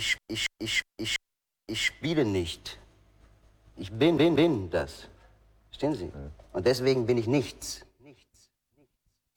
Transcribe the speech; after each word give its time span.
ich, 0.00 0.16
ich, 0.28 0.46
ich, 0.58 0.82
ich, 0.96 1.16
ich 1.66 1.86
spiele 1.86 2.24
nicht. 2.24 2.78
Ich 3.76 3.90
bin, 3.92 4.16
bin, 4.16 4.34
bin 4.34 4.70
das. 4.70 5.08
Verstehen 5.68 5.94
Sie? 5.94 6.10
Und 6.52 6.66
deswegen 6.66 7.06
bin 7.06 7.18
ich 7.18 7.26
nichts. 7.26 7.84
Nichts. 7.98 8.48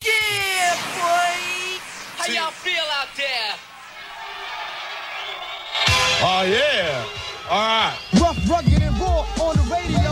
Yeah, 0.04 0.76
boy! 1.00 1.36
How 2.18 2.28
y'all 2.32 2.52
feel 2.52 2.88
out 3.00 3.12
there? 3.18 3.54
Oh, 6.26 6.44
yeah. 6.44 7.04
All 7.50 7.60
right. 7.60 7.98
Rough, 8.22 8.50
rugged, 8.50 8.82
and 8.82 8.98
raw 9.00 9.26
on 9.42 9.56
the 9.58 9.64
radio. 9.70 10.03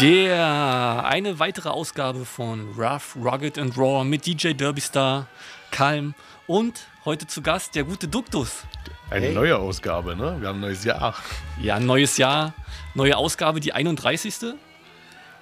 Yeah, 0.00 1.04
eine 1.06 1.38
weitere 1.38 1.70
Ausgabe 1.70 2.26
von 2.26 2.74
Rough, 2.76 3.16
Rugged 3.16 3.58
and 3.58 3.78
Raw 3.78 4.04
mit 4.04 4.26
DJ 4.26 4.52
Derbystar, 4.52 5.26
Kalm 5.70 6.14
und 6.46 6.82
heute 7.06 7.26
zu 7.26 7.40
Gast 7.40 7.74
der 7.74 7.84
gute 7.84 8.06
Duktus. 8.06 8.64
Eine 9.08 9.32
neue 9.32 9.56
Ausgabe, 9.56 10.14
ne? 10.14 10.36
Wir 10.38 10.48
haben 10.48 10.58
ein 10.58 10.60
neues 10.60 10.84
Jahr. 10.84 11.14
Ja, 11.58 11.80
neues 11.80 12.18
Jahr, 12.18 12.52
neue 12.94 13.16
Ausgabe, 13.16 13.60
die 13.60 13.72
31. 13.72 14.34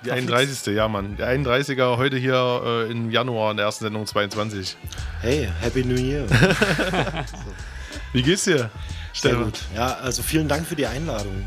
Die 0.04 0.12
31. 0.12 0.72
Ja, 0.74 0.86
Mann. 0.86 1.16
Der 1.16 1.36
31er 1.36 1.96
heute 1.96 2.16
hier 2.16 2.62
äh, 2.64 2.92
im 2.92 3.10
Januar 3.10 3.50
in 3.50 3.56
der 3.56 3.66
ersten 3.66 3.84
Sendung 3.86 4.06
22. 4.06 4.76
Hey, 5.20 5.48
Happy 5.60 5.84
New 5.84 5.96
Year. 5.96 6.26
Wie 8.12 8.22
geht's 8.22 8.44
dir? 8.44 8.56
Sehr 8.58 8.70
Stefan? 9.14 9.44
gut. 9.46 9.60
Ja, 9.74 9.94
also 9.94 10.22
vielen 10.22 10.46
Dank 10.46 10.64
für 10.66 10.76
die 10.76 10.86
Einladung. 10.86 11.44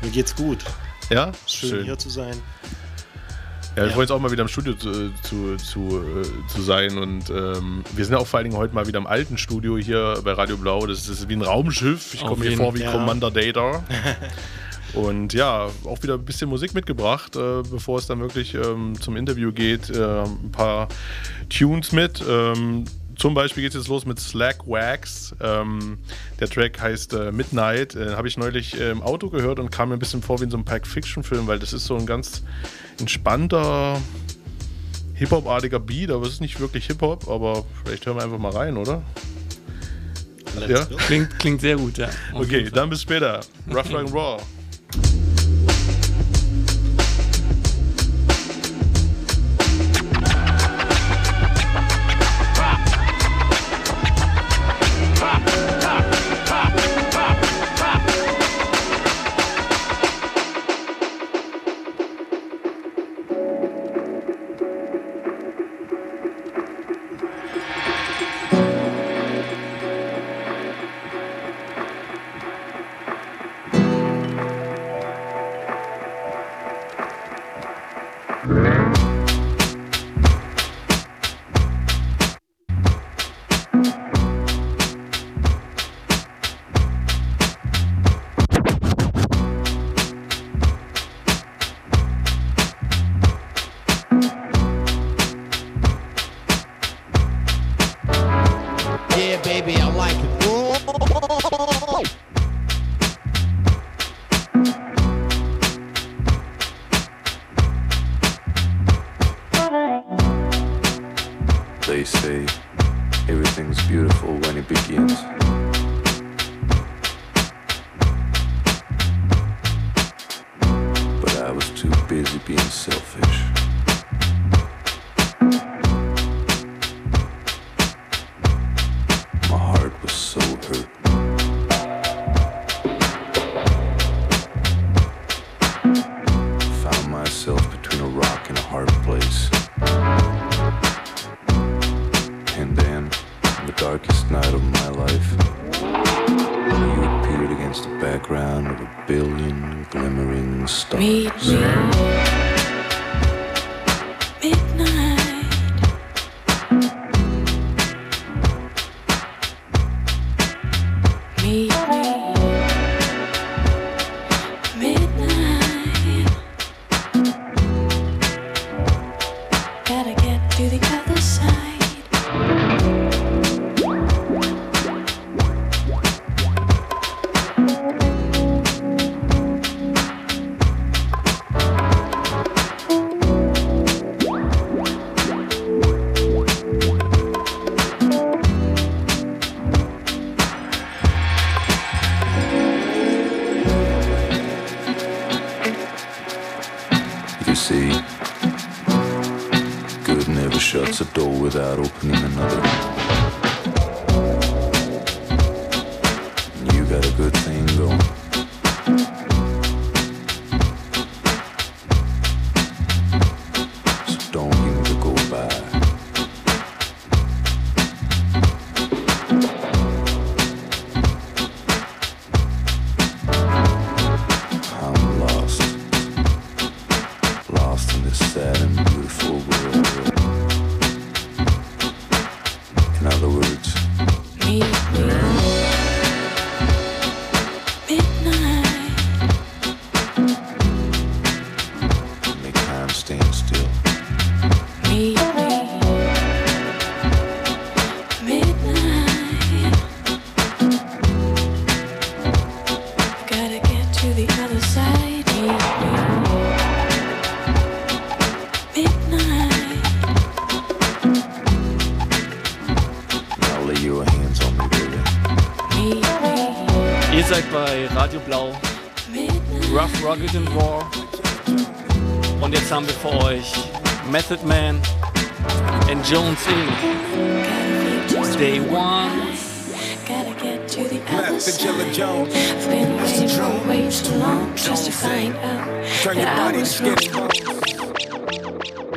Mir 0.00 0.10
geht's 0.10 0.34
gut. 0.34 0.58
Ja? 1.12 1.32
Schön, 1.46 1.84
hier 1.84 1.98
zu 1.98 2.08
sein. 2.10 2.34
Ja, 3.74 3.82
wir 3.82 3.84
Ja. 3.86 3.88
freuen 3.90 4.02
uns 4.02 4.10
auch 4.10 4.20
mal 4.20 4.30
wieder 4.30 4.42
im 4.42 4.48
Studio 4.48 4.74
zu, 4.74 5.10
zu, 5.22 5.56
zu, 5.56 6.02
äh, 6.02 6.48
zu 6.52 6.60
sein. 6.62 6.98
Und 6.98 7.30
ähm, 7.30 7.84
wir 7.94 8.04
sind 8.04 8.14
ja 8.14 8.18
auch 8.20 8.26
vor 8.26 8.38
allen 8.38 8.48
Dingen 8.50 8.56
heute 8.58 8.74
mal 8.74 8.86
wieder 8.86 8.98
im 8.98 9.06
alten 9.06 9.38
Studio 9.38 9.78
hier 9.78 10.20
bei 10.24 10.32
Radio 10.32 10.56
Blau. 10.58 10.86
Das 10.86 11.08
ist 11.08 11.28
wie 11.28 11.34
ein 11.36 11.42
Raumschiff. 11.42 12.14
Ich 12.14 12.22
komme 12.24 12.44
jeden- 12.44 12.56
vor 12.58 12.74
wie 12.74 12.80
ja. 12.82 12.92
Commander 12.92 13.30
Data. 13.30 13.82
Und 14.94 15.32
ja, 15.32 15.68
auch 15.86 16.02
wieder 16.02 16.14
ein 16.14 16.24
bisschen 16.26 16.50
Musik 16.50 16.74
mitgebracht, 16.74 17.34
äh, 17.34 17.62
bevor 17.70 17.98
es 17.98 18.06
dann 18.06 18.20
wirklich 18.20 18.52
ähm, 18.54 18.92
zum 19.00 19.16
Interview 19.16 19.50
geht. 19.50 19.88
Äh, 19.88 20.24
ein 20.24 20.52
paar 20.52 20.88
Tunes 21.48 21.92
mit. 21.92 22.22
Ähm, 22.28 22.84
zum 23.16 23.34
Beispiel 23.34 23.62
geht 23.62 23.72
es 23.74 23.82
jetzt 23.82 23.88
los 23.88 24.06
mit 24.06 24.18
Slack 24.18 24.66
Wax. 24.66 25.34
Ähm, 25.40 25.98
der 26.40 26.48
Track 26.48 26.80
heißt 26.80 27.12
äh, 27.14 27.32
Midnight. 27.32 27.94
Äh, 27.94 28.14
Habe 28.14 28.28
ich 28.28 28.36
neulich 28.36 28.78
äh, 28.78 28.90
im 28.90 29.02
Auto 29.02 29.30
gehört 29.30 29.58
und 29.58 29.70
kam 29.70 29.90
mir 29.90 29.96
ein 29.96 29.98
bisschen 29.98 30.22
vor 30.22 30.40
wie 30.40 30.44
in 30.44 30.50
so 30.50 30.56
einem 30.56 30.64
Pack 30.64 30.86
Fiction 30.86 31.22
Film, 31.22 31.46
weil 31.46 31.58
das 31.58 31.72
ist 31.72 31.86
so 31.86 31.96
ein 31.96 32.06
ganz 32.06 32.42
entspannter 32.98 34.00
Hip-Hop-artiger 35.14 35.78
Beat, 35.78 36.10
aber 36.10 36.26
es 36.26 36.34
ist 36.34 36.40
nicht 36.40 36.58
wirklich 36.60 36.86
Hip-Hop, 36.86 37.28
aber 37.28 37.64
vielleicht 37.84 38.06
hören 38.06 38.16
wir 38.16 38.24
einfach 38.24 38.38
mal 38.38 38.52
rein, 38.52 38.76
oder? 38.76 39.02
Let's 40.58 40.90
Ja. 40.90 40.96
Klingt, 40.96 41.38
klingt 41.38 41.60
sehr 41.60 41.76
gut, 41.76 41.98
ja. 41.98 42.08
Okay, 42.34 42.70
dann 42.72 42.90
bis 42.90 43.02
später. 43.02 43.40
Rough 43.72 43.90
Like 43.90 44.12
Raw. 44.12 44.42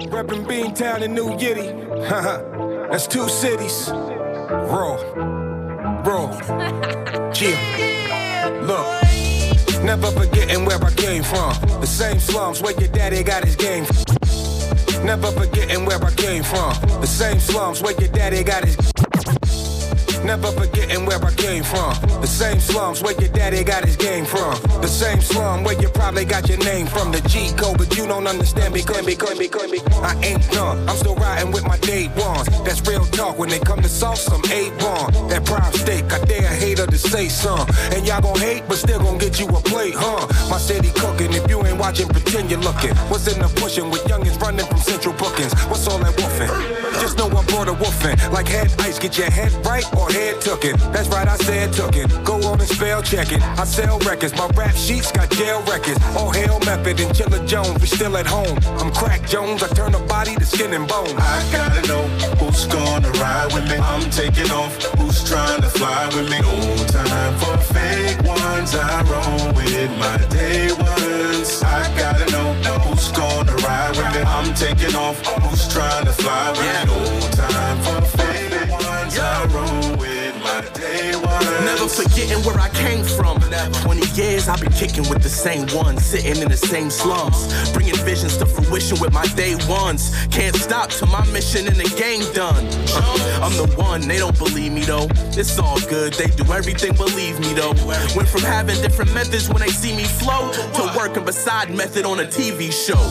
Reppin' 0.09 0.45
Beantown 0.45 1.01
and 1.01 1.13
New 1.13 1.29
Yiddy. 1.31 1.69
That's 2.91 3.07
two 3.07 3.27
cities. 3.27 3.89
Raw. 3.89 4.95
Raw. 6.03 7.31
Chill. 7.33 7.57
Look. 8.63 8.85
Never 9.83 10.11
forgetting 10.11 10.65
where 10.65 10.83
I 10.83 10.91
came 10.91 11.23
from. 11.23 11.53
The 11.79 11.87
same 11.87 12.19
slums 12.19 12.61
where 12.61 12.73
your 12.79 12.89
daddy 12.89 13.23
got 13.23 13.43
his 13.43 13.55
game. 13.55 13.85
Never 15.03 15.31
forgetting 15.31 15.85
where 15.85 16.03
I 16.03 16.11
came 16.11 16.43
from. 16.43 16.73
The 17.01 17.07
same 17.07 17.39
slums 17.39 17.81
where 17.81 17.93
your 17.99 18.09
daddy 18.09 18.43
got 18.43 18.65
his. 18.65 18.77
Never 20.25 20.51
forgetting 20.51 21.05
where 21.05 21.23
I 21.23 21.31
came 21.35 21.63
from. 21.63 21.93
The 22.19 22.25
same 22.25 22.59
slums 22.59 23.03
where 23.03 23.13
your 23.21 23.29
daddy 23.29 23.63
got 23.63 23.85
his 23.85 23.95
game 23.95 24.25
from. 24.25 24.59
The 24.81 24.87
same 24.87 25.21
slum 25.21 25.63
where 25.63 25.79
you 25.79 25.87
probably 25.87 26.25
got 26.25 26.49
your 26.49 26.57
name 26.57 26.87
from. 26.87 27.11
The 27.11 27.21
G 27.29 27.53
code, 27.55 27.77
but 27.77 27.95
you 27.95 28.07
don't 28.07 28.25
understand 28.25 28.73
because, 28.73 29.05
because, 29.05 29.37
because, 29.37 29.69
because 29.69 30.01
I 30.01 30.19
ain't 30.25 30.41
done. 30.49 30.89
I'm 30.89 30.97
still 30.97 31.15
riding 31.15 31.51
with 31.51 31.67
my 31.67 31.77
day 31.77 32.07
ones. 32.17 32.47
That's 32.65 32.81
real 32.87 33.05
talk 33.05 33.37
when 33.37 33.49
they 33.49 33.59
come 33.59 33.81
to 33.83 33.87
sauce. 33.87 34.27
I'm 34.31 34.41
A1. 34.41 35.29
That 35.29 35.45
prime 35.45 35.71
steak, 35.73 36.11
I 36.11 36.17
dare 36.25 36.49
a 36.51 36.55
hater 36.55 36.87
to 36.87 36.97
say 36.97 37.29
some. 37.29 37.67
And 37.93 38.07
y'all 38.07 38.21
gon' 38.21 38.39
hate, 38.39 38.63
but 38.67 38.77
still 38.77 38.99
gon' 38.99 39.19
get 39.19 39.39
you 39.39 39.45
a 39.49 39.61
plate, 39.61 39.93
huh? 39.95 40.25
My 40.49 40.57
city 40.57 40.89
cooking. 40.89 41.33
If 41.33 41.47
you 41.51 41.63
ain't 41.67 41.77
watching, 41.77 42.07
pretend 42.07 42.49
you're 42.49 42.59
looking. 42.61 42.95
What's 43.13 43.27
in 43.31 43.39
the 43.39 43.47
pushing 43.61 43.91
with 43.91 44.03
youngins 44.05 44.41
running 44.41 44.65
from 44.65 44.79
central 44.79 45.13
bookings? 45.13 45.53
What's 45.69 45.87
all 45.87 45.99
that 45.99 46.15
woofing? 46.15 46.49
Just 46.99 47.19
know 47.19 47.27
I 47.27 47.45
brought 47.45 47.67
a 47.67 47.73
woofing. 47.73 48.17
Like 48.31 48.47
head 48.47 48.73
ice, 48.79 48.97
get 48.97 49.19
your 49.19 49.29
head 49.29 49.53
right 49.63 49.85
or 49.95 50.11
head 50.15 50.39
tookin'. 50.39 50.77
That's 50.93 51.09
right, 51.09 51.27
I 51.27 51.35
said 51.35 51.73
tookin'. 51.73 52.07
Go 52.23 52.35
on 52.47 52.59
and 52.59 52.69
spell 52.69 53.01
check 53.03 53.31
it. 53.31 53.41
I 53.59 53.65
sell 53.65 53.99
records. 53.99 54.33
My 54.35 54.47
rap 54.55 54.75
sheets 54.75 55.11
got 55.11 55.29
jail 55.31 55.61
records. 55.63 55.99
Oh, 56.15 56.29
hell 56.31 56.59
method 56.65 56.99
and 57.01 57.13
Chiller 57.15 57.45
Jones, 57.45 57.79
we 57.81 57.87
still 57.87 58.15
at 58.17 58.25
home. 58.25 58.57
I'm 58.79 58.91
Crack 58.93 59.27
Jones, 59.27 59.61
I 59.61 59.67
turn 59.79 59.91
the 59.91 60.03
body 60.15 60.35
to 60.35 60.45
skin 60.45 60.73
and 60.73 60.87
bone. 60.87 61.15
I 61.19 61.37
gotta 61.51 61.81
know 61.89 62.03
who's 62.39 62.65
gonna 62.67 63.11
ride 63.23 63.51
with 63.53 63.67
me. 63.69 63.77
I'm 63.77 64.09
taking 64.09 64.49
off. 64.51 64.73
Who's 64.97 65.19
trying 65.29 65.61
to 65.61 65.69
fly 65.69 66.05
with 66.15 66.29
me? 66.31 66.39
No 66.39 66.55
time 66.97 67.33
for 67.41 67.57
fake 67.73 68.21
ones. 68.23 68.71
I 68.73 69.03
roll 69.11 69.53
with 69.57 69.91
my 70.03 70.17
day 70.37 70.71
ones. 70.71 71.61
I 71.63 71.81
gotta 71.99 72.25
know 72.31 72.47
who's 72.85 73.11
gonna 73.11 73.55
ride 73.67 73.93
with 73.97 74.09
me. 74.15 74.21
I'm 74.35 74.53
taking 74.53 74.95
off. 74.95 75.17
Who's 75.43 75.67
trying 75.73 76.05
to 76.05 76.13
fly 76.13 76.51
with 76.55 76.61
me? 76.61 76.93
No 76.93 76.99
time 77.43 77.77
for 77.85 78.01
fake 78.17 78.34
roll 79.55 79.65
with 79.65 79.69
my 79.69 79.75
day 79.95 79.99
ones. 80.01 80.14
Never 81.65 81.87
forgetting 81.87 82.43
where 82.45 82.59
I 82.59 82.69
came 82.69 83.03
from. 83.03 83.41
20 83.41 84.21
years 84.21 84.47
I've 84.47 84.61
been 84.61 84.71
kicking 84.71 85.09
with 85.09 85.23
the 85.23 85.29
same 85.29 85.65
ones, 85.75 86.05
sitting 86.05 86.39
in 86.39 86.47
the 86.47 86.57
same 86.57 86.91
slums. 86.91 87.49
Bringing 87.73 87.95
visions 88.05 88.37
to 88.37 88.45
fruition 88.45 88.99
with 88.99 89.11
my 89.11 89.25
day 89.33 89.55
ones. 89.67 90.13
Can't 90.27 90.55
stop 90.55 90.91
till 90.91 91.07
my 91.07 91.25
mission 91.31 91.65
in 91.65 91.73
the 91.73 91.89
game 91.97 92.21
done. 92.33 92.67
Uh, 92.93 93.41
I'm 93.41 93.55
the 93.57 93.73
one, 93.77 94.01
they 94.01 94.19
don't 94.19 94.37
believe 94.37 94.73
me 94.73 94.81
though. 94.81 95.07
It's 95.33 95.57
all 95.57 95.79
good, 95.89 96.13
they 96.13 96.27
do 96.27 96.43
everything, 96.53 96.93
believe 96.93 97.39
me 97.39 97.53
though. 97.53 97.73
Went 98.15 98.29
from 98.29 98.41
having 98.41 98.79
different 98.81 99.11
methods 99.15 99.49
when 99.49 99.61
they 99.61 99.73
see 99.73 99.95
me 99.95 100.03
flow 100.03 100.51
to 100.51 100.93
working 100.95 101.25
beside 101.25 101.73
method 101.73 102.05
on 102.05 102.19
a 102.19 102.25
TV 102.25 102.71
show. 102.71 103.01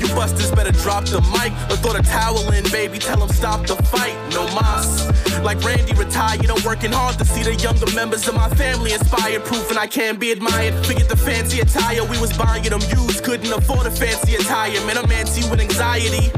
You 0.00 0.12
busters 0.16 0.50
better 0.50 0.72
drop 0.72 1.04
the 1.04 1.20
mic 1.30 1.52
or 1.70 1.76
throw 1.76 1.92
the 1.92 2.02
towel 2.02 2.50
in, 2.50 2.64
baby. 2.72 2.98
Tell 2.98 3.18
them 3.20 3.28
stop 3.28 3.66
the 3.68 3.76
fight, 3.84 4.16
no 4.32 4.46
mas. 4.54 5.06
Like 5.42 5.62
Randy 5.64 5.94
retired, 5.94 6.50
I'm 6.50 6.62
working 6.64 6.92
hard 6.92 7.16
to 7.18 7.24
see 7.24 7.42
the 7.42 7.54
younger 7.54 7.86
members 8.00 8.26
of 8.28 8.34
my 8.34 8.48
family 8.56 8.92
inspired, 8.94 9.44
proving 9.44 9.76
I 9.76 9.86
can 9.86 10.16
be 10.16 10.30
admired. 10.30 10.72
Forget 10.86 11.06
the 11.06 11.16
fancy 11.16 11.60
attire, 11.60 12.02
we 12.04 12.18
was 12.18 12.32
buying 12.34 12.62
them 12.62 12.80
used, 12.96 13.22
couldn't 13.22 13.52
afford 13.52 13.86
a 13.86 13.90
fancy 13.90 14.36
attire. 14.36 14.80
Man, 14.86 14.96
I'm 14.96 15.10
antsy 15.20 15.42
with 15.50 15.60
anxiety. 15.60 16.30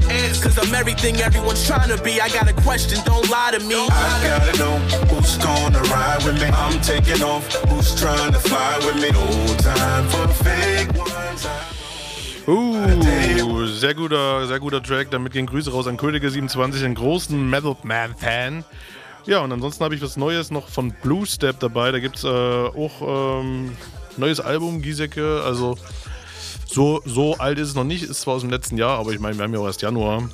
Cause 0.43 0.59
I'm 0.59 0.75
everything 0.75 1.15
everyone's 1.21 1.65
trying 1.65 1.89
to 1.97 2.03
be. 2.03 2.21
I 2.21 2.29
got 2.31 2.51
a 2.51 2.57
question, 2.67 2.99
don't 3.05 3.31
lie 3.31 3.53
to 3.53 3.61
me. 3.61 3.79
I 3.89 4.15
gotta 4.27 4.59
know 4.59 4.77
who's 5.11 5.39
gonna 5.39 5.83
ride 5.95 6.25
with 6.25 6.41
me. 6.43 6.49
I'm 6.49 6.81
taking 6.81 7.23
off. 7.23 7.45
Who's 7.71 7.95
trying 7.95 8.33
to 8.33 8.41
fly 8.41 8.73
with 8.85 8.97
me? 8.97 9.11
No 9.13 9.27
time 9.63 10.07
for 10.09 10.27
fake 10.43 10.91
ones. 10.99 11.47
Uh, 12.45 13.67
sehr 13.69 13.95
guter, 13.95 14.49
sehr 14.49 14.59
guter 14.59 14.83
Track. 14.83 15.13
Damit 15.13 15.33
gehen 15.33 15.47
Grüße 15.47 15.71
raus 15.71 15.87
an 15.87 15.97
Könige27, 15.97 16.81
den 16.81 16.97
großen 16.97 17.39
Metal 17.49 17.77
Man 17.85 18.17
Fan. 18.17 18.65
Ja, 19.27 19.41
und 19.41 19.53
ansonsten 19.53 19.85
habe 19.85 19.95
ich 19.95 20.03
was 20.03 20.17
Neues 20.17 20.51
noch 20.51 20.69
von 20.69 20.93
Blue 21.03 21.27
Step 21.27 21.61
dabei. 21.61 21.93
Da 21.93 22.01
gibt 22.01 22.17
es 22.17 22.25
äh, 22.25 22.29
auch 22.29 23.41
ähm, 23.41 23.77
neues 24.17 24.41
Album, 24.41 24.83
Giesecke. 24.83 25.43
Also 25.45 25.77
so, 26.67 27.03
so 27.05 27.37
alt 27.37 27.59
ist 27.59 27.69
es 27.69 27.75
noch 27.75 27.85
nicht, 27.85 28.03
ist 28.03 28.23
zwar 28.23 28.35
aus 28.35 28.41
dem 28.41 28.51
letzten 28.51 28.79
Jahr, 28.79 28.99
aber 28.99 29.13
ich 29.13 29.21
meine, 29.21 29.37
wir 29.37 29.45
haben 29.45 29.53
ja 29.53 29.61
auch 29.61 29.67
erst 29.67 29.83
Januar. 29.83 30.29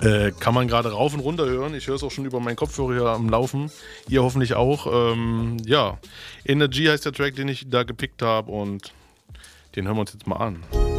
Äh, 0.00 0.32
kann 0.40 0.54
man 0.54 0.66
gerade 0.66 0.90
rauf 0.90 1.12
und 1.12 1.20
runter 1.20 1.44
hören. 1.44 1.74
Ich 1.74 1.86
höre 1.86 1.96
es 1.96 2.02
auch 2.02 2.10
schon 2.10 2.24
über 2.24 2.40
meinen 2.40 2.56
Kopfhörer 2.56 2.94
hier 2.94 3.06
am 3.06 3.28
Laufen. 3.28 3.70
Ihr 4.08 4.22
hoffentlich 4.22 4.54
auch. 4.54 5.12
Ähm, 5.12 5.58
ja, 5.66 5.98
Energy 6.46 6.86
heißt 6.86 7.04
der 7.04 7.12
Track, 7.12 7.36
den 7.36 7.48
ich 7.48 7.68
da 7.68 7.82
gepickt 7.82 8.22
habe 8.22 8.50
und 8.50 8.92
den 9.76 9.86
hören 9.86 9.96
wir 9.96 10.00
uns 10.00 10.14
jetzt 10.14 10.26
mal 10.26 10.36
an. 10.36 10.89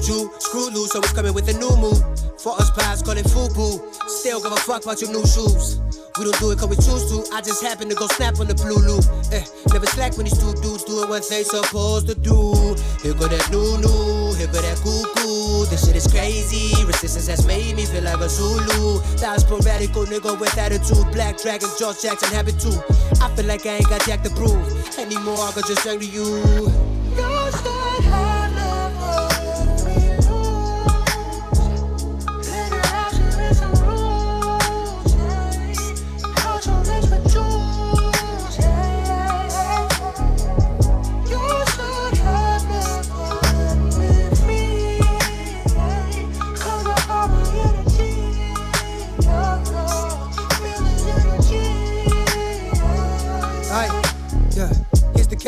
Juju. 0.00 0.30
Screw 0.38 0.70
loose, 0.70 0.94
always 0.94 1.12
coming 1.12 1.34
with 1.34 1.48
a 1.48 1.58
new 1.58 1.74
move. 1.76 2.00
For 2.38 2.54
us 2.54 2.70
past, 2.70 3.04
call 3.04 3.16
it 3.16 3.26
FUBU. 3.26 4.08
Still 4.08 4.40
give 4.42 4.52
a 4.52 4.56
fuck 4.56 4.84
about 4.84 5.00
your 5.00 5.10
new 5.10 5.24
shoes. 5.26 5.80
We 6.18 6.24
don't 6.24 6.38
do 6.38 6.50
it 6.50 6.58
cause 6.58 6.68
we 6.68 6.76
choose 6.76 7.06
to. 7.10 7.34
I 7.34 7.40
just 7.40 7.62
happen 7.62 7.88
to 7.88 7.94
go 7.94 8.06
snap 8.08 8.40
on 8.40 8.48
the 8.48 8.54
blue 8.54 8.78
loop. 8.78 9.04
Eh, 9.32 9.42
never 9.72 9.86
slack 9.86 10.16
when 10.16 10.26
these 10.26 10.38
two 10.38 10.52
dudes 10.62 10.84
doing 10.84 11.08
what 11.08 11.22
they 11.28 11.42
supposed 11.42 12.08
to 12.08 12.14
do. 12.14 12.54
Here 13.02 13.14
go 13.14 13.28
that 13.28 13.46
new 13.50 13.78
new, 13.78 14.34
here 14.34 14.50
go 14.50 14.58
that 14.58 14.78
cuckoo. 14.82 15.66
This 15.70 15.86
shit 15.86 15.94
is 15.94 16.06
crazy. 16.06 16.74
Resistance 16.86 17.28
has 17.28 17.46
made 17.46 17.76
me 17.76 17.84
feel 17.86 18.02
like 18.02 18.18
a 18.18 18.28
Zulu. 18.28 18.98
That's 19.18 19.44
sporadical 19.44 20.06
nigga 20.06 20.38
with 20.38 20.56
attitude. 20.58 21.06
Black 21.12 21.38
Dragon, 21.38 21.68
George 21.78 22.02
Jackson 22.02 22.34
habit 22.34 22.58
too. 22.58 22.74
I 23.22 23.30
feel 23.34 23.46
like 23.46 23.66
I 23.66 23.78
ain't 23.78 23.88
got 23.88 24.02
jack 24.06 24.22
to 24.22 24.30
prove. 24.30 24.58
Anymore, 24.98 25.38
I 25.38 25.52
could 25.52 25.66
just 25.66 25.82
sing 25.82 26.00
to 26.00 26.06
you. 26.06 27.77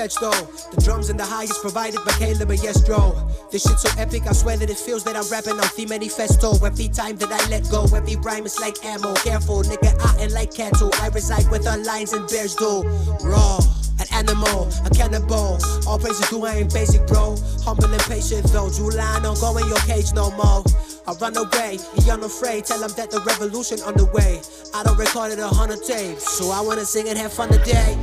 Though. 0.01 0.31
The 0.73 0.81
drums 0.83 1.11
and 1.11 1.21
the 1.21 1.27
highest 1.27 1.61
provided 1.61 2.01
by 2.07 2.13
Caleb 2.13 2.49
Yestro. 2.49 3.13
This 3.53 3.69
shit 3.69 3.79
so 3.79 3.91
epic, 4.01 4.23
I 4.27 4.33
swear 4.33 4.57
that 4.57 4.71
it 4.71 4.79
feels 4.79 5.05
that 5.05 5.15
I'm 5.15 5.29
rapping 5.29 5.61
on 5.61 5.69
the 5.77 5.87
manifesto. 5.87 6.57
Every 6.65 6.89
time 6.89 7.17
that 7.17 7.31
I 7.31 7.51
let 7.51 7.69
go, 7.69 7.85
every 7.95 8.17
rhyme 8.17 8.47
is 8.47 8.59
like 8.59 8.83
ammo. 8.83 9.13
Careful, 9.17 9.61
nigga, 9.63 9.93
I 10.01 10.23
ain't 10.23 10.33
like 10.33 10.55
cattle. 10.55 10.89
I 11.03 11.09
reside 11.09 11.51
with 11.51 11.65
the 11.65 11.77
lions 11.85 12.15
and 12.15 12.27
bears 12.31 12.55
do. 12.55 12.81
Raw. 13.29 13.61
An 14.01 14.07
animal, 14.13 14.73
a 14.87 14.89
cannibal. 14.89 15.59
All 15.87 15.99
praises 15.99 16.27
to 16.31 16.47
I 16.47 16.65
ain't 16.65 16.73
basic, 16.73 17.07
bro. 17.07 17.37
Humble 17.61 17.93
and 17.93 18.03
patient 18.05 18.47
though. 18.47 18.71
July, 18.73 19.21
don't 19.23 19.39
go 19.39 19.55
in 19.59 19.69
your 19.69 19.85
cage 19.85 20.15
no 20.15 20.31
more. 20.31 20.65
I 21.07 21.13
run 21.21 21.37
away, 21.37 21.77
he 21.99 22.11
unafraid. 22.11 22.65
Tell 22.65 22.83
him 22.83 22.91
that 22.97 23.11
the 23.11 23.21
revolution 23.21 23.81
on 23.85 23.93
the 24.01 24.07
way. 24.07 24.41
I 24.73 24.83
don't 24.83 24.97
record 24.97 25.33
it 25.33 25.39
a 25.39 25.49
hundred 25.49 25.85
tapes, 25.85 26.33
so 26.33 26.51
I 26.51 26.63
wanna 26.63 26.87
sing 26.87 27.11
and 27.11 27.19
have 27.19 27.35
fun 27.35 27.51
today. 27.51 27.99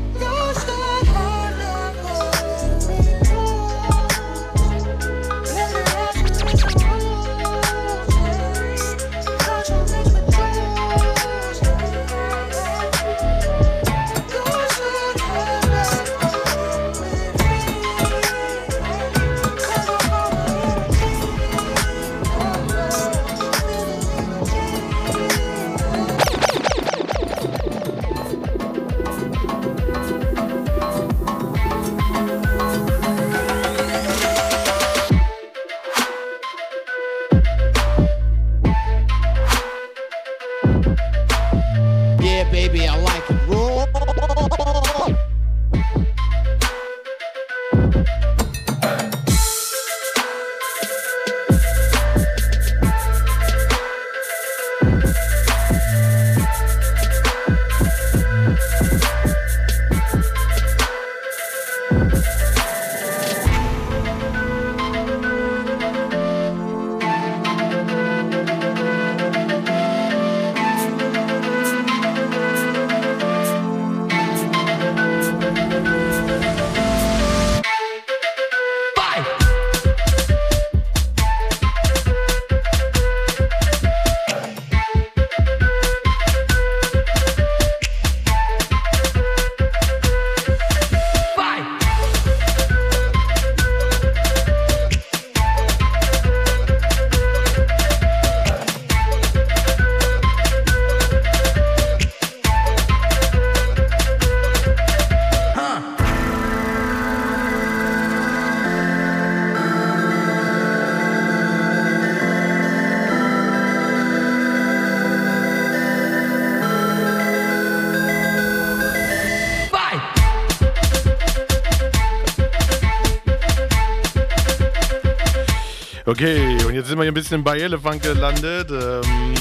Sind 126.98 127.02
wir 127.02 127.04
hier 127.04 127.12
ein 127.12 127.14
bisschen 127.14 127.44
bei 127.44 127.60
Elefant 127.60 128.02
gelandet. 128.02 128.72
Ähm, 128.72 129.36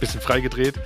bisschen 0.00 0.20
freigedreht. 0.20 0.76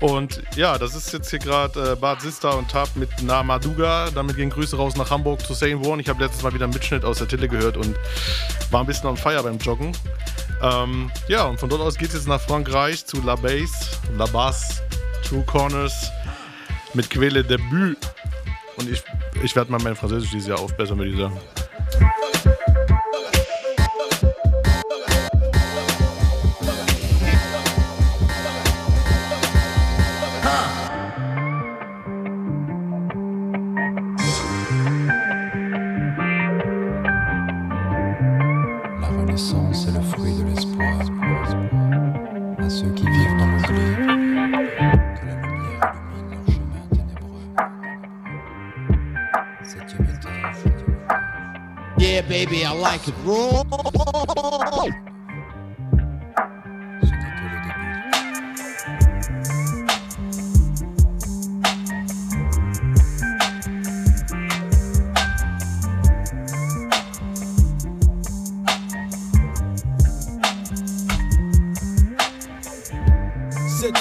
Und 0.00 0.42
ja, 0.56 0.76
das 0.76 0.96
ist 0.96 1.12
jetzt 1.12 1.30
hier 1.30 1.38
gerade 1.38 1.92
äh, 1.92 1.94
Bad 1.96 2.20
Sista 2.20 2.50
und 2.50 2.68
Tab 2.68 2.88
mit 2.96 3.22
Namaduga. 3.22 4.10
Damit 4.12 4.34
gehen 4.34 4.50
Grüße 4.50 4.76
raus 4.76 4.96
nach 4.96 5.10
Hamburg 5.10 5.40
zu 5.42 5.54
Sane 5.54 5.84
Warren. 5.84 6.00
Ich 6.00 6.08
habe 6.08 6.20
letztes 6.20 6.42
Mal 6.42 6.52
wieder 6.52 6.64
einen 6.64 6.72
Mitschnitt 6.72 7.04
aus 7.04 7.18
der 7.18 7.28
Tille 7.28 7.46
gehört 7.46 7.76
und 7.76 7.94
war 8.72 8.80
ein 8.80 8.86
bisschen 8.86 9.08
on 9.08 9.16
fire 9.16 9.40
beim 9.42 9.58
Joggen. 9.58 9.92
Ähm, 10.62 11.12
ja, 11.28 11.44
und 11.44 11.60
von 11.60 11.68
dort 11.68 11.82
aus 11.82 11.96
geht 11.96 12.08
es 12.08 12.14
jetzt 12.14 12.26
nach 12.26 12.40
Frankreich 12.40 13.06
zu 13.06 13.22
La 13.22 13.36
Base, 13.36 13.72
La 14.16 14.26
Basse, 14.26 14.82
True 15.22 15.44
Corners 15.46 16.10
mit 16.94 17.08
Quelle 17.08 17.44
de 17.44 17.58
But. 17.70 17.98
Und 18.78 18.90
ich, 18.90 19.04
ich 19.44 19.54
werde 19.54 19.70
mal 19.70 19.80
mein 19.80 19.94
Französisch 19.94 20.30
dieses 20.30 20.48
Jahr 20.48 20.58
aufbessern, 20.58 20.98
würde 20.98 21.10
ich 21.12 21.18
sagen. 21.18 21.38
Cette 53.04 53.18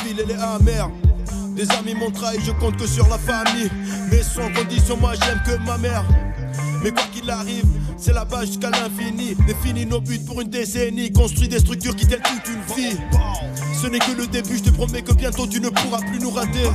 ville 0.05 0.21
elle 0.23 0.31
est 0.31 0.35
amère. 0.35 0.89
Des 1.57 1.69
amis 1.71 1.93
m'ont 1.93 2.09
trahi, 2.09 2.39
je 2.39 2.51
compte 2.53 2.77
que 2.77 2.87
sur 2.87 3.09
la 3.09 3.17
famille. 3.17 3.69
Mais 4.09 4.23
sans 4.23 4.49
condition, 4.53 4.95
moi 4.95 5.13
j'aime 5.15 5.41
que 5.45 5.61
ma 5.65 5.77
mère. 5.77 6.05
Mais 6.83 6.91
quoi 6.91 7.03
qu'il 7.13 7.29
arrive, 7.29 7.65
c'est 7.97 8.13
là-bas 8.13 8.45
jusqu'à 8.45 8.69
l'infini. 8.69 9.35
Définis 9.47 9.85
nos 9.85 10.01
buts 10.01 10.19
pour 10.19 10.41
une 10.41 10.49
décennie. 10.49 11.11
Construis 11.13 11.47
des 11.47 11.59
structures 11.59 11.95
qui 11.95 12.05
tiennent 12.05 12.21
toute 12.21 12.53
une 12.53 12.75
vie. 12.75 12.97
Ce 13.81 13.87
n'est 13.87 13.99
que 13.99 14.11
le 14.11 14.27
début, 14.27 14.57
je 14.57 14.63
te 14.63 14.69
promets 14.69 15.01
que 15.01 15.13
bientôt 15.13 15.47
tu 15.47 15.61
ne 15.61 15.69
pourras 15.69 16.01
plus 16.01 16.19
nous 16.19 16.31
rater. 16.31 16.69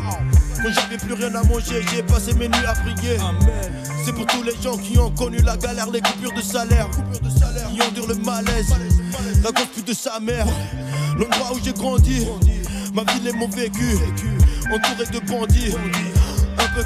Quand 0.57 0.73
j'avais 0.75 0.97
plus 0.97 1.13
rien 1.13 1.35
à 1.35 1.43
manger, 1.45 1.83
j'ai 1.93 2.03
passé 2.03 2.33
mes 2.35 2.49
nuits 2.49 2.67
à 2.67 2.73
prier. 2.73 3.19
C'est 4.05 4.15
pour 4.15 4.27
tous 4.27 4.43
les 4.43 4.55
gens 4.63 4.79
qui 4.79 4.99
ont 4.99 5.11
connu 5.11 5.39
la 5.39 5.57
galère, 5.59 5.91
les 5.91 6.01
coupures 6.01 6.33
de 6.33 6.41
salaire. 6.41 6.89
Qui 7.75 7.83
endurent 7.83 8.09
le 8.09 8.15
malaise. 8.17 8.75
La 9.45 9.53
pute 9.53 9.87
de 9.87 9.93
sa 9.93 10.19
mère. 10.21 10.47
L'endroit 11.19 11.55
où 11.55 11.61
j'ai 11.63 11.75
grandi. 11.75 12.27
Ma 12.95 13.05
vie, 13.13 13.21
les 13.23 13.33
mon 13.33 13.49
vécu. 13.49 13.99
Entouré 14.73 15.05
de 15.13 15.27
bandits. 15.27 15.75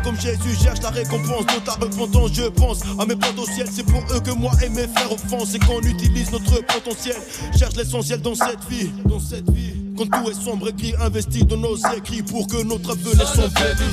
Comme 0.00 0.18
Jésus, 0.18 0.56
cherche 0.62 0.80
la 0.82 0.90
récompense 0.90 1.46
de 1.46 1.60
ta 1.64 1.72
repentance. 1.72 2.30
Je 2.32 2.44
pense 2.44 2.80
à 2.98 3.04
mes 3.04 3.14
potentiels, 3.14 3.68
c'est 3.70 3.84
pour 3.84 4.02
eux 4.14 4.20
que 4.20 4.30
moi 4.30 4.50
et 4.64 4.68
mes 4.70 4.88
frères 4.88 5.12
offensent. 5.12 5.54
Et 5.54 5.58
qu'on 5.58 5.80
utilise 5.80 6.30
notre 6.32 6.64
potentiel. 6.66 7.16
Cherche 7.58 7.76
l'essentiel 7.76 8.20
dans 8.20 8.34
cette 8.34 8.64
vie. 8.70 8.90
Dans 9.04 9.20
cette 9.20 9.50
vie. 9.50 9.74
Quand 9.96 10.06
tout 10.06 10.30
est 10.30 10.42
sombre 10.42 10.70
gris, 10.70 10.94
investis 10.98 11.44
dans 11.44 11.58
nos 11.58 11.76
écrits 11.96 12.22
pour 12.22 12.46
que 12.46 12.62
notre 12.62 12.92
avenir 12.92 13.28
soit 13.28 13.48
béni. 13.48 13.92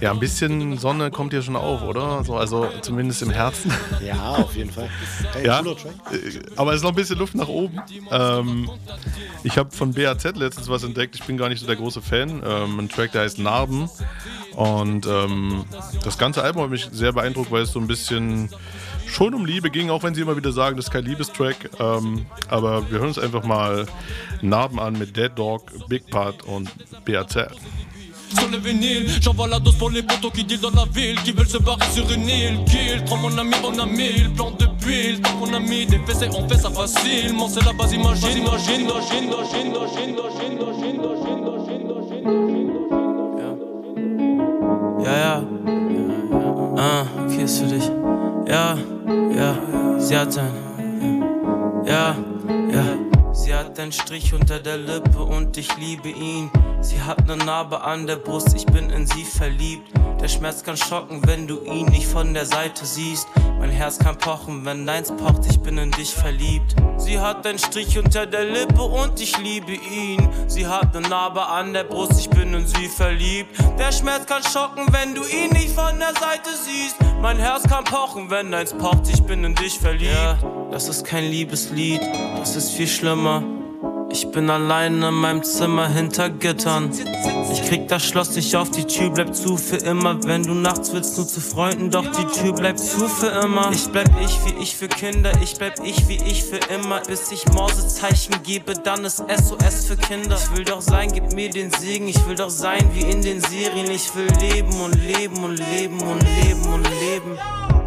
Ja, 0.00 0.12
ein 0.12 0.18
bisschen 0.18 0.78
Sonne 0.78 1.10
kommt 1.10 1.32
hier 1.32 1.42
schon 1.42 1.56
auf, 1.56 1.82
oder? 1.82 2.24
So, 2.24 2.36
also 2.36 2.68
zumindest 2.80 3.22
im 3.22 3.30
Herzen. 3.30 3.72
Ja, 4.04 4.36
auf 4.36 4.56
jeden 4.56 4.70
Fall. 4.70 4.88
Hey, 5.32 5.46
ja, 5.46 5.60
äh, 5.60 5.72
aber 6.56 6.70
es 6.70 6.76
ist 6.78 6.82
noch 6.82 6.90
ein 6.90 6.96
bisschen 6.96 7.18
Luft 7.18 7.34
nach 7.34 7.48
oben. 7.48 7.80
Ähm, 8.10 8.70
ich 9.44 9.58
habe 9.58 9.70
von 9.70 9.92
BAZ 9.92 10.24
letztens 10.36 10.68
was 10.68 10.84
entdeckt. 10.84 11.16
Ich 11.16 11.24
bin 11.24 11.36
gar 11.36 11.48
nicht 11.48 11.60
so 11.60 11.66
der 11.66 11.76
große 11.76 12.00
Fan. 12.00 12.42
Ähm, 12.44 12.78
ein 12.78 12.88
Track, 12.88 13.12
der 13.12 13.22
heißt 13.22 13.38
Narben. 13.38 13.90
Und 14.56 15.06
ähm, 15.06 15.64
das 16.04 16.18
ganze 16.18 16.42
Album 16.42 16.62
hat 16.62 16.70
mich 16.70 16.88
sehr 16.92 17.12
beeindruckt, 17.12 17.50
weil 17.50 17.62
es 17.62 17.72
so 17.72 17.78
ein 17.78 17.86
bisschen 17.86 18.48
schon 19.06 19.34
um 19.34 19.44
Liebe 19.44 19.70
ging, 19.70 19.90
auch 19.90 20.02
wenn 20.02 20.14
sie 20.14 20.20
immer 20.20 20.36
wieder 20.36 20.52
sagen, 20.52 20.76
das 20.76 20.86
ist 20.86 20.92
kein 20.92 21.04
Liebestrack. 21.04 21.70
Ähm, 21.78 22.26
aber 22.48 22.90
wir 22.90 22.98
hören 22.98 23.08
uns 23.08 23.18
einfach 23.18 23.44
mal 23.44 23.86
Narben 24.40 24.78
an 24.78 24.98
mit 24.98 25.16
Dead 25.16 25.30
Dog, 25.34 25.88
Big 25.88 26.08
Part 26.10 26.44
und 26.44 26.70
BAZ. 27.04 27.36
Sur 28.38 28.48
le 28.48 28.58
vinyle, 28.58 29.08
j'envoie 29.20 29.48
la 29.48 29.58
dose 29.58 29.76
pour 29.76 29.90
les 29.90 30.02
potos 30.02 30.30
qui 30.32 30.44
deal 30.44 30.60
dans 30.60 30.70
la 30.70 30.84
ville, 30.94 31.20
qui 31.22 31.32
veulent 31.32 31.48
se 31.48 31.58
barrer 31.58 31.86
sur 31.92 32.10
une 32.12 32.28
île. 32.28 32.64
Kill, 32.66 33.02
prends 33.06 33.16
mon 33.16 33.36
ami, 33.36 33.54
on 33.64 33.78
a 33.78 33.86
mille 33.86 34.30
plans 34.34 34.52
de 34.52 34.66
pile. 34.84 35.20
Tant 35.20 35.32
qu'on 35.38 35.52
a 35.52 35.60
mis 35.60 35.86
des 35.86 35.98
fessées, 36.06 36.28
on 36.34 36.48
fait 36.48 36.58
ça 36.58 36.70
facilement. 36.70 37.48
C'est 37.48 37.64
la 37.64 37.72
base, 37.72 37.92
imagine, 37.92 38.38
imagine, 38.38 38.82
imagine, 38.82 39.24
imagine, 39.24 39.66
imagine, 39.70 40.14
imagine, 40.14 40.54
imagine, 40.54 41.10
Ja, 45.04 45.16
ja. 45.16 45.42
Ah, 46.76 47.04
okay, 47.24 47.46
für 47.48 47.66
dich. 47.66 47.90
Ja, 48.46 48.76
ja, 49.34 49.54
ein. 50.38 50.70
Ja, 51.84 52.14
ja. 52.72 53.09
Sie 53.40 53.54
hat 53.54 53.80
einen 53.80 53.90
Strich 53.90 54.34
unter 54.34 54.58
der 54.58 54.76
Lippe 54.76 55.22
und 55.22 55.56
ich 55.56 55.74
liebe 55.78 56.10
ihn. 56.10 56.50
Sie 56.82 57.00
hat 57.00 57.22
eine 57.22 57.42
Narbe 57.42 57.80
an 57.82 58.06
der 58.06 58.16
Brust, 58.16 58.54
ich 58.54 58.66
bin 58.66 58.90
in 58.90 59.06
sie 59.06 59.24
verliebt. 59.24 59.90
Der 60.20 60.28
Schmerz 60.28 60.62
kann 60.62 60.76
schocken, 60.76 61.26
wenn 61.26 61.46
du 61.46 61.62
ihn 61.64 61.86
nicht 61.86 62.06
von 62.06 62.34
der 62.34 62.44
Seite 62.44 62.84
siehst. 62.84 63.26
Mein 63.58 63.70
Herz 63.70 63.98
kann 63.98 64.18
pochen, 64.18 64.66
wenn 64.66 64.86
deins 64.86 65.10
pocht, 65.10 65.46
ich 65.48 65.58
bin 65.60 65.78
in 65.78 65.90
dich 65.90 66.10
verliebt. 66.14 66.76
Sie 66.98 67.18
hat 67.18 67.46
einen 67.46 67.58
Strich 67.58 67.98
unter 67.98 68.26
der 68.26 68.44
Lippe 68.44 68.82
und 68.82 69.18
ich 69.18 69.38
liebe 69.38 69.72
ihn. 69.72 70.28
Sie 70.46 70.66
hat 70.66 70.94
eine 70.94 71.08
Narbe 71.08 71.46
an 71.46 71.72
der 71.72 71.84
Brust, 71.84 72.20
ich 72.20 72.28
bin 72.28 72.52
in 72.52 72.66
sie 72.66 72.88
verliebt. 72.88 73.56
Der 73.78 73.90
Schmerz 73.92 74.26
kann 74.26 74.42
schocken, 74.42 74.86
wenn 74.90 75.14
du 75.14 75.22
ihn 75.22 75.50
nicht 75.52 75.70
von 75.70 75.98
der 75.98 76.12
Seite 76.12 76.50
siehst. 76.62 76.96
Mein 77.22 77.38
Herz 77.38 77.62
kann 77.62 77.84
pochen, 77.84 78.30
wenn 78.30 78.50
deins 78.50 78.74
pocht, 78.74 79.08
ich 79.08 79.22
bin 79.22 79.44
in 79.44 79.54
dich 79.54 79.78
verliebt. 79.78 80.12
Ja, 80.12 80.38
das 80.70 80.88
ist 80.88 81.04
kein 81.04 81.24
Liebeslied, 81.24 82.00
das 82.38 82.56
ist 82.56 82.70
viel 82.72 82.88
schlimmer. 82.88 83.29
Ich 84.12 84.28
bin 84.32 84.50
allein 84.50 85.00
in 85.00 85.14
meinem 85.14 85.44
Zimmer 85.44 85.88
hinter 85.88 86.30
Gittern. 86.30 86.90
Ich 87.52 87.62
krieg 87.62 87.86
das 87.86 88.04
Schloss 88.04 88.34
nicht 88.34 88.56
auf, 88.56 88.68
die 88.70 88.84
Tür 88.84 89.10
bleibt 89.10 89.36
zu 89.36 89.56
für 89.56 89.76
immer. 89.76 90.22
Wenn 90.24 90.42
du 90.42 90.52
nachts 90.52 90.92
willst, 90.92 91.16
nur 91.16 91.28
zu 91.28 91.40
Freunden, 91.40 91.90
doch 91.90 92.04
die 92.04 92.40
Tür 92.40 92.52
bleibt 92.52 92.80
zu 92.80 93.08
für 93.08 93.28
immer. 93.28 93.70
Ich 93.72 93.86
bleib 93.88 94.10
ich 94.20 94.36
wie 94.44 94.62
ich 94.62 94.76
für 94.76 94.88
Kinder, 94.88 95.32
ich 95.40 95.54
bleib 95.54 95.74
ich 95.84 96.08
wie 96.08 96.16
ich 96.16 96.42
für 96.42 96.58
immer. 96.74 97.00
Bis 97.06 97.30
ich 97.30 97.46
Morsezeichen 97.52 98.34
gebe, 98.42 98.74
dann 98.74 99.04
ist 99.04 99.18
SOS 99.18 99.86
für 99.86 99.96
Kinder. 99.96 100.36
Ich 100.36 100.56
will 100.56 100.64
doch 100.64 100.80
sein, 100.80 101.12
gib 101.12 101.32
mir 101.32 101.48
den 101.48 101.70
Segen. 101.70 102.08
Ich 102.08 102.26
will 102.26 102.36
doch 102.36 102.50
sein 102.50 102.90
wie 102.94 103.02
in 103.02 103.22
den 103.22 103.40
Serien. 103.40 103.90
Ich 103.90 104.14
will 104.16 104.28
leben 104.40 104.72
und 104.80 104.94
leben 104.94 105.44
und 105.44 105.56
leben 105.56 106.00
und 106.00 106.22
leben 106.42 106.66
und 106.66 106.82
leben. 106.82 107.38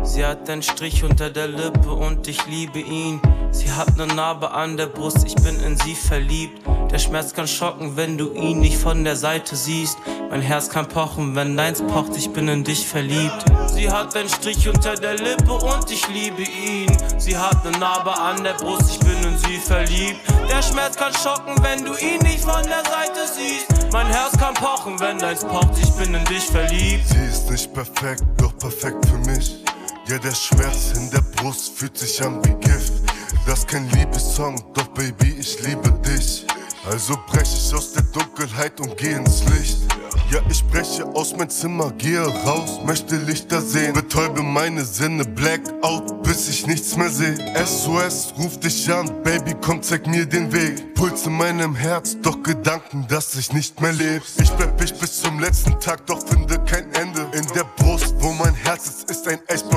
Sie 0.03 0.25
hat 0.25 0.49
einen 0.49 0.61
Strich 0.61 1.03
unter 1.03 1.29
der 1.29 1.47
Lippe 1.47 1.91
und 1.91 2.27
ich 2.27 2.45
liebe 2.45 2.79
ihn. 2.79 3.21
Sie 3.51 3.71
hat 3.71 3.99
eine 3.99 4.13
Narbe 4.13 4.51
an 4.51 4.75
der 4.75 4.87
Brust, 4.87 5.25
ich 5.25 5.35
bin 5.35 5.59
in 5.61 5.77
sie 5.77 5.95
verliebt. 5.95 6.61
Der 6.91 6.99
Schmerz 6.99 7.33
kann 7.33 7.47
schocken, 7.47 7.95
wenn 7.95 8.17
du 8.17 8.33
ihn 8.33 8.59
nicht 8.59 8.77
von 8.77 9.03
der 9.03 9.15
Seite 9.15 9.55
siehst. 9.55 9.97
Mein 10.29 10.41
Herz 10.41 10.69
kann 10.69 10.87
pochen, 10.87 11.35
wenn 11.35 11.55
deins 11.55 11.81
pocht, 11.81 12.17
ich 12.17 12.29
bin 12.31 12.47
in 12.47 12.63
dich 12.63 12.85
verliebt. 12.85 13.45
Sie 13.67 13.89
hat 13.89 14.15
einen 14.15 14.29
Strich 14.29 14.67
unter 14.67 14.95
der 14.95 15.15
Lippe 15.15 15.53
und 15.53 15.89
ich 15.89 16.07
liebe 16.09 16.43
ihn. 16.43 16.91
Sie 17.17 17.37
hat 17.37 17.65
eine 17.65 17.77
Narbe 17.77 18.11
an 18.19 18.43
der 18.43 18.53
Brust, 18.53 18.91
ich 18.91 18.99
bin 18.99 19.17
in 19.23 19.37
sie 19.37 19.57
verliebt. 19.57 20.19
Der 20.49 20.61
Schmerz 20.61 20.97
kann 20.97 21.13
schocken, 21.13 21.55
wenn 21.63 21.85
du 21.85 21.93
ihn 21.95 22.19
nicht 22.23 22.41
von 22.41 22.63
der 22.63 22.83
Seite 22.83 23.25
siehst. 23.33 23.91
Mein 23.93 24.07
Herz 24.07 24.37
kann 24.37 24.53
pochen, 24.55 24.99
wenn 24.99 25.17
deins 25.17 25.45
pocht, 25.45 25.77
ich 25.81 25.91
bin 25.91 26.13
in 26.13 26.25
dich 26.25 26.43
verliebt. 26.43 27.07
Sie 27.07 27.25
ist 27.25 27.49
nicht 27.49 27.73
perfekt, 27.73 28.23
doch 28.37 28.55
perfekt 28.57 29.05
für 29.05 29.17
mich. 29.29 29.63
Ja, 30.05 30.17
der 30.19 30.35
Schmerz 30.35 30.91
in 30.97 31.09
der 31.11 31.21
Brust 31.21 31.77
fühlt 31.77 31.97
sich 31.97 32.21
an 32.21 32.43
wie 32.43 32.53
Gift. 32.55 32.91
Das 33.47 33.59
ist 33.59 33.67
kein 33.69 33.89
Liebessong, 33.91 34.61
doch 34.73 34.87
Baby, 34.87 35.35
ich 35.39 35.61
liebe 35.61 35.91
dich. 36.05 36.45
Also 36.89 37.17
brech 37.27 37.47
ich 37.53 37.73
aus 37.73 37.93
der 37.93 38.03
Dunkelheit 38.03 38.77
und 38.81 38.97
geh 38.97 39.13
ins 39.13 39.45
Licht. 39.45 39.77
Ja, 40.29 40.41
ich 40.49 40.65
breche 40.67 41.05
aus 41.15 41.35
mein 41.37 41.49
Zimmer, 41.49 41.91
gehe 41.91 42.21
raus, 42.21 42.79
möchte 42.85 43.15
Lichter 43.17 43.61
sehen. 43.61 43.93
Betäube 43.93 44.41
meine 44.41 44.83
Sinne, 44.83 45.23
Blackout, 45.25 46.23
bis 46.23 46.49
ich 46.49 46.67
nichts 46.67 46.97
mehr 46.97 47.09
sehe. 47.09 47.37
SOS, 47.65 48.33
ruf 48.37 48.59
dich 48.59 48.91
an, 48.91 49.09
Baby, 49.23 49.55
komm, 49.61 49.81
zeig 49.81 50.07
mir 50.07 50.25
den 50.25 50.51
Weg. 50.51 50.93
Puls 50.95 51.25
in 51.25 51.33
meinem 51.33 51.75
Herz, 51.75 52.17
doch 52.21 52.41
Gedanken, 52.43 53.05
dass 53.07 53.35
ich 53.35 53.53
nicht 53.53 53.79
mehr 53.79 53.93
lebe. 53.93 54.23
Ich 54.41 54.49
bleib 54.51 54.81
ich 54.81 54.93
bis 54.93 55.21
zum 55.21 55.39
letzten 55.39 55.79
Tag, 55.79 56.05
doch 56.07 56.25
finde 56.27 56.59
kein 56.65 56.91
Ende. 56.93 57.27
In 57.33 57.45
der 57.53 57.65
Brust, 57.77 58.15
wo 58.19 58.33
mein 58.33 58.53
Herz 58.55 58.87
ist, 58.87 59.11
ist 59.11 59.27
ein 59.27 59.39
Eisblock 59.47 59.72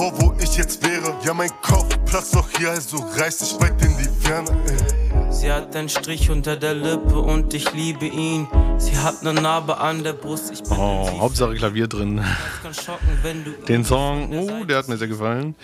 vor, 0.00 0.18
wo 0.18 0.34
ich 0.42 0.56
jetzt 0.56 0.82
wäre. 0.82 1.14
Ja, 1.26 1.34
mein 1.34 1.50
Kopf 1.60 1.94
platzt 2.06 2.34
doch 2.34 2.48
hier, 2.56 2.70
also 2.70 2.96
reiß 2.96 3.42
ich 3.42 3.60
weit 3.60 3.82
in 3.82 3.94
die 3.98 4.08
Ferne. 4.26 4.48
Ey. 4.66 5.30
Sie 5.30 5.52
hat 5.52 5.76
einen 5.76 5.90
Strich 5.90 6.30
unter 6.30 6.56
der 6.56 6.72
Lippe 6.72 7.18
und 7.18 7.52
ich 7.52 7.70
liebe 7.74 8.06
ihn. 8.06 8.48
Sie 8.78 8.96
hat 8.96 9.16
eine 9.20 9.38
Narbe 9.38 9.76
an 9.76 10.02
der 10.02 10.14
Brust, 10.14 10.52
ich 10.52 10.62
bin 10.62 10.72
Oh, 10.72 11.20
Hauptsache 11.20 11.54
Klavier 11.54 11.86
drin. 11.86 12.24
kann 12.62 12.72
schocken, 12.72 13.08
wenn 13.20 13.44
du 13.44 13.50
Den 13.68 13.84
Song, 13.84 14.32
oh, 14.32 14.64
der 14.64 14.78
hat 14.78 14.88
mir 14.88 14.96
sehr 14.96 15.08
gefallen. 15.08 15.54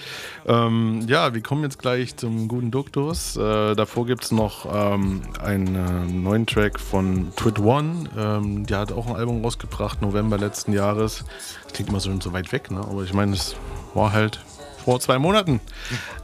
Ähm, 0.46 1.06
ja, 1.08 1.32
wir 1.32 1.42
kommen 1.42 1.62
jetzt 1.62 1.78
gleich 1.78 2.14
zum 2.18 2.46
guten 2.46 2.70
Duktus. 2.70 3.38
Äh, 3.38 3.74
davor 3.74 4.04
gibt 4.04 4.24
es 4.24 4.32
noch 4.32 4.66
ähm, 4.70 5.22
einen 5.42 5.74
äh, 5.74 6.12
neuen 6.12 6.46
Track 6.46 6.78
von 6.78 7.32
Twit 7.36 7.58
One. 7.58 8.10
Ähm, 8.18 8.66
die 8.66 8.74
hat 8.74 8.92
auch 8.92 9.06
ein 9.06 9.16
Album 9.16 9.42
rausgebracht, 9.42 10.02
November 10.02 10.36
letzten 10.36 10.74
Jahres. 10.74 11.24
Das 11.64 11.72
klingt 11.72 11.88
immer 11.88 12.00
so, 12.00 12.10
so 12.20 12.34
weit 12.34 12.52
weg, 12.52 12.70
ne? 12.70 12.80
aber 12.80 13.02
ich 13.02 13.14
meine, 13.14 13.32
es 13.32 13.56
war 13.96 14.12
halt 14.12 14.38
vor 14.84 15.00
zwei 15.00 15.18
Monaten. 15.18 15.60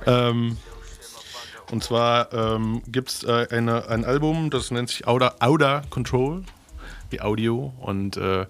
Ähm, 0.07 0.57
und 1.71 1.83
zwar 1.83 2.33
ähm, 2.33 2.83
gibt 2.87 3.09
es 3.09 3.25
äh, 3.25 3.49
eine, 3.51 3.89
ein 3.89 4.05
Album, 4.05 4.51
das 4.51 4.71
nennt 4.71 4.91
sich 4.91 5.07
Outer, 5.09 5.37
Outer 5.41 5.83
Control, 5.91 6.45
wie 7.11 7.21
Audio. 7.21 7.73
Und 7.81 8.17
äh, 8.19 8.47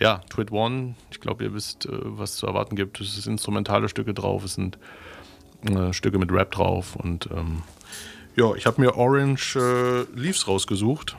ja, 0.00 0.22
Twit 0.30 0.50
One, 0.50 0.94
ich 1.10 1.20
glaube, 1.20 1.44
ihr 1.44 1.54
wisst, 1.54 1.86
äh, 1.86 1.90
was 1.92 2.36
zu 2.36 2.46
erwarten 2.46 2.74
gibt. 2.74 3.00
Es 3.00 3.14
sind 3.16 3.32
instrumentale 3.34 3.88
Stücke 3.88 4.14
drauf, 4.14 4.44
es 4.44 4.54
sind 4.54 4.78
äh, 5.68 5.92
Stücke 5.92 6.18
mit 6.18 6.32
Rap 6.32 6.50
drauf. 6.50 6.96
Und 6.96 7.28
ähm, 7.30 7.62
ja, 8.36 8.54
ich 8.54 8.64
habe 8.66 8.80
mir 8.80 8.96
Orange 8.96 9.56
äh, 9.56 10.18
Leaves 10.18 10.48
rausgesucht, 10.48 11.16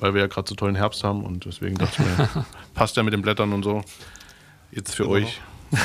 weil 0.00 0.12
wir 0.12 0.22
ja 0.22 0.26
gerade 0.26 0.48
so 0.48 0.56
tollen 0.56 0.74
Herbst 0.74 1.04
haben. 1.04 1.24
Und 1.24 1.44
deswegen 1.44 1.76
dachte 1.76 2.02
ich 2.02 2.18
mir, 2.18 2.46
passt 2.74 2.96
ja 2.96 3.04
mit 3.04 3.12
den 3.14 3.22
Blättern 3.22 3.52
und 3.52 3.62
so. 3.62 3.82
Jetzt 4.72 4.96
für 4.96 5.04
Genau. 5.04 5.14
euch. 5.14 5.40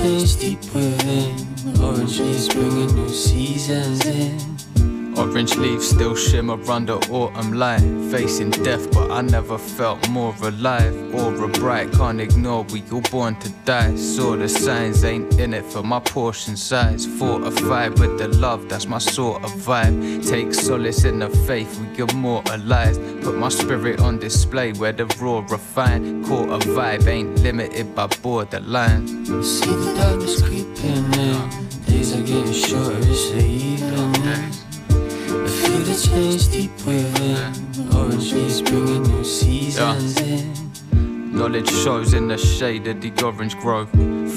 change 0.00 0.36
deep 0.38 0.60
within. 0.74 1.34
Orange 1.82 2.20
leaves 2.20 2.48
bringing 2.48 2.94
new 2.94 3.08
seasons 3.08 4.06
in. 4.06 4.89
Orange 5.20 5.54
leaves 5.56 5.86
still 5.90 6.16
shimmer 6.16 6.58
under 6.70 6.94
autumn 7.10 7.52
light. 7.52 7.82
Facing 8.10 8.50
death, 8.50 8.90
but 8.90 9.10
I 9.10 9.20
never 9.20 9.58
felt 9.58 10.08
more 10.08 10.34
alive. 10.42 11.14
Aura 11.14 11.46
bright, 11.48 11.92
can't 11.92 12.20
ignore 12.20 12.62
we 12.72 12.82
all 12.90 13.02
born 13.02 13.36
to 13.40 13.50
die. 13.66 13.94
Saw 13.96 14.34
the 14.36 14.48
signs, 14.48 15.04
ain't 15.04 15.38
in 15.38 15.52
it 15.52 15.66
for 15.66 15.82
my 15.82 16.00
portion 16.00 16.56
size. 16.56 17.04
Fortified 17.18 17.98
with 17.98 18.18
the 18.18 18.28
love, 18.28 18.66
that's 18.70 18.86
my 18.86 18.96
sort 18.96 19.44
of 19.44 19.50
vibe. 19.52 20.26
Take 20.26 20.54
solace 20.54 21.04
in 21.04 21.18
the 21.18 21.28
faith, 21.28 21.78
we 21.78 22.02
immortalized. 22.02 23.00
Put 23.22 23.36
my 23.36 23.50
spirit 23.50 24.00
on 24.00 24.18
display 24.18 24.72
where 24.72 24.92
the 24.92 25.04
raw 25.20 25.40
refined. 25.50 26.24
Caught 26.24 26.48
a 26.48 26.58
vibe, 26.68 27.06
ain't 27.06 27.38
limited 27.40 27.94
by 27.94 28.06
borderline. 28.22 29.06
See 29.44 29.66
the 29.66 29.94
darkness 29.98 30.40
creeping 30.40 31.12
in. 31.12 31.50
Days 31.86 32.14
are 32.16 32.22
getting 32.22 32.52
shorter, 32.52 32.96
it's 32.98 33.30
the 33.32 33.44
evening. 33.44 34.59
The 35.70 36.08
change 36.08 36.48
deep 36.50 36.70
within. 36.86 37.96
Orange 37.96 38.32
leaves 38.32 38.62
bringing 38.62 39.02
new 39.02 39.24
seasons 39.24 40.20
in. 40.20 40.52
Knowledge 41.32 41.70
shows 41.70 42.12
in 42.12 42.28
the 42.28 42.36
shade 42.36 42.86
of 42.88 43.00
the 43.00 43.12
orange 43.24 43.56
grove. 43.58 43.88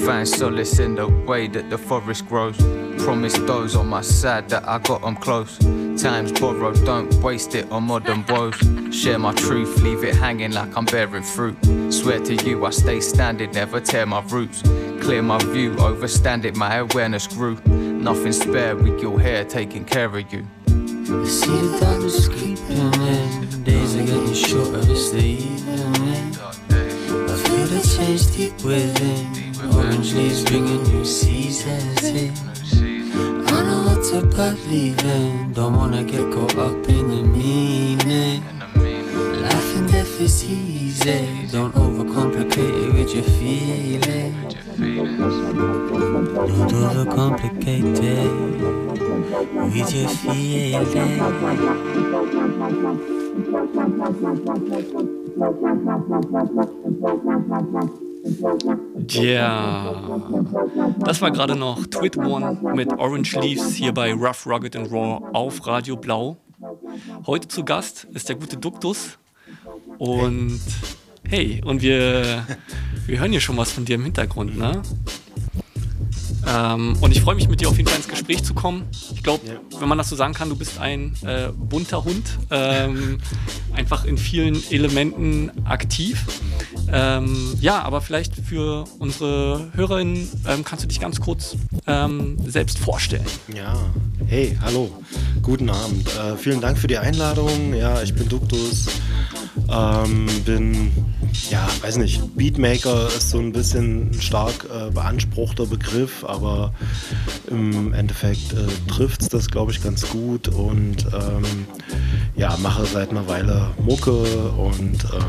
Find 0.04 0.26
solace 0.26 0.78
in 0.78 0.94
the 0.94 1.06
way 1.06 1.48
that 1.48 1.70
the 1.70 1.78
forest 1.78 2.26
grows. 2.28 2.56
Promise 3.04 3.34
those 3.38 3.76
on 3.76 3.88
my 3.88 4.00
side 4.00 4.48
that 4.48 4.66
I 4.66 4.78
got 4.78 5.04
'em 5.04 5.16
close. 5.16 5.58
Time's 5.96 6.32
borrowed, 6.32 6.84
don't 6.84 7.12
waste 7.22 7.54
it 7.54 7.70
on 7.70 7.84
modern 7.84 8.24
woes. 8.28 8.56
Share 8.90 9.18
my 9.18 9.32
truth, 9.32 9.82
leave 9.82 10.02
it 10.02 10.14
hanging 10.16 10.52
like 10.52 10.76
I'm 10.76 10.86
bearing 10.86 11.22
fruit. 11.22 11.56
Swear 11.90 12.20
to 12.20 12.34
you, 12.46 12.64
I 12.64 12.70
stay 12.70 13.00
standing, 13.00 13.50
never 13.52 13.80
tear 13.80 14.06
my 14.06 14.22
roots. 14.28 14.62
Clear 15.00 15.22
my 15.22 15.38
view, 15.38 15.74
overstand 15.78 16.44
it, 16.44 16.56
my 16.56 16.76
awareness 16.76 17.26
grew. 17.26 17.56
Nothing 17.66 18.32
spare, 18.32 18.76
we 18.76 18.90
all 19.04 19.18
here 19.18 19.44
taking 19.44 19.84
care 19.84 20.06
of 20.06 20.32
you. 20.32 20.46
I 21.22 21.26
see 21.26 21.46
the 21.46 21.78
darkness 21.80 22.28
creeping 22.28 22.92
in. 23.02 23.62
Days 23.62 23.96
are 23.96 24.04
getting 24.04 24.34
shorter, 24.34 24.80
it's 24.80 25.10
the 25.10 25.22
evening. 25.22 26.34
I 27.30 27.36
feel 27.44 27.66
the 27.72 27.80
change 27.96 28.24
deep 28.36 28.54
within. 28.64 29.26
Orange 29.74 30.12
leaves 30.14 30.42
bringing 30.44 30.82
new 30.84 31.04
seasons 31.04 32.02
in. 32.02 32.34
I 33.46 33.62
know 33.62 33.80
what 33.86 34.04
to 34.10 34.26
believe 34.26 35.02
in. 35.04 35.52
Don't 35.52 35.76
wanna 35.76 36.02
get 36.02 36.32
caught 36.32 36.56
up 36.56 36.88
in 36.88 37.08
the 37.08 37.22
meaning. 37.22 38.42
Life 39.42 39.76
and 39.76 39.90
death 39.90 40.20
is 40.20 40.44
easy. 40.44 41.46
Don't 41.52 41.74
overcomplicate 41.74 42.74
it 42.84 42.92
with 42.92 43.14
your 43.14 43.28
feelings. 43.38 44.54
Don't 46.70 47.06
overcomplicate 47.06 48.02
it 48.02 48.83
with 49.14 49.94
your 49.94 50.08
Ja, 59.06 59.94
das 61.00 61.20
war 61.20 61.30
gerade 61.30 61.56
noch 61.56 61.86
Twit 61.86 62.16
One 62.16 62.58
mit 62.74 62.90
Orange 62.98 63.36
Leaves 63.36 63.74
hier 63.74 63.92
bei 63.92 64.14
Rough, 64.14 64.46
Rugged 64.46 64.74
and 64.76 64.90
Raw 64.90 65.20
auf 65.32 65.66
Radio 65.66 65.96
Blau. 65.96 66.38
Heute 67.26 67.48
zu 67.48 67.64
Gast 67.64 68.06
ist 68.14 68.28
der 68.28 68.36
gute 68.36 68.56
Duktus 68.56 69.18
und 69.98 70.60
hey, 71.28 71.60
und 71.64 71.82
wir, 71.82 72.46
wir 73.06 73.18
hören 73.20 73.30
hier 73.30 73.40
schon 73.40 73.56
was 73.56 73.72
von 73.72 73.84
dir 73.84 73.96
im 73.96 74.04
Hintergrund, 74.04 74.56
ne? 74.56 74.80
Ähm, 76.46 76.96
und 77.00 77.12
ich 77.12 77.20
freue 77.22 77.34
mich 77.34 77.48
mit 77.48 77.60
dir 77.60 77.68
auf 77.68 77.76
jeden 77.76 77.88
Fall 77.88 77.98
ins 77.98 78.08
Gespräch 78.08 78.42
zu 78.44 78.54
kommen. 78.54 78.84
Ich 79.14 79.22
glaube, 79.22 79.42
wenn 79.78 79.88
man 79.88 79.98
das 79.98 80.08
so 80.08 80.16
sagen 80.16 80.34
kann, 80.34 80.48
du 80.48 80.56
bist 80.56 80.78
ein 80.78 81.14
äh, 81.22 81.48
bunter 81.52 82.04
Hund, 82.04 82.38
ähm, 82.50 83.18
einfach 83.74 84.04
in 84.04 84.18
vielen 84.18 84.62
Elementen 84.70 85.50
aktiv. 85.64 86.24
Ähm, 86.92 87.54
ja, 87.60 87.82
aber 87.82 88.00
vielleicht 88.00 88.36
für 88.36 88.84
unsere 88.98 89.70
Hörerinnen 89.74 90.28
ähm, 90.46 90.64
kannst 90.64 90.84
du 90.84 90.88
dich 90.88 91.00
ganz 91.00 91.20
kurz 91.20 91.56
ähm, 91.86 92.36
selbst 92.46 92.78
vorstellen. 92.78 93.26
Ja, 93.54 93.76
hey, 94.26 94.56
hallo, 94.60 94.90
guten 95.42 95.70
Abend. 95.70 96.08
Äh, 96.08 96.36
vielen 96.36 96.60
Dank 96.60 96.78
für 96.78 96.86
die 96.86 96.98
Einladung. 96.98 97.74
Ja, 97.74 98.02
ich 98.02 98.14
bin 98.14 98.28
Duktus. 98.28 98.86
Ähm, 99.70 100.26
bin, 100.44 100.92
ja, 101.50 101.66
weiß 101.82 101.96
nicht, 101.96 102.36
Beatmaker 102.36 103.08
ist 103.08 103.30
so 103.30 103.38
ein 103.38 103.52
bisschen 103.52 104.10
ein 104.10 104.20
stark 104.20 104.66
äh, 104.72 104.90
beanspruchter 104.90 105.66
Begriff, 105.66 106.24
aber 106.24 106.72
im 107.48 107.92
Endeffekt 107.92 108.52
äh, 108.52 108.90
trifft 108.90 109.22
es 109.22 109.28
das, 109.28 109.48
glaube 109.48 109.72
ich, 109.72 109.82
ganz 109.82 110.08
gut 110.08 110.48
und 110.48 111.06
ähm, 111.12 111.66
ja, 112.36 112.56
mache 112.58 112.84
seit 112.86 113.10
einer 113.10 113.26
Weile 113.28 113.70
Mucke 113.78 114.12
und 114.12 115.04
ähm, 115.04 115.28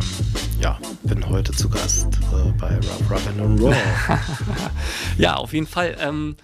ja, 0.62 0.80
bin 1.04 1.28
heute 1.28 1.52
zu 1.52 1.70
Gast 1.70 2.08
äh, 2.34 2.52
bei 2.60 2.76
Rough 2.76 3.12
Rock 3.12 3.22
and 3.28 3.62
Raw. 3.62 3.76
ja, 5.18 5.36
auf 5.36 5.54
jeden 5.54 5.68
Fall. 5.68 5.96
Ähm, 6.00 6.36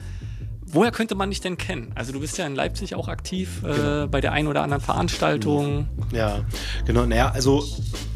woher 0.71 0.91
könnte 0.91 1.15
man 1.15 1.29
dich 1.29 1.41
denn 1.41 1.57
kennen? 1.57 1.91
Also 1.95 2.11
du 2.13 2.19
bist 2.19 2.37
ja 2.37 2.45
in 2.45 2.55
Leipzig 2.55 2.95
auch 2.95 3.07
aktiv 3.07 3.61
äh, 3.63 3.73
Genau. 3.73 4.07
bei 4.07 4.21
der 4.21 4.31
einen 4.31 4.47
oder 4.47 4.63
anderen 4.63 4.81
Veranstaltung. 4.83 5.87
Ja, 6.11 6.41
genau. 6.85 7.05
Naja, 7.05 7.31
also 7.31 7.63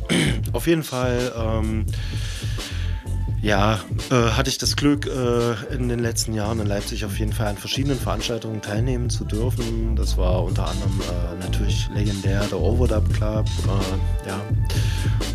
auf 0.54 0.68
jeden 0.68 0.84
Fall, 0.84 1.32
ähm, 1.38 1.86
ja, 3.42 3.80
äh, 4.10 4.16
hatte 4.32 4.50
ich 4.50 4.58
das 4.58 4.76
Glück, 4.76 5.06
äh, 5.06 5.74
in 5.76 5.88
den 5.88 6.00
letzten 6.00 6.34
Jahren 6.34 6.60
in 6.60 6.66
Leipzig 6.66 7.06
auf 7.06 7.20
jeden 7.20 7.32
Fall 7.32 7.48
an 7.48 7.58
verschiedenen 7.58 8.00
Veranstaltungen 8.00 8.60
teilnehmen 8.62 9.10
zu 9.12 9.24
dürfen. 9.24 9.96
Das 9.96 10.18
war 10.18 10.44
unter 10.44 10.68
anderem 10.68 11.00
äh, 11.02 11.44
natürlich 11.44 11.88
legendär 11.94 12.44
der 12.46 12.60
Overdub 12.60 13.14
Club. 13.14 13.46
Äh, 13.68 14.28
ja, 14.30 14.40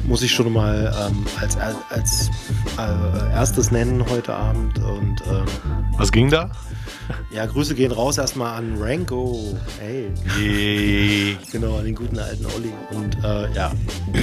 muss 0.08 0.22
ich 0.22 0.32
schon 0.32 0.52
mal 0.52 0.92
ähm, 1.08 1.24
als, 1.40 1.56
als 1.56 2.30
äh, 2.78 3.32
erstes 3.32 3.70
nennen 3.70 4.04
heute 4.10 4.34
Abend. 4.34 4.78
Und, 4.80 5.22
ähm, 5.30 5.44
Was 5.96 6.10
ging 6.10 6.30
da? 6.30 6.50
Ja, 7.32 7.46
Grüße 7.46 7.74
gehen 7.74 7.92
raus 7.92 8.18
erstmal 8.18 8.58
an 8.58 8.76
Ranko. 8.78 9.56
Hey. 9.78 10.10
Yay. 10.38 11.38
Genau, 11.52 11.78
an 11.78 11.84
den 11.84 11.94
guten 11.94 12.18
alten 12.18 12.46
Olli. 12.46 12.72
Und 12.90 13.16
äh, 13.24 13.52
ja. 13.52 13.72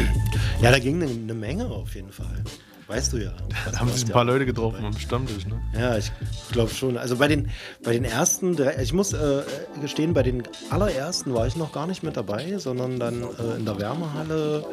Ja, 0.60 0.72
da 0.72 0.80
ging 0.80 1.02
eine, 1.02 1.12
eine 1.12 1.36
Menge 1.36 1.68
auf 1.68 1.94
jeden 1.94 2.12
Fall. 2.12 2.44
Weißt 2.88 3.12
du 3.12 3.18
ja. 3.18 3.32
Da 3.70 3.80
haben 3.80 3.90
sich 3.90 4.06
ein 4.06 4.12
paar 4.12 4.24
Leute 4.24 4.46
getroffen 4.46 4.86
am 4.86 4.98
Stammtisch, 4.98 5.46
ne? 5.46 5.60
Ja, 5.78 5.98
ich 5.98 6.10
glaube 6.52 6.72
schon. 6.72 6.98
Also 6.98 7.18
bei 7.18 7.28
den, 7.28 7.50
bei 7.84 7.92
den 7.92 8.06
ersten, 8.06 8.58
ich 8.82 8.94
muss 8.94 9.12
äh, 9.12 9.44
gestehen, 9.82 10.14
bei 10.14 10.24
den 10.24 10.44
allerersten 10.70 11.34
war 11.34 11.48
ich 11.48 11.58
noch 11.58 11.74
gar 11.74 11.86
nicht 11.86 12.02
mit 12.04 12.16
dabei, 12.16 12.58
sondern 12.60 12.98
dann 12.98 13.24
äh, 13.24 13.58
in 13.58 13.66
der 13.66 13.78
Wärmehalle, 13.78 14.66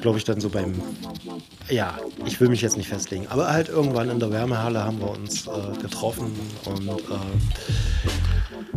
glaube 0.00 0.18
ich, 0.18 0.24
dann 0.24 0.40
so 0.40 0.50
beim, 0.50 0.80
ja, 1.68 1.98
ich 2.24 2.40
will 2.40 2.48
mich 2.48 2.62
jetzt 2.62 2.76
nicht 2.76 2.88
festlegen, 2.88 3.26
aber 3.28 3.52
halt 3.52 3.68
irgendwann 3.68 4.08
in 4.08 4.20
der 4.20 4.30
Wärmehalle 4.30 4.84
haben 4.84 5.00
wir 5.00 5.10
uns 5.10 5.48
äh, 5.48 5.50
getroffen 5.82 6.30
und 6.64 6.88
äh, 6.88 6.92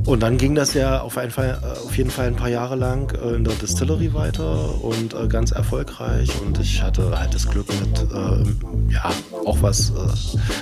und 0.05 0.21
dann 0.21 0.37
ging 0.37 0.53
das 0.53 0.73
ja 0.75 1.01
auf, 1.01 1.13
Fall, 1.13 1.29
äh, 1.63 1.79
auf 1.85 1.97
jeden 1.97 2.11
Fall 2.11 2.27
ein 2.27 2.35
paar 2.35 2.49
Jahre 2.49 2.75
lang 2.75 3.11
äh, 3.15 3.35
in 3.35 3.43
der 3.43 3.53
Distillery 3.55 4.13
weiter 4.13 4.83
und 4.83 5.15
ganz 5.29 5.51
erfolgreich. 5.51 6.29
Und 6.41 6.59
ich 6.59 6.81
hatte 6.81 7.17
halt 7.17 7.33
das 7.33 7.47
Glück, 7.47 7.67
mit 7.79 8.05
ähm, 8.13 8.54
ja, 8.89 9.11
auch 9.45 9.61
was 9.61 9.89
äh, 9.89 9.93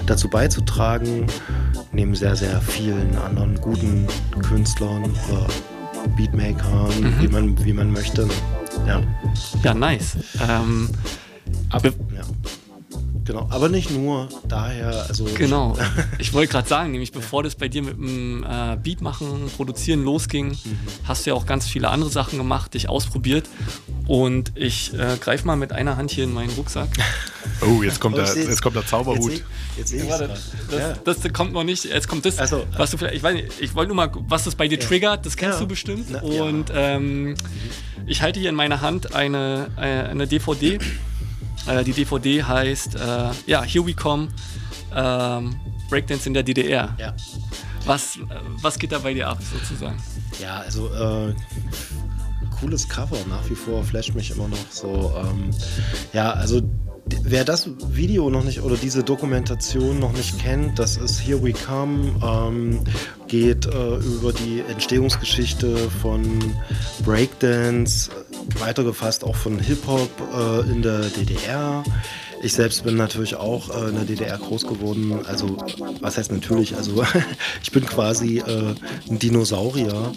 dazu 0.05 0.27
beizutragen, 0.29 1.27
neben 1.91 2.15
sehr, 2.15 2.35
sehr 2.35 2.61
vielen 2.61 3.15
anderen 3.17 3.55
guten 3.61 4.07
Künstlern 4.41 5.03
oder 5.03 5.47
Beatmakern, 6.15 7.15
wie, 7.19 7.27
man, 7.27 7.63
wie 7.63 7.73
man 7.73 7.91
möchte. 7.91 8.27
Ja. 8.85 9.01
Ja, 9.63 9.73
nice. 9.73 10.17
Ähm, 10.47 10.89
Ab. 11.69 11.83
Genau, 13.25 13.47
aber 13.51 13.69
nicht 13.69 13.89
nur 13.89 14.27
daher, 14.47 15.05
also 15.07 15.25
Genau. 15.35 15.77
Ich 16.19 16.33
wollte 16.33 16.51
gerade 16.51 16.67
sagen, 16.67 16.91
nämlich 16.91 17.11
bevor 17.11 17.41
das 17.43 17.55
bei 17.55 17.67
dir 17.69 17.81
mit 17.81 17.97
dem 17.97 18.43
äh, 18.43 18.75
Beat 18.81 19.01
machen, 19.01 19.49
produzieren 19.55 20.03
losging, 20.03 20.49
Mhm. 20.49 20.77
hast 21.05 21.25
du 21.25 21.29
ja 21.31 21.35
auch 21.35 21.45
ganz 21.45 21.67
viele 21.67 21.89
andere 21.89 22.09
Sachen 22.09 22.37
gemacht, 22.37 22.73
dich 22.73 22.89
ausprobiert. 22.89 23.47
Und 24.07 24.51
ich 24.55 24.93
äh, 24.93 25.17
greife 25.19 25.47
mal 25.47 25.55
mit 25.55 25.71
einer 25.71 25.95
Hand 25.95 26.11
hier 26.11 26.25
in 26.25 26.33
meinen 26.33 26.51
Rucksack. 26.51 26.89
Oh, 27.61 27.83
jetzt 27.83 27.99
kommt, 27.99 28.15
Oh, 28.15 28.19
der, 28.21 28.35
ich 28.37 28.47
jetzt 28.47 28.61
kommt 28.61 28.75
der 28.75 28.85
Zauberhut. 28.85 29.31
Jetzt 29.31 29.37
seh- 29.37 29.43
jetzt 29.77 29.89
seh 29.89 29.97
ich's 29.97 30.09
Warte, 30.09 30.27
grad. 30.27 30.39
das, 30.71 30.79
Ja. 30.79 30.93
das 31.23 31.33
kommt 31.33 31.51
noch 31.53 31.63
nicht. 31.65 31.83
Jetzt 31.85 32.07
kommt 32.07 32.25
das, 32.25 32.37
was 32.77 32.91
du 32.91 32.97
vielleicht, 32.97 33.15
ich 33.15 33.23
weiß 33.23 33.33
nicht, 33.35 33.47
ich 33.59 33.75
wollte 33.75 33.89
nur 33.93 33.95
mal, 33.97 34.09
was 34.29 34.45
das 34.45 34.55
bei 34.55 34.67
dir 34.69 34.79
triggert, 34.79 35.25
das 35.25 35.35
kennst 35.37 35.55
Ja. 35.57 35.61
du 35.61 35.67
bestimmt. 35.67 36.07
Na, 36.09 36.23
ja. 36.23 36.43
Und 36.43 36.71
ähm, 36.73 37.35
ich 38.05 38.21
halte 38.21 38.39
hier 38.39 38.49
in 38.49 38.55
meiner 38.55 38.79
Hand 38.81 39.13
eine, 39.13 39.67
äh, 39.77 39.81
eine 40.09 40.25
DVD. 40.27 40.79
Äh, 41.67 41.83
die 41.83 41.93
DVD 41.93 42.43
heißt, 42.43 42.95
äh, 42.95 43.29
ja, 43.45 43.63
Here 43.63 43.85
We 43.85 43.93
Come, 43.93 44.27
ähm, 44.95 45.55
Breakdance 45.89 46.27
in 46.27 46.33
der 46.33 46.43
DDR. 46.43 46.95
Ja. 46.97 47.13
Was, 47.85 48.17
äh, 48.17 48.21
was 48.61 48.77
geht 48.79 48.91
da 48.91 48.99
bei 48.99 49.13
dir 49.13 49.27
ab, 49.27 49.39
sozusagen? 49.41 49.97
Ja, 50.41 50.59
also 50.59 50.87
äh, 50.89 51.33
cooles 52.59 52.87
Cover, 52.87 53.17
nach 53.29 53.49
wie 53.49 53.55
vor 53.55 53.83
flasht 53.83 54.13
mich 54.15 54.31
immer 54.31 54.47
noch 54.47 54.57
so. 54.69 55.13
Ähm, 55.17 55.51
ja, 56.13 56.31
also 56.31 56.61
wer 57.05 57.43
das 57.43 57.69
Video 57.89 58.29
noch 58.29 58.43
nicht 58.43 58.61
oder 58.61 58.77
diese 58.77 59.03
Dokumentation 59.03 59.99
noch 59.99 60.13
nicht 60.13 60.39
kennt, 60.39 60.79
das 60.79 60.97
ist 60.97 61.19
Here 61.19 61.43
We 61.43 61.53
Come, 61.53 62.13
ähm, 62.23 62.79
geht 63.27 63.65
äh, 63.65 63.95
über 63.97 64.33
die 64.33 64.63
Entstehungsgeschichte 64.69 65.89
von 66.01 66.53
Breakdance, 67.03 68.09
weitergefasst 68.59 69.23
auch 69.23 69.35
von 69.35 69.59
Hip-Hop 69.59 70.09
äh, 70.33 70.71
in 70.71 70.81
der 70.81 71.01
DDR. 71.01 71.83
Ich 72.41 72.53
selbst 72.53 72.83
bin 72.83 72.97
natürlich 72.97 73.35
auch 73.35 73.69
äh, 73.69 73.89
in 73.89 73.95
der 73.95 74.03
DDR 74.03 74.37
groß 74.37 74.67
geworden. 74.67 75.19
Also, 75.25 75.57
was 76.01 76.17
heißt 76.17 76.31
natürlich? 76.31 76.75
Also, 76.75 77.03
ich 77.63 77.71
bin 77.71 77.85
quasi 77.85 78.39
äh, 78.39 78.75
ein 79.09 79.17
Dinosaurier 79.17 80.11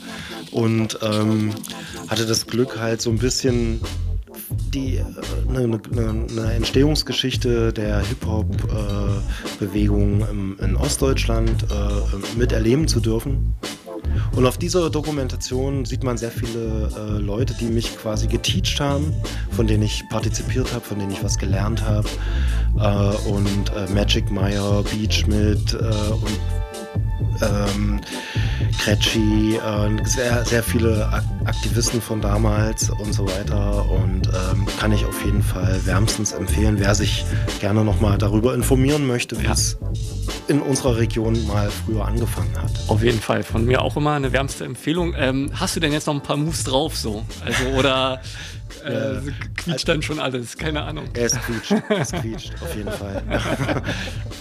und 0.51 0.99
ähm, 1.03 1.53
hatte 2.09 2.27
das 2.27 2.46
Glück, 2.46 2.79
halt 2.79 3.01
so 3.01 3.11
ein 3.11 3.18
bisschen 3.18 3.81
die 4.72 4.96
äh, 4.96 5.04
eine, 5.48 5.80
eine, 5.92 6.26
eine 6.30 6.52
Entstehungsgeschichte 6.52 7.72
der 7.72 8.00
Hip-Hop-Bewegung 8.00 10.20
im 10.30 10.56
in 10.61 10.76
Ostdeutschland 10.76 11.64
äh, 11.64 12.37
miterleben 12.38 12.87
zu 12.88 13.00
dürfen. 13.00 13.54
Und 14.35 14.46
auf 14.46 14.56
dieser 14.59 14.90
Dokumentation 14.90 15.85
sieht 15.85 16.02
man 16.04 16.18
sehr 16.18 16.30
viele 16.30 16.90
äh, 16.96 17.18
Leute, 17.18 17.54
die 17.54 17.66
mich 17.66 17.96
quasi 17.98 18.26
geteacht 18.26 18.80
haben, 18.80 19.12
von 19.50 19.66
denen 19.66 19.82
ich 19.82 20.04
partizipiert 20.09 20.72
habe, 20.72 20.82
von 20.85 20.98
denen 20.98 21.11
ich 21.11 21.22
was 21.24 21.38
gelernt 21.38 21.82
habe. 21.82 22.09
Äh, 22.78 23.16
und 23.28 23.72
äh, 23.74 23.90
Magic 23.92 24.30
Meyer, 24.30 24.82
Beach 24.85 25.26
mit 25.26 25.74
äh, 25.74 25.76
und 25.76 26.40
ähm, 27.42 28.00
Kretschi, 28.79 29.57
äh, 29.57 30.05
sehr, 30.05 30.44
sehr 30.44 30.62
viele 30.62 31.09
Ak 31.09 31.24
Aktivisten 31.44 32.02
von 32.02 32.20
damals 32.20 32.90
und 32.90 33.12
so 33.12 33.26
weiter. 33.26 33.88
Und 33.88 34.29
ähm, 34.29 34.66
kann 34.81 34.92
ich 34.92 35.05
auf 35.05 35.24
jeden 35.24 35.42
Fall 35.42 35.81
wärmstens 35.85 36.33
empfehlen, 36.33 36.76
wer 36.79 36.94
sich 36.94 37.24
gerne 37.61 37.85
nochmal 37.85 38.18
darüber 38.18 38.55
informieren 38.55 39.07
möchte, 39.07 39.40
wie 39.40 39.46
es 39.46 39.79
in 40.48 40.61
unserer 40.61 40.96
Region 40.96 41.46
mal 41.46 41.70
früher 41.70 42.04
angefangen 42.04 42.54
hat. 42.61 42.70
Auf 42.88 43.02
jeden 43.02 43.20
Fall, 43.20 43.42
von 43.42 43.64
mir 43.64 43.82
auch 43.82 43.96
immer 43.96 44.12
eine 44.12 44.32
wärmste 44.32 44.64
Empfehlung. 44.64 45.14
Ähm, 45.16 45.50
hast 45.54 45.76
du 45.76 45.80
denn 45.80 45.92
jetzt 45.92 46.06
noch 46.06 46.14
ein 46.14 46.22
paar 46.22 46.37
Moves 46.37 46.64
drauf 46.64 46.96
so? 46.96 47.24
Also 47.44 47.64
oder 47.76 48.20
äh, 48.85 49.14
Ja. 49.14 49.20
quietscht 49.56 49.88
dann 49.88 50.02
schon 50.02 50.18
alles? 50.20 50.56
Keine 50.56 50.82
Ahnung. 50.82 51.09
Es 51.14 51.32
quietscht, 51.40 51.74
es 51.88 52.12
quietscht, 52.12 52.52
auf 52.62 52.76
jeden 52.76 52.92
Fall. 52.92 53.22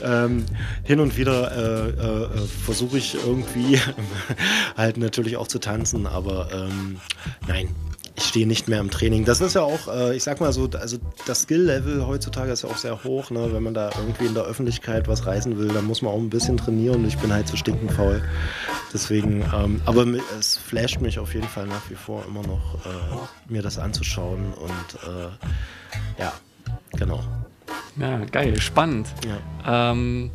ähm, 0.03 0.45
hin 0.83 0.99
und 0.99 1.17
wieder 1.17 1.51
äh, 1.51 1.89
äh, 1.89 2.47
versuche 2.65 2.97
ich 2.97 3.15
irgendwie 3.15 3.79
halt 4.77 4.97
natürlich 4.97 5.37
auch 5.37 5.47
zu 5.47 5.59
tanzen, 5.59 6.05
aber 6.07 6.49
ähm, 6.53 6.99
nein, 7.47 7.69
ich 8.17 8.23
stehe 8.23 8.47
nicht 8.47 8.67
mehr 8.69 8.79
im 8.79 8.89
Training. 8.89 9.25
Das 9.25 9.41
ist 9.41 9.55
ja 9.55 9.61
auch, 9.61 9.87
äh, 9.87 10.15
ich 10.15 10.23
sag 10.23 10.39
mal 10.39 10.53
so, 10.53 10.69
also 10.79 10.97
das 11.25 11.41
Skill-Level 11.41 12.07
heutzutage 12.07 12.51
ist 12.51 12.63
ja 12.63 12.69
auch 12.69 12.77
sehr 12.77 13.03
hoch. 13.03 13.29
Ne? 13.29 13.49
Wenn 13.51 13.63
man 13.63 13.73
da 13.73 13.89
irgendwie 13.97 14.25
in 14.25 14.33
der 14.33 14.43
Öffentlichkeit 14.43 15.07
was 15.07 15.25
reißen 15.25 15.57
will, 15.57 15.67
dann 15.67 15.85
muss 15.85 16.01
man 16.01 16.13
auch 16.13 16.19
ein 16.19 16.29
bisschen 16.29 16.55
trainieren. 16.55 17.05
Ich 17.05 17.17
bin 17.17 17.33
halt 17.33 17.47
zu 17.47 17.57
stinkend 17.57 17.91
faul. 17.91 18.21
Deswegen, 18.93 19.41
ähm, 19.53 19.81
aber 19.85 20.05
es 20.39 20.57
flasht 20.57 21.01
mich 21.01 21.19
auf 21.19 21.33
jeden 21.33 21.47
Fall 21.47 21.67
nach 21.67 21.89
wie 21.89 21.95
vor 21.95 22.23
immer 22.25 22.41
noch, 22.43 22.85
äh, 22.85 23.51
mir 23.51 23.61
das 23.61 23.77
anzuschauen 23.77 24.53
und 24.53 25.09
äh, 25.09 26.21
ja, 26.21 26.33
genau. 26.91 27.21
Ja, 27.97 28.19
geil, 28.25 28.59
spannend. 28.59 29.07
Ähm, 29.65 30.31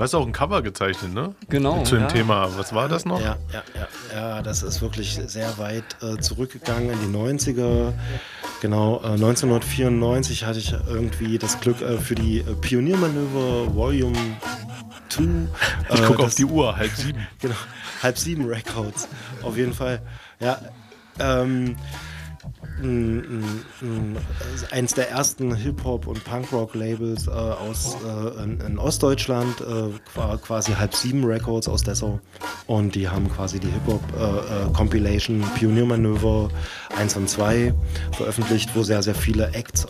Du 0.00 0.04
hast 0.04 0.14
auch 0.14 0.26
ein 0.26 0.32
Cover 0.32 0.62
gezeichnet, 0.62 1.12
ne? 1.12 1.34
Genau, 1.50 1.82
Zu 1.82 1.96
dem 1.96 2.04
ja. 2.04 2.08
Thema. 2.08 2.48
Was 2.56 2.74
war 2.74 2.88
das 2.88 3.04
noch? 3.04 3.20
Ja, 3.20 3.36
ja, 3.52 3.62
ja, 3.74 3.88
ja, 4.14 4.42
das 4.42 4.62
ist 4.62 4.80
wirklich 4.80 5.20
sehr 5.26 5.58
weit 5.58 5.84
äh, 6.00 6.16
zurückgegangen 6.16 6.88
in 6.88 7.12
die 7.12 7.18
90er. 7.18 7.92
Genau, 8.62 9.02
äh, 9.02 9.08
1994 9.08 10.46
hatte 10.46 10.58
ich 10.58 10.72
irgendwie 10.88 11.36
das 11.36 11.60
Glück 11.60 11.82
äh, 11.82 11.98
für 11.98 12.14
die 12.14 12.38
äh, 12.38 12.44
Pioniermanöver 12.62 13.74
Volume 13.74 14.16
2. 15.10 15.22
Ich 15.92 16.00
äh, 16.00 16.02
guck 16.06 16.20
auf 16.20 16.34
die 16.34 16.46
Uhr, 16.46 16.74
halb 16.74 16.92
sieben. 16.92 17.26
Genau, 17.38 17.56
halb 18.02 18.16
sieben 18.16 18.46
Records. 18.46 19.06
Auf 19.42 19.58
jeden 19.58 19.74
Fall. 19.74 20.00
Ja, 20.40 20.60
ähm, 21.18 21.76
m- 22.82 23.24
m- 23.42 23.64
m- 23.82 24.16
eins 24.70 24.94
der 24.94 25.10
ersten 25.10 25.54
Hip-Hop- 25.54 26.06
und 26.06 26.24
Punk-Rock-Labels 26.24 27.26
äh, 27.26 27.30
aus 27.30 27.96
äh, 28.04 28.42
in, 28.42 28.60
in 28.60 28.78
Ostdeutschland, 28.78 29.60
äh, 29.60 29.90
qua- 30.14 30.36
quasi 30.38 30.72
halb 30.72 30.94
sieben 30.94 31.24
Records 31.24 31.68
aus 31.68 31.82
Dessau. 31.82 32.20
Und 32.66 32.94
die 32.94 33.08
haben 33.08 33.28
quasi 33.30 33.58
die 33.60 33.68
Hip-Hop-Compilation 33.68 35.40
Pioniermanöver 35.56 36.48
1 36.98 37.16
und 37.16 37.28
2 37.28 37.74
veröffentlicht, 38.12 38.70
wo 38.74 38.82
sehr, 38.82 39.02
sehr 39.02 39.14
viele 39.14 39.48
Acts, 39.54 39.84
äh, 39.84 39.88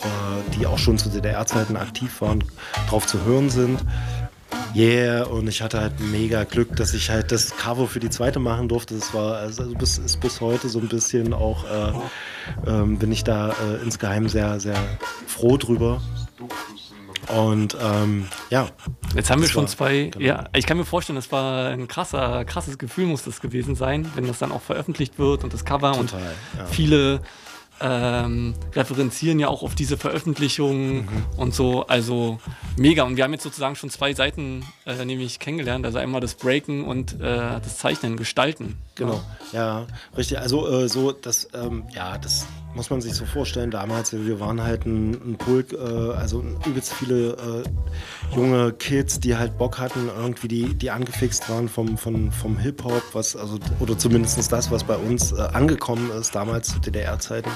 die 0.58 0.66
auch 0.66 0.78
schon 0.78 0.98
zu 0.98 1.08
DDR-Zeiten 1.10 1.76
aktiv 1.76 2.20
waren, 2.20 2.44
drauf 2.88 3.06
zu 3.06 3.22
hören 3.24 3.50
sind. 3.50 3.80
Yeah, 4.74 5.24
und 5.24 5.48
ich 5.48 5.62
hatte 5.62 5.80
halt 5.80 5.98
mega 6.00 6.44
Glück, 6.44 6.76
dass 6.76 6.94
ich 6.94 7.10
halt 7.10 7.32
das 7.32 7.56
Cover 7.56 7.88
für 7.88 7.98
die 8.00 8.10
zweite 8.10 8.38
machen 8.38 8.68
durfte. 8.68 8.94
Das 8.94 9.12
war, 9.12 9.36
also 9.38 9.64
bis, 9.74 9.98
ist 9.98 10.20
bis 10.20 10.40
heute 10.40 10.68
so 10.68 10.78
ein 10.78 10.88
bisschen 10.88 11.32
auch, 11.32 11.64
äh, 11.64 11.92
ähm, 12.70 12.98
bin 12.98 13.10
ich 13.10 13.24
da 13.24 13.50
äh, 13.50 13.82
insgeheim 13.82 14.28
sehr, 14.28 14.60
sehr 14.60 14.76
froh 15.26 15.56
drüber. 15.56 16.00
Und 17.28 17.76
ähm, 17.80 18.26
ja. 18.50 18.68
Jetzt 19.14 19.30
haben 19.30 19.42
wir 19.42 19.48
schon 19.48 19.64
war- 19.64 19.68
zwei. 19.70 20.10
genau. 20.12 20.24
Ja, 20.24 20.44
ich 20.54 20.66
kann 20.66 20.76
mir 20.76 20.84
vorstellen, 20.84 21.16
das 21.16 21.30
war 21.32 21.68
ein 21.68 21.86
krasser, 21.88 22.44
krasses 22.44 22.78
Gefühl, 22.78 23.06
muss 23.06 23.24
das 23.24 23.40
gewesen 23.40 23.74
sein, 23.74 24.10
wenn 24.14 24.26
das 24.26 24.38
dann 24.38 24.52
auch 24.52 24.62
veröffentlicht 24.62 25.18
wird 25.18 25.44
und 25.44 25.52
das 25.52 25.64
Cover 25.64 25.98
und 25.98 26.10
Total, 26.10 26.32
ja. 26.58 26.64
viele 26.66 27.20
ähm, 27.80 28.54
referenzieren 28.74 29.38
ja 29.38 29.48
auch 29.48 29.62
auf 29.62 29.74
diese 29.74 29.96
Veröffentlichung 29.96 30.96
Mhm. 31.02 31.08
und 31.36 31.54
so. 31.54 31.86
Also 31.86 32.38
mega. 32.76 33.04
Und 33.04 33.16
wir 33.16 33.24
haben 33.24 33.32
jetzt 33.32 33.42
sozusagen 33.42 33.76
schon 33.76 33.90
zwei 33.90 34.12
Seiten 34.14 34.64
äh, 34.86 35.04
nämlich 35.04 35.38
kennengelernt. 35.38 35.84
Also 35.86 35.98
einmal 35.98 36.20
das 36.20 36.34
Breaken 36.34 36.84
und 36.84 37.14
äh, 37.20 37.26
das 37.60 37.78
Zeichnen, 37.78 38.16
Gestalten. 38.16 38.76
Genau, 38.96 39.20
ja, 39.52 39.86
richtig. 40.16 40.38
Also 40.38 40.68
äh, 40.68 40.88
so, 40.88 41.12
das, 41.12 41.48
ähm, 41.54 41.84
ja, 41.94 42.18
das 42.18 42.46
muss 42.74 42.90
man 42.90 43.00
sich 43.00 43.14
so 43.14 43.24
vorstellen. 43.24 43.70
Damals, 43.70 44.12
wir 44.12 44.38
waren 44.40 44.62
halt 44.62 44.84
ein, 44.84 45.12
ein 45.12 45.36
Pulk, 45.38 45.72
äh, 45.72 45.76
also 45.76 46.44
übelst 46.66 46.92
viele 46.92 47.32
äh, 47.32 48.36
junge 48.36 48.72
Kids, 48.72 49.18
die 49.18 49.36
halt 49.36 49.56
Bock 49.56 49.78
hatten, 49.78 50.10
irgendwie 50.14 50.48
die, 50.48 50.74
die 50.74 50.90
angefixt 50.90 51.48
waren 51.48 51.68
vom, 51.70 51.96
vom, 51.96 52.30
vom 52.30 52.58
Hip-Hop, 52.58 53.02
was, 53.14 53.36
also, 53.36 53.58
oder 53.80 53.96
zumindest 53.98 54.52
das, 54.52 54.70
was 54.70 54.84
bei 54.84 54.96
uns 54.96 55.32
äh, 55.32 55.40
angekommen 55.40 56.10
ist, 56.10 56.34
damals 56.34 56.68
zu 56.68 56.78
DDR-Zeiten. 56.80 57.50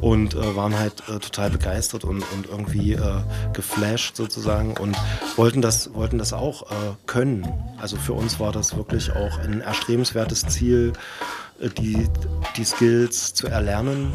Und 0.00 0.34
äh, 0.34 0.56
waren 0.56 0.78
halt 0.78 1.02
äh, 1.08 1.18
total 1.18 1.50
begeistert 1.50 2.04
und, 2.04 2.24
und 2.32 2.46
irgendwie 2.46 2.92
äh, 2.92 3.20
geflasht 3.52 4.16
sozusagen 4.16 4.76
und 4.76 4.96
wollten 5.36 5.62
das, 5.62 5.92
wollten 5.94 6.18
das 6.18 6.32
auch 6.32 6.70
äh, 6.70 6.74
können. 7.06 7.46
Also 7.78 7.96
für 7.96 8.12
uns 8.12 8.40
war 8.40 8.52
das 8.52 8.76
wirklich 8.76 9.10
auch 9.12 9.38
ein 9.38 9.60
erstrebenswertes 9.60 10.46
Ziel, 10.46 10.92
äh, 11.60 11.68
die, 11.68 12.08
die 12.56 12.64
Skills 12.64 13.34
zu 13.34 13.46
erlernen. 13.46 14.14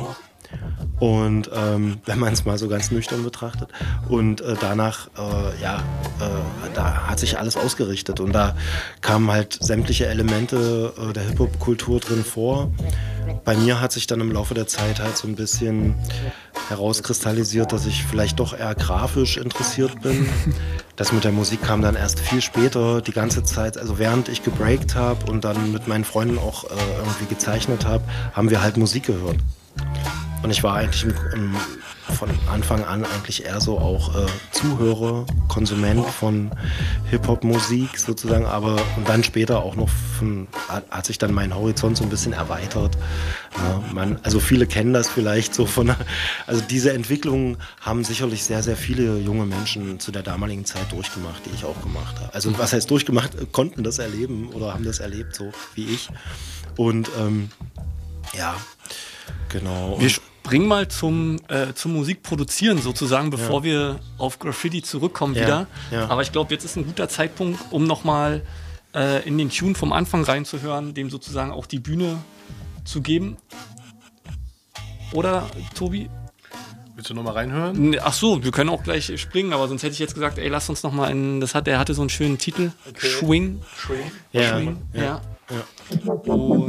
Und 0.99 1.49
ähm, 1.53 1.99
wenn 2.05 2.19
man 2.19 2.33
es 2.33 2.45
mal 2.45 2.57
so 2.57 2.67
ganz 2.67 2.91
nüchtern 2.91 3.23
betrachtet. 3.23 3.69
Und 4.07 4.41
äh, 4.41 4.55
danach, 4.59 5.07
äh, 5.17 5.61
ja, 5.61 5.77
äh, 6.19 6.73
da 6.73 7.07
hat 7.07 7.19
sich 7.19 7.37
alles 7.37 7.57
ausgerichtet. 7.57 8.19
Und 8.19 8.33
da 8.33 8.55
kamen 9.01 9.31
halt 9.31 9.57
sämtliche 9.61 10.07
Elemente 10.07 10.93
äh, 10.97 11.13
der 11.13 11.23
Hip-Hop-Kultur 11.23 11.99
drin 11.99 12.23
vor. 12.23 12.71
Bei 13.45 13.55
mir 13.55 13.81
hat 13.81 13.91
sich 13.91 14.07
dann 14.07 14.21
im 14.21 14.31
Laufe 14.31 14.53
der 14.53 14.67
Zeit 14.67 14.99
halt 14.99 15.17
so 15.17 15.27
ein 15.27 15.35
bisschen 15.35 15.95
herauskristallisiert, 16.69 17.71
dass 17.71 17.85
ich 17.85 18.03
vielleicht 18.03 18.39
doch 18.39 18.57
eher 18.57 18.75
grafisch 18.75 19.37
interessiert 19.37 20.01
bin. 20.01 20.29
Das 20.97 21.11
mit 21.13 21.23
der 21.23 21.31
Musik 21.31 21.63
kam 21.63 21.81
dann 21.81 21.95
erst 21.95 22.19
viel 22.19 22.41
später, 22.41 23.01
die 23.01 23.11
ganze 23.11 23.43
Zeit, 23.43 23.75
also 23.75 23.97
während 23.97 24.29
ich 24.29 24.43
gebreakt 24.43 24.93
habe 24.93 25.31
und 25.31 25.43
dann 25.43 25.71
mit 25.71 25.87
meinen 25.87 26.03
Freunden 26.03 26.37
auch 26.37 26.65
äh, 26.65 26.67
irgendwie 26.99 27.25
gezeichnet 27.25 27.87
habe, 27.87 28.03
haben 28.33 28.51
wir 28.51 28.61
halt 28.61 28.77
Musik 28.77 29.07
gehört. 29.07 29.37
Und 30.43 30.49
ich 30.49 30.63
war 30.63 30.75
eigentlich 30.75 31.03
im, 31.03 31.13
im, 31.33 31.55
von 32.17 32.29
Anfang 32.49 32.83
an 32.83 33.05
eigentlich 33.05 33.45
eher 33.45 33.61
so 33.61 33.77
auch 33.77 34.15
äh, 34.15 34.25
Zuhörer, 34.51 35.25
Konsument 35.47 36.05
von 36.05 36.51
Hip-Hop-Musik 37.09 37.97
sozusagen, 37.97 38.45
aber 38.45 38.81
und 38.97 39.07
dann 39.07 39.23
später 39.23 39.63
auch 39.63 39.75
noch 39.75 39.89
von, 40.17 40.47
hat, 40.67 41.05
sich 41.05 41.17
dann 41.17 41.33
mein 41.33 41.53
Horizont 41.55 41.97
so 41.97 42.03
ein 42.03 42.09
bisschen 42.09 42.33
erweitert. 42.33 42.97
Ja, 43.57 43.83
man, 43.93 44.19
also 44.23 44.39
viele 44.39 44.65
kennen 44.65 44.93
das 44.93 45.09
vielleicht 45.09 45.53
so 45.53 45.65
von, 45.65 45.93
also 46.47 46.61
diese 46.69 46.93
Entwicklungen 46.93 47.57
haben 47.79 48.03
sicherlich 48.03 48.43
sehr, 48.43 48.63
sehr 48.63 48.77
viele 48.77 49.19
junge 49.19 49.45
Menschen 49.45 49.99
zu 49.99 50.11
der 50.11 50.23
damaligen 50.23 50.65
Zeit 50.65 50.91
durchgemacht, 50.91 51.45
die 51.45 51.51
ich 51.53 51.65
auch 51.65 51.79
gemacht 51.81 52.19
habe. 52.19 52.33
Also 52.33 52.57
was 52.57 52.73
heißt 52.73 52.89
durchgemacht, 52.89 53.51
konnten 53.51 53.83
das 53.83 53.99
erleben 53.99 54.49
oder 54.49 54.73
haben 54.73 54.85
das 54.85 54.99
erlebt, 54.99 55.35
so 55.35 55.51
wie 55.75 55.85
ich. 55.85 56.09
Und 56.77 57.09
ähm, 57.19 57.51
ja, 58.37 58.55
genau. 59.49 59.97
Wir 59.99 60.09
Springen 60.43 60.67
mal 60.67 60.87
zum, 60.87 61.37
äh, 61.49 61.73
zum 61.75 61.93
Musikproduzieren 61.93 62.81
sozusagen, 62.81 63.29
bevor 63.29 63.59
Ja. 63.59 63.63
wir 63.63 63.99
auf 64.17 64.39
Graffiti 64.39 64.81
zurückkommen 64.81 65.35
Ja, 65.35 65.41
wieder. 65.43 65.67
ja. 65.91 66.07
Aber 66.09 66.23
ich 66.23 66.31
glaube, 66.31 66.51
jetzt 66.53 66.65
ist 66.65 66.75
ein 66.77 66.85
guter 66.85 67.07
Zeitpunkt, 67.07 67.59
um 67.69 67.85
nochmal 67.85 68.41
äh, 68.95 69.25
in 69.27 69.37
den 69.37 69.49
Tune 69.51 69.75
vom 69.75 69.93
Anfang 69.93 70.23
reinzuhören, 70.23 70.93
dem 70.95 71.09
sozusagen 71.11 71.51
auch 71.51 71.65
die 71.67 71.79
Bühne 71.79 72.17
zu 72.85 73.01
geben. 73.01 73.37
Oder, 75.13 75.47
Tobi? 75.75 76.09
Willst 76.95 77.09
du 77.09 77.13
nochmal 77.13 77.33
reinhören? 77.33 77.95
Ach 78.01 78.11
so, 78.13 78.43
wir 78.43 78.51
können 78.51 78.69
auch 78.69 78.83
gleich 78.83 79.11
springen, 79.21 79.53
aber 79.53 79.67
sonst 79.67 79.83
hätte 79.83 79.93
ich 79.93 79.99
jetzt 79.99 80.13
gesagt, 80.15 80.37
ey, 80.39 80.49
lass 80.49 80.69
uns 80.69 80.83
nochmal 80.83 81.11
in, 81.11 81.39
das 81.39 81.55
hat, 81.55 81.67
der 81.67 81.79
hatte 81.79 81.93
so 81.93 82.01
einen 82.01 82.09
schönen 82.09 82.37
Titel, 82.37 82.71
Swing. 82.99 83.61
Swing. 83.77 84.11
Ja, 84.33 84.57
Swing, 84.57 84.77
ja, 84.93 85.21
ja. 85.51 85.63
Und 86.33 86.61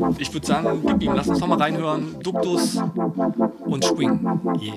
ähm, 0.00 0.16
ich 0.18 0.32
würde 0.32 0.46
sagen, 0.46 0.82
gib 0.86 1.02
ihm, 1.02 1.12
lass 1.14 1.28
uns 1.28 1.40
nochmal 1.40 1.58
reinhören. 1.58 2.16
Duktus 2.22 2.78
und 3.64 3.84
Swing. 3.84 4.20
Yeah, 4.60 4.74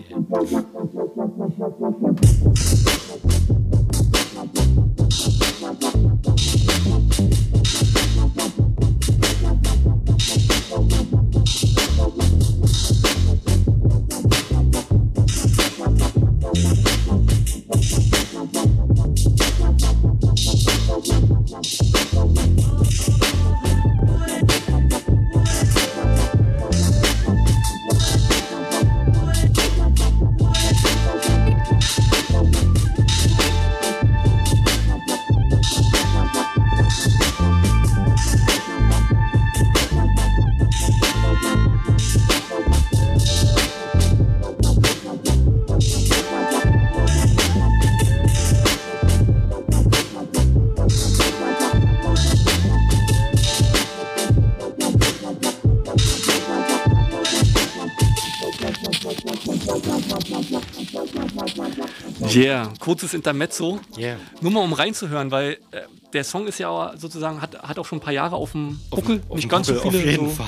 kurzes 62.79 63.13
Intermezzo. 63.13 63.79
Yeah. 63.97 64.17
Nur 64.41 64.51
mal 64.51 64.63
um 64.63 64.73
reinzuhören, 64.73 65.31
weil 65.31 65.53
äh, 65.71 65.81
der 66.13 66.23
Song 66.23 66.47
ist 66.47 66.57
ja 66.59 66.69
auch 66.69 66.97
sozusagen, 66.97 67.41
hat, 67.41 67.61
hat 67.61 67.77
auch 67.79 67.85
schon 67.85 67.97
ein 67.99 68.01
paar 68.01 68.13
Jahre 68.13 68.35
auf 68.35 68.51
dem 68.53 68.79
Buckel. 68.89 69.21
auf 69.29 69.35
Nicht 69.35 69.49
ganz 69.49 69.67
so 69.67 69.73
Buckel, 69.73 69.91
viele. 69.91 70.03
auf 70.03 70.09
jeden 70.11 70.29
so, 70.29 70.35
Fall. 70.35 70.47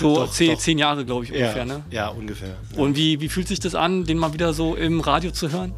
So 0.00 0.14
Doch, 0.16 0.30
zehn, 0.30 0.52
doch. 0.52 0.58
zehn 0.58 0.78
Jahre, 0.78 1.04
glaube 1.04 1.24
ich, 1.24 1.30
Ja, 1.30 1.36
ungefähr. 1.46 1.64
Ne? 1.64 1.84
ja, 1.90 2.08
ungefähr. 2.08 2.56
Und 2.76 2.96
wie, 2.96 3.20
wie 3.20 3.28
fühlt 3.28 3.48
sich 3.48 3.58
das 3.60 3.74
an, 3.74 4.04
den 4.04 4.18
mal 4.18 4.32
wieder 4.32 4.52
so 4.52 4.74
im 4.76 5.00
Radio 5.00 5.30
zu 5.32 5.50
hören? 5.50 5.74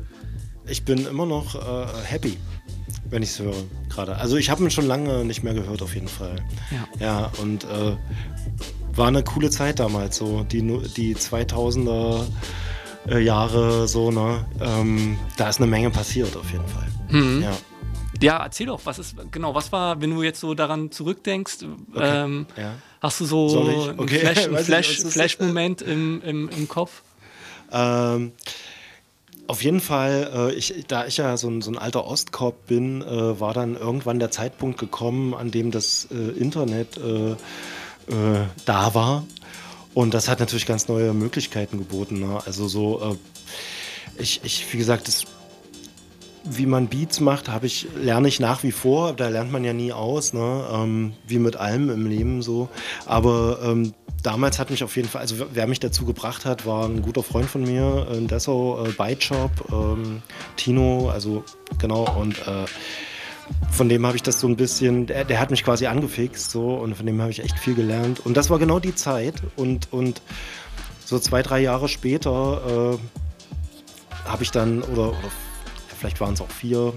Ich 0.66 0.84
bin 0.84 1.06
immer 1.06 1.26
noch 1.26 1.54
äh, 1.54 1.86
happy, 2.04 2.36
wenn 3.08 3.22
ich 3.22 3.30
es 3.30 3.38
höre 3.38 3.54
gerade. 3.88 4.16
Also 4.16 4.36
ich 4.36 4.50
habe 4.50 4.62
ihn 4.64 4.70
schon 4.70 4.86
lange 4.86 5.24
nicht 5.24 5.42
mehr 5.42 5.54
gehört, 5.54 5.80
auf 5.82 5.94
jeden 5.94 6.08
Fall. 6.08 6.36
Ja. 6.98 7.06
Ja, 7.06 7.32
und 7.40 7.64
äh, 7.64 7.96
war 8.94 9.08
eine 9.08 9.22
coole 9.24 9.50
Zeit 9.50 9.78
damals, 9.78 10.16
so 10.16 10.44
die, 10.44 10.60
die 10.96 11.14
2000er 11.16 12.24
äh, 13.08 13.18
Jahre, 13.20 13.86
so, 13.88 14.10
ne? 14.10 14.44
Ähm, 14.60 15.18
da 15.36 15.48
ist 15.48 15.58
eine 15.58 15.66
Menge 15.66 15.90
passiert, 15.90 16.36
auf 16.36 16.50
jeden 16.50 16.66
Fall. 16.68 16.88
Mhm. 17.10 17.42
Ja. 17.42 17.52
Ja, 18.22 18.38
erzähl 18.44 18.66
doch, 18.66 18.80
was 18.84 18.98
ist, 19.00 19.16
genau, 19.32 19.54
was 19.54 19.72
war, 19.72 20.00
wenn 20.00 20.10
du 20.14 20.22
jetzt 20.22 20.40
so 20.40 20.54
daran 20.54 20.90
zurückdenkst, 20.92 21.58
ähm, 21.96 22.46
ja. 22.56 22.74
hast 23.02 23.20
du 23.20 23.24
so 23.26 23.60
einen 23.60 23.98
Okay. 23.98 24.18
Flash- 24.20 24.64
Flash, 24.64 25.00
Flash-Moment 25.02 25.82
im, 25.82 26.22
im, 26.22 26.48
im 26.48 26.68
Kopf? 26.68 27.02
Ähm, 27.72 28.32
auf 29.48 29.62
jeden 29.62 29.80
Fall, 29.80 30.30
äh, 30.34 30.54
ich, 30.54 30.84
da 30.86 31.06
ich 31.06 31.16
ja 31.18 31.36
so 31.36 31.48
ein, 31.48 31.60
so 31.60 31.70
ein 31.72 31.76
alter 31.76 32.06
Ostkopf 32.06 32.54
bin, 32.66 33.02
äh, 33.02 33.40
war 33.40 33.52
dann 33.52 33.76
irgendwann 33.76 34.18
der 34.20 34.30
Zeitpunkt 34.30 34.78
gekommen, 34.78 35.34
an 35.34 35.50
dem 35.50 35.70
das 35.72 36.08
äh, 36.10 36.38
Internet 36.38 36.96
äh, 36.96 37.32
äh, 37.32 37.36
da 38.64 38.94
war. 38.94 39.24
Und 39.94 40.12
das 40.12 40.28
hat 40.28 40.40
natürlich 40.40 40.66
ganz 40.66 40.88
neue 40.88 41.14
Möglichkeiten 41.14 41.78
geboten. 41.78 42.20
Ne? 42.20 42.40
Also 42.44 42.68
so, 42.68 43.00
äh, 43.00 44.22
ich, 44.22 44.40
ich, 44.44 44.72
wie 44.72 44.78
gesagt, 44.78 45.08
das, 45.08 45.24
wie 46.44 46.66
man 46.66 46.88
Beats 46.88 47.20
macht, 47.20 47.48
habe 47.48 47.66
ich, 47.66 47.86
lerne 47.96 48.28
ich 48.28 48.40
nach 48.40 48.64
wie 48.64 48.72
vor. 48.72 49.12
Da 49.12 49.28
lernt 49.28 49.52
man 49.52 49.64
ja 49.64 49.72
nie 49.72 49.92
aus, 49.92 50.32
ne? 50.32 50.66
ähm, 50.72 51.12
wie 51.26 51.38
mit 51.38 51.56
allem 51.56 51.90
im 51.90 52.06
Leben 52.06 52.42
so. 52.42 52.68
Aber 53.06 53.60
ähm, 53.62 53.94
damals 54.22 54.58
hat 54.58 54.70
mich 54.70 54.82
auf 54.82 54.96
jeden 54.96 55.08
Fall, 55.08 55.20
also 55.20 55.46
wer 55.52 55.66
mich 55.68 55.78
dazu 55.78 56.04
gebracht 56.04 56.44
hat, 56.44 56.66
war 56.66 56.86
ein 56.86 57.02
guter 57.02 57.22
Freund 57.22 57.48
von 57.48 57.62
mir 57.62 58.08
in 58.12 58.26
Dessau, 58.26 58.84
äh, 58.84 58.90
Byte 58.90 59.22
Shop, 59.22 59.50
ähm, 59.70 60.22
Tino, 60.56 61.08
also 61.10 61.44
genau, 61.78 62.04
und 62.18 62.38
äh, 62.40 62.64
von 63.70 63.88
dem 63.88 64.06
habe 64.06 64.16
ich 64.16 64.22
das 64.22 64.40
so 64.40 64.46
ein 64.46 64.56
bisschen, 64.56 65.06
der, 65.06 65.24
der 65.24 65.40
hat 65.40 65.50
mich 65.50 65.64
quasi 65.64 65.86
angefixt 65.86 66.50
so 66.50 66.74
und 66.74 66.94
von 66.94 67.06
dem 67.06 67.20
habe 67.20 67.30
ich 67.30 67.42
echt 67.42 67.58
viel 67.58 67.74
gelernt. 67.74 68.20
Und 68.24 68.36
das 68.36 68.50
war 68.50 68.58
genau 68.58 68.78
die 68.78 68.94
Zeit 68.94 69.34
und, 69.56 69.92
und 69.92 70.22
so 71.04 71.18
zwei, 71.18 71.42
drei 71.42 71.60
Jahre 71.60 71.88
später 71.88 72.96
äh, 72.96 74.28
habe 74.28 74.42
ich 74.42 74.50
dann, 74.50 74.82
oder, 74.82 75.08
oder 75.08 75.30
vielleicht 75.98 76.20
waren 76.20 76.34
es 76.34 76.40
auch 76.40 76.50
vier, 76.50 76.92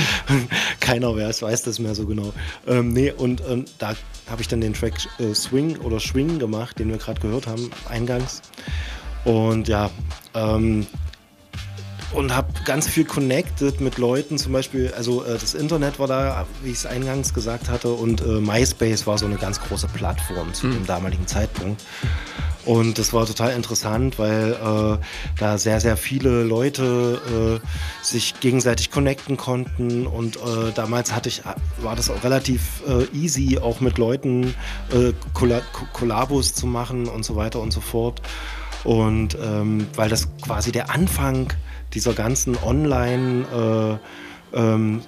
keiner 0.80 1.14
weiß, 1.14 1.42
weiß 1.42 1.62
das 1.62 1.78
mehr 1.78 1.94
so 1.94 2.06
genau. 2.06 2.32
Ähm, 2.66 2.92
nee, 2.92 3.10
und 3.12 3.42
ähm, 3.48 3.64
da 3.78 3.94
habe 4.28 4.42
ich 4.42 4.48
dann 4.48 4.60
den 4.60 4.74
Track 4.74 4.94
äh, 5.18 5.34
Swing 5.34 5.76
oder 5.78 6.00
Swing 6.00 6.38
gemacht, 6.38 6.78
den 6.78 6.88
wir 6.88 6.98
gerade 6.98 7.20
gehört 7.20 7.46
haben, 7.46 7.70
eingangs. 7.88 8.42
Und 9.24 9.68
ja, 9.68 9.90
ähm, 10.34 10.86
und 12.12 12.34
habe 12.34 12.48
ganz 12.64 12.88
viel 12.88 13.04
connected 13.04 13.80
mit 13.80 13.98
Leuten, 13.98 14.38
zum 14.38 14.52
Beispiel, 14.52 14.92
also 14.96 15.24
äh, 15.24 15.38
das 15.38 15.54
Internet 15.54 15.98
war 15.98 16.06
da, 16.06 16.46
wie 16.62 16.70
ich 16.70 16.78
es 16.78 16.86
eingangs 16.86 17.34
gesagt 17.34 17.68
hatte, 17.68 17.88
und 17.92 18.20
äh, 18.20 18.40
MySpace 18.40 19.06
war 19.06 19.18
so 19.18 19.26
eine 19.26 19.36
ganz 19.36 19.60
große 19.60 19.88
Plattform 19.88 20.52
zu 20.52 20.68
dem 20.68 20.86
damaligen 20.86 21.26
Zeitpunkt. 21.26 21.82
Und 22.66 22.98
das 22.98 23.14
war 23.14 23.24
total 23.24 23.52
interessant, 23.52 24.18
weil 24.18 24.52
äh, 24.52 24.98
da 25.38 25.56
sehr, 25.56 25.80
sehr 25.80 25.96
viele 25.96 26.42
Leute 26.42 27.60
äh, 27.62 28.04
sich 28.04 28.38
gegenseitig 28.40 28.90
connecten 28.90 29.38
konnten. 29.38 30.06
Und 30.06 30.36
äh, 30.36 30.70
damals 30.74 31.14
hatte 31.14 31.30
ich, 31.30 31.42
war 31.80 31.96
das 31.96 32.10
auch 32.10 32.22
relativ 32.22 32.82
äh, 32.86 33.04
easy, 33.16 33.58
auch 33.58 33.80
mit 33.80 33.96
Leuten 33.96 34.54
äh, 34.92 35.14
Kolla 35.32 35.62
Ko- 35.72 35.86
Kollabos 35.94 36.52
zu 36.52 36.66
machen 36.66 37.06
und 37.06 37.24
so 37.24 37.34
weiter 37.34 37.60
und 37.60 37.72
so 37.72 37.80
fort. 37.80 38.20
Und 38.84 39.38
ähm, 39.42 39.86
weil 39.96 40.10
das 40.10 40.28
quasi 40.42 40.70
der 40.70 40.90
Anfang 40.90 41.52
dieser 41.92 42.14
ganzen 42.14 42.56
Online, 42.62 44.00
äh, 44.54 44.58
ähm, 44.58 45.02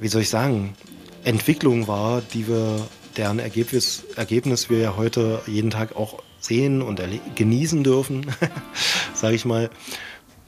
wie 0.00 0.08
soll 0.08 0.22
ich 0.22 0.30
sagen, 0.30 0.74
Entwicklung 1.24 1.88
war, 1.88 2.20
die 2.20 2.48
wir, 2.48 2.86
deren 3.16 3.38
Ergebnis, 3.38 4.04
Ergebnis 4.16 4.70
wir 4.70 4.78
ja 4.78 4.96
heute 4.96 5.40
jeden 5.46 5.70
Tag 5.70 5.96
auch 5.96 6.22
sehen 6.40 6.82
und 6.82 7.00
genießen 7.34 7.84
dürfen, 7.84 8.26
sage 9.14 9.34
ich 9.34 9.44
mal. 9.44 9.70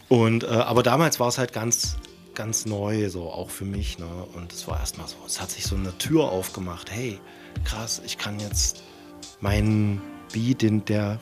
Und 0.09 0.45
äh, 0.45 0.49
aber 0.49 0.83
damals 0.83 1.19
war 1.19 1.29
es 1.29 1.39
halt 1.39 1.53
ganz, 1.53 1.97
ganz 2.35 2.67
neu, 2.67 3.09
so 3.09 3.31
auch 3.31 3.51
für 3.51 3.65
mich. 3.65 3.99
Ne? 3.99 4.07
Und 4.35 4.53
es 4.53 4.69
war 4.69 4.79
erstmal 4.79 5.09
so, 5.09 5.17
es 5.27 5.41
hat 5.41 5.51
sich 5.51 5.65
so 5.65 5.75
eine 5.75 5.97
Tür 5.99 6.25
aufgemacht. 6.25 6.91
Hey, 6.91 7.19
krass, 7.65 8.03
ich 8.05 8.19
kann 8.19 8.39
jetzt 8.39 8.83
meinen 9.41 10.03
Beat, 10.33 10.63
den, 10.63 10.85
der, 10.85 11.19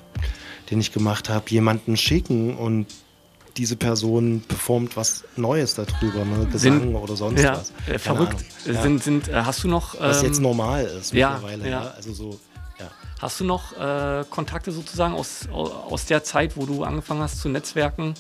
den 0.70 0.80
ich 0.80 0.92
gemacht 0.92 1.28
habe, 1.28 1.48
jemanden 1.50 1.96
schicken 1.96 2.56
und 2.56 2.86
diese 3.56 3.76
Person 3.76 4.42
performt 4.46 4.96
was 4.96 5.24
Neues 5.36 5.74
darüber, 5.74 6.24
ne? 6.24 6.46
Gesang 6.50 6.80
Sind- 6.80 6.94
oder 6.96 7.16
sonst 7.16 7.40
ja, 7.40 7.52
was. 7.58 7.70
äh, 7.70 7.72
Keine 7.86 7.98
verrückt. 7.98 8.44
Ahnung. 8.68 8.82
Sind, 8.82 9.02
sind, 9.04 9.28
äh, 9.28 9.34
hast 9.44 9.62
du 9.64 9.68
noch. 9.68 9.98
Was 10.00 10.20
ähm, 10.22 10.26
jetzt 10.28 10.40
normal 10.40 10.84
ist 10.84 11.12
ja, 11.12 11.30
mittlerweile. 11.34 11.64
ja. 11.64 11.84
Ja. 11.84 11.90
Also 11.96 12.12
so, 12.12 12.40
ja. 12.80 12.90
Hast 13.20 13.40
du 13.40 13.44
noch 13.44 13.72
äh, 13.78 14.24
Kontakte 14.28 14.72
sozusagen 14.72 15.14
aus, 15.14 15.48
au- 15.52 15.70
aus 15.70 16.06
der 16.06 16.24
Zeit, 16.24 16.56
wo 16.56 16.66
du 16.66 16.82
angefangen 16.84 17.20
hast 17.22 17.40
zu 17.40 17.48
netzwerken 17.48 18.14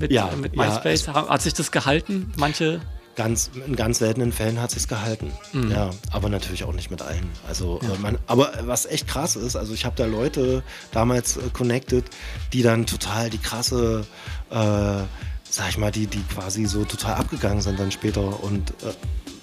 mit, 0.00 0.10
Ja, 0.10 0.28
äh, 0.30 0.36
mit 0.36 0.54
ja, 0.56 0.64
MySpace? 0.66 1.08
Ha- 1.08 1.28
hat 1.28 1.42
sich 1.42 1.54
das 1.54 1.70
gehalten? 1.70 2.32
Manche. 2.36 2.80
Ganz, 3.16 3.50
in 3.66 3.76
ganz 3.76 3.98
seltenen 3.98 4.32
Fällen 4.32 4.60
hat 4.60 4.74
es 4.76 4.88
gehalten. 4.88 5.30
Mhm. 5.52 5.70
Ja, 5.70 5.90
aber 6.10 6.28
natürlich 6.28 6.64
auch 6.64 6.72
nicht 6.72 6.90
mit 6.90 7.00
allen. 7.00 7.30
Also, 7.46 7.80
Ja. 7.82 7.94
äh, 7.94 7.98
man, 7.98 8.18
aber 8.26 8.52
was 8.62 8.86
echt 8.86 9.06
krass 9.06 9.36
ist, 9.36 9.54
also 9.56 9.72
ich 9.72 9.84
habe 9.84 9.94
da 9.96 10.06
Leute 10.06 10.62
damals 10.90 11.36
äh, 11.36 11.40
connected, 11.52 12.04
die 12.52 12.62
dann 12.62 12.86
total 12.86 13.30
die 13.30 13.38
krasse, 13.38 14.04
äh, 14.50 14.54
sag 14.54 15.68
ich 15.68 15.78
mal, 15.78 15.92
die, 15.92 16.06
die 16.08 16.22
quasi 16.24 16.64
so 16.66 16.84
total 16.84 17.14
abgegangen 17.14 17.60
sind 17.60 17.78
dann 17.78 17.92
später 17.92 18.42
und 18.42 18.70
äh, 18.82 18.92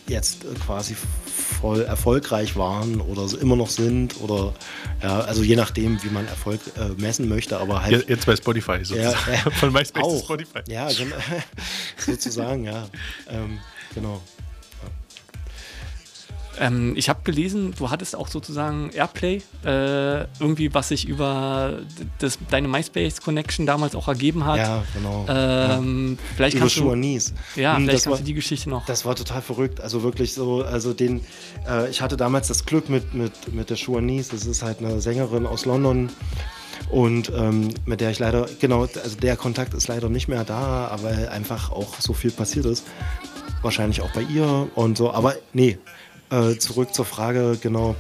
jetzt 0.08 0.44
äh, 0.44 0.48
quasi 0.66 0.96
voll 1.62 1.82
erfolgreich 1.82 2.56
waren 2.56 3.02
oder 3.02 3.28
so 3.28 3.38
immer 3.38 3.56
noch 3.56 3.70
sind 3.70 4.20
oder 4.22 4.54
ja, 5.02 5.22
also 5.22 5.44
je 5.44 5.56
nachdem, 5.56 6.02
wie 6.04 6.10
man 6.10 6.28
Erfolg 6.28 6.60
äh, 6.78 6.90
messen 7.02 7.28
möchte, 7.30 7.58
aber 7.60 7.82
halt 7.84 8.08
Jetzt- 8.10 8.26
bei 8.26 8.36
Spotify 8.36 8.84
sozusagen. 8.84 9.52
Von 9.60 9.72
MySpace 9.72 10.04
zu 10.08 10.20
Spotify. 10.20 10.60
Ja, 10.68 10.88
genau. 10.92 11.16
sozusagen, 11.98 12.64
ja. 12.66 12.88
Ähm, 13.30 13.60
genau. 13.94 14.22
Ähm, 16.62 16.94
ich 16.96 17.10
habe 17.10 17.20
gelesen, 17.24 17.74
du 17.78 17.90
hattest 17.90 18.16
auch 18.16 18.28
sozusagen 18.28 18.92
Airplay, 18.94 19.42
äh, 19.66 20.22
irgendwie, 20.40 20.74
was 20.74 20.90
sich 20.90 21.08
über 21.08 21.80
das, 22.20 22.38
deine 22.50 22.68
MySpace-Connection 22.68 23.66
damals 23.66 23.96
auch 23.96 24.08
ergeben 24.08 24.46
hat. 24.46 24.58
Ja, 24.60 24.84
genau. 24.94 25.26
Ähm, 25.28 26.18
Vielleicht 26.36 26.56
Über 26.56 26.62
kannst 26.62 26.78
du, 26.78 26.82
Schuanis. 26.82 27.34
Ja, 27.56 27.76
Hm, 27.76 27.86
vielleicht 27.86 28.04
kannst 28.06 28.08
war- 28.08 28.18
du 28.20 28.24
die 28.24 28.34
Geschichte 28.36 28.70
noch. 28.70 28.86
Das 28.86 29.04
war 29.06 29.16
total 29.16 29.42
verrückt. 29.42 29.82
Also 29.82 30.04
wirklich 30.04 30.34
so, 30.34 30.64
also 30.64 30.94
den, 30.94 31.22
äh, 31.68 31.90
ich 31.90 32.02
hatte 32.02 32.16
damals 32.16 32.48
das 32.48 32.66
Glück 32.66 32.90
mit, 32.90 33.14
mit, 33.14 33.54
mit 33.54 33.70
der 33.70 33.76
Schuanis, 33.76 34.30
das 34.30 34.46
ist 34.46 34.62
halt 34.62 34.80
eine 34.80 35.02
Sängerin 35.02 35.46
aus 35.48 35.66
London. 35.66 36.10
Und 36.90 37.32
ähm, 37.36 37.70
mit 37.86 38.02
der 38.02 38.12
ich 38.12 38.20
leider, 38.20 38.48
genau, 38.60 38.82
also 38.82 39.16
der 39.22 39.36
Kontakt 39.38 39.74
ist 39.74 39.88
leider 39.88 40.10
nicht 40.10 40.28
mehr 40.28 40.44
da, 40.44 40.88
aber 40.90 41.32
einfach 41.32 41.72
auch 41.72 42.00
so 42.00 42.14
viel 42.14 42.32
passiert 42.32 42.66
ist. 42.66 42.86
Wahrscheinlich 43.62 44.02
auch 44.02 44.12
bei 44.12 44.22
ihr 44.24 44.68
und 44.76 44.98
so. 44.98 45.12
Aber 45.14 45.36
nee, 45.54 45.78
äh, 46.32 46.58
zurück 46.58 46.94
zur 46.94 47.06
Frage, 47.06 47.58
genau. 47.62 47.96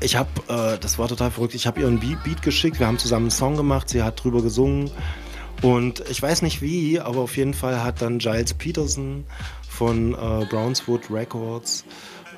Ich 0.00 0.16
habe, 0.16 0.28
äh, 0.48 0.78
das 0.78 0.98
war 0.98 1.08
total 1.08 1.30
verrückt, 1.30 1.54
ich 1.54 1.66
habe 1.66 1.80
ihr 1.80 1.86
einen 1.86 2.00
Be- 2.00 2.18
Beat 2.24 2.42
geschickt, 2.42 2.78
wir 2.80 2.86
haben 2.86 2.98
zusammen 2.98 3.24
einen 3.26 3.30
Song 3.30 3.56
gemacht, 3.56 3.88
sie 3.88 4.02
hat 4.02 4.22
drüber 4.22 4.42
gesungen. 4.42 4.90
Und 5.62 6.02
ich 6.10 6.20
weiß 6.20 6.42
nicht 6.42 6.60
wie, 6.62 7.00
aber 7.00 7.20
auf 7.20 7.36
jeden 7.36 7.54
Fall 7.54 7.82
hat 7.82 8.02
dann 8.02 8.18
Giles 8.18 8.52
Peterson 8.54 9.24
von 9.68 10.12
äh, 10.14 10.44
Brownswood 10.50 11.10
Records 11.10 11.84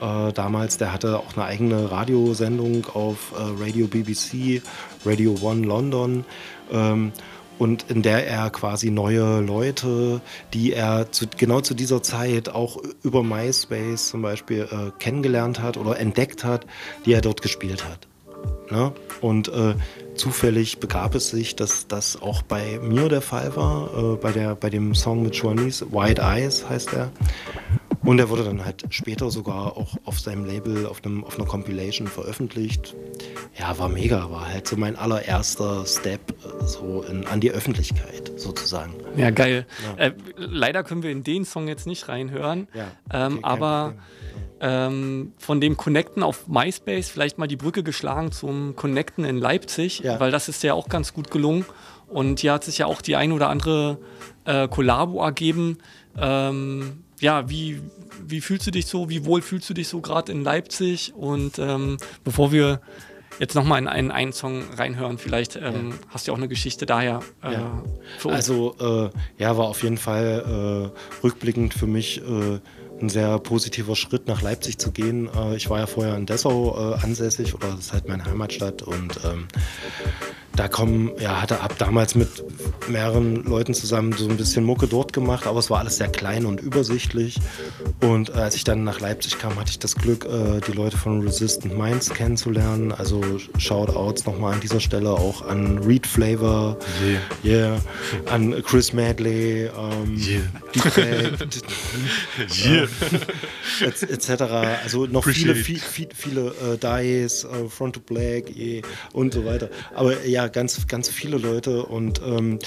äh, 0.00 0.32
damals, 0.32 0.76
der 0.76 0.92
hatte 0.92 1.18
auch 1.18 1.34
eine 1.36 1.46
eigene 1.46 1.90
Radiosendung 1.90 2.86
auf 2.92 3.32
äh, 3.32 3.62
Radio 3.62 3.86
BBC, 3.86 4.62
Radio 5.04 5.34
One 5.40 5.66
London. 5.66 6.24
Ähm, 6.70 7.12
und 7.58 7.90
in 7.90 8.02
der 8.02 8.26
er 8.26 8.50
quasi 8.50 8.90
neue 8.90 9.40
Leute, 9.40 10.20
die 10.52 10.72
er 10.72 11.10
zu, 11.12 11.26
genau 11.36 11.60
zu 11.60 11.74
dieser 11.74 12.02
Zeit 12.02 12.48
auch 12.48 12.78
über 13.02 13.22
MySpace 13.22 14.08
zum 14.08 14.22
Beispiel 14.22 14.68
äh, 14.70 14.90
kennengelernt 14.98 15.60
hat 15.60 15.76
oder 15.76 15.98
entdeckt 15.98 16.44
hat, 16.44 16.66
die 17.04 17.12
er 17.12 17.20
dort 17.20 17.42
gespielt 17.42 17.84
hat. 17.84 18.06
Ne? 18.70 18.92
Und 19.20 19.48
äh, 19.48 19.74
zufällig 20.16 20.78
begab 20.78 21.14
es 21.14 21.30
sich, 21.30 21.56
dass 21.56 21.86
das 21.86 22.20
auch 22.20 22.42
bei 22.42 22.78
mir 22.82 23.08
der 23.08 23.22
Fall 23.22 23.54
war, 23.56 23.90
äh, 23.96 24.16
bei, 24.16 24.32
der, 24.32 24.54
bei 24.54 24.70
dem 24.70 24.94
Song 24.94 25.22
mit 25.22 25.34
Joannis, 25.36 25.84
White 25.90 26.22
Eyes 26.22 26.68
heißt 26.68 26.92
er. 26.92 27.12
Und 28.06 28.20
er 28.20 28.28
wurde 28.28 28.44
dann 28.44 28.64
halt 28.64 28.84
später 28.90 29.30
sogar 29.32 29.76
auch 29.76 29.96
auf 30.04 30.20
seinem 30.20 30.44
Label, 30.44 30.86
auf, 30.86 31.04
einem, 31.04 31.24
auf 31.24 31.38
einer 31.38 31.48
Compilation 31.48 32.06
veröffentlicht. 32.06 32.94
Ja, 33.58 33.76
war 33.80 33.88
mega, 33.88 34.30
war 34.30 34.48
halt 34.48 34.68
so 34.68 34.76
mein 34.76 34.94
allererster 34.94 35.84
Step 35.86 36.20
äh, 36.30 36.64
so 36.64 37.02
in, 37.02 37.26
an 37.26 37.40
die 37.40 37.50
Öffentlichkeit 37.50 38.32
sozusagen. 38.36 38.94
Ja, 39.16 39.30
geil. 39.30 39.66
Ja. 39.98 40.04
Äh, 40.04 40.12
leider 40.36 40.84
können 40.84 41.02
wir 41.02 41.10
in 41.10 41.24
den 41.24 41.44
Song 41.44 41.66
jetzt 41.66 41.88
nicht 41.88 42.08
reinhören. 42.08 42.68
Ja, 42.74 42.92
ähm, 43.12 43.44
aber 43.44 43.94
ähm, 44.60 45.32
von 45.36 45.60
dem 45.60 45.76
Connecten 45.76 46.22
auf 46.22 46.46
MySpace 46.46 47.08
vielleicht 47.08 47.38
mal 47.38 47.48
die 47.48 47.56
Brücke 47.56 47.82
geschlagen 47.82 48.30
zum 48.30 48.76
Connecten 48.76 49.24
in 49.24 49.36
Leipzig, 49.36 50.02
weil 50.04 50.30
das 50.30 50.48
ist 50.48 50.62
ja 50.62 50.74
auch 50.74 50.88
ganz 50.88 51.12
gut 51.12 51.32
gelungen. 51.32 51.64
Und 52.06 52.38
hier 52.38 52.52
hat 52.52 52.62
sich 52.62 52.78
ja 52.78 52.86
auch 52.86 53.02
die 53.02 53.16
ein 53.16 53.32
oder 53.32 53.50
andere 53.50 53.98
äh, 54.44 54.68
Kollabo 54.68 55.20
ergeben. 55.24 55.78
Ähm, 56.16 57.02
ja, 57.20 57.48
wie, 57.48 57.80
wie 58.24 58.40
fühlst 58.40 58.66
du 58.66 58.70
dich 58.70 58.86
so? 58.86 59.08
Wie 59.08 59.24
wohl 59.24 59.42
fühlst 59.42 59.68
du 59.70 59.74
dich 59.74 59.88
so 59.88 60.00
gerade 60.00 60.32
in 60.32 60.42
Leipzig? 60.42 61.14
Und 61.14 61.58
ähm, 61.58 61.98
bevor 62.24 62.52
wir 62.52 62.80
jetzt 63.38 63.54
nochmal 63.54 63.78
in 63.80 63.88
einen, 63.88 64.10
einen 64.10 64.32
Song 64.32 64.64
reinhören, 64.76 65.18
vielleicht 65.18 65.56
ähm, 65.56 65.94
hast 66.08 66.26
du 66.26 66.30
ja 66.30 66.34
auch 66.34 66.38
eine 66.38 66.48
Geschichte 66.48 66.86
daher 66.86 67.20
äh, 67.42 67.52
Ja. 67.52 67.82
Also 68.24 68.74
äh, 68.80 69.10
ja, 69.42 69.56
war 69.56 69.66
auf 69.66 69.82
jeden 69.82 69.98
Fall 69.98 70.92
äh, 70.92 71.24
rückblickend 71.24 71.74
für 71.74 71.86
mich 71.86 72.22
äh, 72.22 72.60
ein 73.00 73.08
sehr 73.08 73.38
positiver 73.38 73.94
Schritt, 73.94 74.26
nach 74.26 74.42
Leipzig 74.42 74.78
zu 74.78 74.90
gehen. 74.90 75.28
Äh, 75.34 75.56
ich 75.56 75.68
war 75.68 75.78
ja 75.78 75.86
vorher 75.86 76.16
in 76.16 76.26
Dessau 76.26 76.94
äh, 76.94 77.04
ansässig 77.04 77.54
oder 77.54 77.68
das 77.68 77.80
ist 77.80 77.92
halt 77.92 78.08
meine 78.08 78.24
Heimatstadt 78.24 78.82
und 78.82 79.20
ähm, 79.24 79.48
da 80.56 80.68
kommen, 80.68 81.10
ja, 81.20 81.40
hatte 81.42 81.60
ab 81.60 81.74
damals 81.78 82.14
mit 82.14 82.28
mehreren 82.88 83.44
Leuten 83.44 83.74
zusammen 83.74 84.12
so 84.14 84.28
ein 84.28 84.36
bisschen 84.36 84.64
Mucke 84.64 84.86
dort 84.86 85.12
gemacht, 85.12 85.46
aber 85.46 85.58
es 85.58 85.70
war 85.70 85.80
alles 85.80 85.96
sehr 85.98 86.08
klein 86.08 86.46
und 86.46 86.60
übersichtlich. 86.60 87.38
Und 88.00 88.30
äh, 88.30 88.32
als 88.32 88.54
ich 88.56 88.64
dann 88.64 88.82
nach 88.84 89.00
Leipzig 89.00 89.38
kam, 89.38 89.56
hatte 89.56 89.70
ich 89.70 89.78
das 89.78 89.94
Glück, 89.96 90.24
äh, 90.24 90.60
die 90.66 90.72
Leute 90.72 90.96
von 90.96 91.20
Resistant 91.22 91.76
Minds 91.76 92.10
kennenzulernen. 92.10 92.92
Also 92.92 93.22
Shoutouts 93.58 94.24
nochmal 94.26 94.54
an 94.54 94.60
dieser 94.60 94.80
Stelle 94.80 95.10
auch 95.10 95.46
an 95.46 95.78
Reed 95.78 96.06
Flavor, 96.06 96.76
yeah, 97.44 97.76
an 98.30 98.54
Chris 98.64 98.92
Madley, 98.92 99.64
ähm, 99.66 100.20
Deepak, 100.74 100.96
Yeah. 102.66 102.88
et- 103.82 104.02
etc. 104.10 104.42
Also 104.82 105.06
noch 105.06 105.24
viele, 105.24 105.52
Appreciate. 105.52 105.54
viel, 105.64 105.78
viel, 105.78 106.08
viele 106.14 106.54
äh, 106.74 106.78
Dice, 106.78 107.44
äh, 107.44 107.68
Front 107.68 107.94
to 107.96 108.00
Black 108.00 108.50
eh, 108.56 108.82
und 109.12 109.34
so 109.34 109.44
weiter. 109.44 109.68
Aber 109.94 110.24
ja, 110.26 110.45
ganz, 110.48 110.86
ganz 110.86 111.08
viele 111.08 111.38
Leute 111.38 111.84
und 111.84 112.20
ähm, 112.26 112.58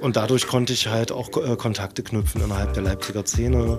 und 0.00 0.16
dadurch 0.16 0.46
konnte 0.46 0.72
ich 0.72 0.88
halt 0.88 1.12
auch 1.12 1.28
äh, 1.36 1.56
Kontakte 1.56 2.02
knüpfen 2.02 2.42
innerhalb 2.42 2.74
der 2.74 2.82
Leipziger 2.82 3.24
Szene. 3.24 3.78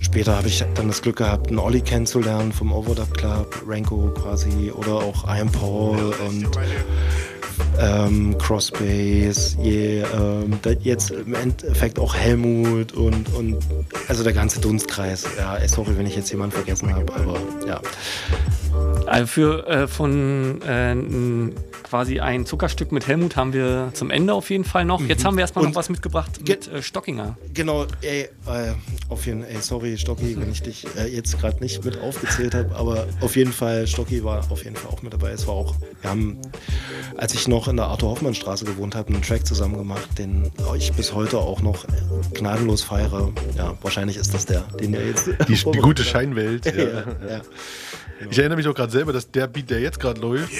Später 0.00 0.36
habe 0.36 0.48
ich 0.48 0.64
dann 0.74 0.86
das 0.88 1.02
Glück 1.02 1.16
gehabt, 1.16 1.48
einen 1.48 1.58
Olli 1.58 1.80
kennenzulernen 1.80 2.52
vom 2.52 2.72
Overdub 2.72 3.12
Club, 3.16 3.62
Ranko 3.66 4.12
quasi 4.14 4.70
oder 4.70 4.94
auch 4.94 5.24
Ian 5.26 5.50
Paul 5.50 6.14
und 6.28 6.48
ähm, 7.80 8.36
Crossbase, 8.38 9.56
je, 9.62 10.02
ähm, 10.02 10.58
da- 10.62 10.70
jetzt 10.70 11.10
im 11.10 11.34
Endeffekt 11.34 11.98
auch 11.98 12.14
Helmut 12.14 12.92
und, 12.92 13.32
und 13.34 13.58
also 14.08 14.22
der 14.22 14.32
ganze 14.32 14.60
Dunstkreis. 14.60 15.24
Ja, 15.38 15.56
sorry, 15.66 15.96
wenn 15.96 16.06
ich 16.06 16.16
jetzt 16.16 16.30
jemanden 16.30 16.54
vergessen 16.54 16.94
habe, 16.94 17.12
aber 17.14 17.38
ja. 17.66 17.80
Also 19.06 19.26
für 19.26 19.66
äh, 19.66 19.88
von 19.88 20.60
äh, 20.62 20.94
quasi 21.84 22.18
ein 22.20 22.46
Zuckerstück 22.46 22.90
mit 22.92 23.06
Helmut 23.06 23.36
haben 23.36 23.52
wir 23.52 23.90
zum 23.94 24.10
Ende 24.10 24.34
auf 24.34 24.50
jeden 24.50 24.64
Fall 24.64 24.84
noch. 24.84 25.00
Jetzt 25.02 25.22
Mhm. 25.22 25.26
haben 25.28 25.36
wir 25.36 25.42
erstmal 25.42 25.62
noch 25.64 25.70
Und- 25.70 25.76
was 25.76 25.88
mitgebracht 25.90 26.40
mit 26.46 26.66
äh, 26.68 26.82
Stockinger. 26.82 27.36
Genau, 27.52 27.86
ey, 28.00 28.22
äh, 28.22 28.72
auf 29.08 29.26
jeden 29.26 29.44
ey, 29.44 29.56
sorry, 29.60 29.96
Stocki, 29.98 30.36
wenn 30.40 30.50
ich 30.50 30.62
dich 30.62 30.86
äh, 30.96 31.06
jetzt 31.06 31.38
gerade 31.40 31.60
nicht 31.62 31.84
mit 31.84 32.00
aufgezählt 32.00 32.54
habe, 32.54 32.74
aber 32.74 33.06
auf 33.20 33.36
jeden 33.36 33.52
Fall, 33.52 33.86
Stocki 33.86 34.24
war 34.24 34.50
auf 34.50 34.64
jeden 34.64 34.76
Fall 34.76 34.90
auch 34.90 35.02
mit 35.02 35.12
dabei. 35.12 35.30
Es 35.30 35.46
war 35.46 35.54
auch, 35.54 35.74
wir 36.00 36.10
haben, 36.10 36.38
als 37.16 37.34
ich 37.34 37.46
noch 37.48 37.68
in 37.68 37.76
der 37.76 37.86
Arthur-Hoffmann-Straße 37.86 38.64
gewohnt 38.64 38.94
habe, 38.94 39.12
einen 39.12 39.22
Track 39.22 39.46
zusammen 39.46 39.76
gemacht, 39.76 40.08
den 40.18 40.50
ich 40.76 40.92
bis 40.92 41.14
heute 41.14 41.38
auch 41.38 41.62
noch 41.62 41.84
gnadenlos 42.32 42.82
feiere. 42.82 43.32
Ja, 43.56 43.74
wahrscheinlich 43.82 44.16
ist 44.16 44.32
das 44.34 44.46
der, 44.46 44.62
den 44.80 44.94
ihr 44.94 45.06
jetzt. 45.06 45.28
Die, 45.48 45.54
die 45.54 45.78
gute 45.80 46.02
Scheinwelt. 46.04 46.64
Ja, 46.74 46.82
Ja. 46.84 47.04
ja. 47.28 47.40
Ich 48.30 48.38
erinnere 48.38 48.56
mich 48.56 48.68
auch 48.68 48.74
gerade 48.74 48.90
selber, 48.92 49.12
dass 49.12 49.30
der 49.30 49.46
Beat, 49.46 49.70
der 49.70 49.80
jetzt 49.80 50.00
gerade 50.00 50.20
läuft, 50.20 50.50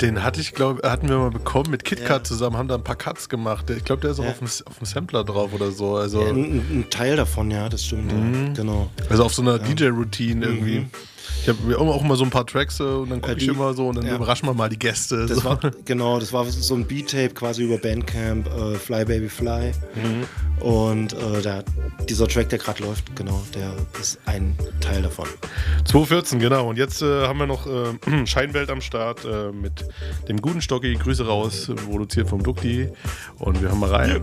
den 0.00 0.22
hatte 0.22 0.40
ich, 0.40 0.52
glaube 0.54 0.88
hatten 0.88 1.08
wir 1.08 1.18
mal 1.18 1.30
bekommen 1.30 1.70
mit 1.70 1.84
KitKat 1.84 2.08
Ja. 2.10 2.24
zusammen, 2.24 2.56
haben 2.56 2.68
da 2.68 2.74
ein 2.76 2.84
paar 2.84 2.96
Cuts 2.96 3.28
gemacht. 3.28 3.68
Ich 3.70 3.84
glaube, 3.84 4.02
der 4.02 4.10
ist 4.12 4.20
auch 4.20 4.24
Ja. 4.24 4.30
auf, 4.30 4.38
dem, 4.38 4.46
auf 4.48 4.78
dem 4.78 4.86
Sampler 4.86 5.24
drauf 5.24 5.52
oder 5.52 5.70
so. 5.70 5.96
Also, 5.96 6.22
ein, 6.24 6.36
ein 6.80 6.86
Teil 6.90 7.16
davon, 7.16 7.50
ja, 7.50 7.68
das 7.68 7.84
stimmt. 7.84 8.12
Mhm. 8.12 8.54
Genau. 8.54 8.90
also 9.08 9.24
auf 9.24 9.34
so 9.34 9.42
einer. 9.42 9.58
DJ-Routine 9.58 10.46
irgendwie. 10.46 10.86
Ich 11.42 11.48
habe 11.48 11.58
mir 11.62 11.78
auch 11.78 12.02
immer 12.02 12.16
so 12.16 12.24
ein 12.24 12.30
paar 12.30 12.46
Tracks 12.46 12.80
äh, 12.80 12.84
und 12.84 13.10
dann 13.10 13.20
gucke 13.20 13.32
Ja, 13.32 13.38
ich 13.38 13.48
immer 13.48 13.74
so 13.74 13.88
und 13.88 13.96
dann 13.96 14.06
ja. 14.06 14.14
überraschen 14.14 14.48
wir 14.48 14.54
mal 14.54 14.68
die 14.68 14.78
Gäste. 14.78 15.26
Das 15.26 15.38
so. 15.38 15.44
war, 15.44 15.58
genau, 15.84 16.18
das 16.18 16.32
war 16.32 16.44
so 16.44 16.74
ein 16.74 16.86
Beat-Tape 16.86 17.30
quasi 17.30 17.64
über 17.64 17.78
Bandcamp, 17.78 18.46
äh, 18.46 18.74
Fly 18.76 19.04
Baby 19.04 19.28
Fly. 19.28 19.72
Mhm. 19.94 20.62
Und 20.64 21.12
äh, 21.14 21.42
der, 21.42 21.64
dieser 22.08 22.28
Track, 22.28 22.48
der 22.50 22.58
gerade 22.58 22.82
läuft, 22.82 23.14
genau, 23.16 23.42
der 23.54 23.74
ist 24.00 24.18
ein 24.26 24.56
Teil 24.80 25.02
davon. 25.02 25.26
2.14, 25.84 26.38
genau. 26.38 26.68
Und 26.68 26.78
jetzt 26.78 27.02
äh, 27.02 27.26
haben 27.26 27.38
wir 27.38 27.46
noch 27.46 27.66
äh, 27.66 28.26
Scheinwelt 28.26 28.70
am 28.70 28.80
Start 28.80 29.24
äh, 29.24 29.50
mit 29.52 29.84
dem 30.28 30.40
guten 30.40 30.60
Stocki. 30.60 30.94
Grüße 30.94 31.26
raus, 31.26 31.70
produziert 31.88 32.28
vom 32.28 32.42
Dukti. 32.42 32.88
Und 33.38 33.60
wir 33.60 33.70
haben 33.70 33.80
mal 33.80 33.90
rein. 33.90 34.22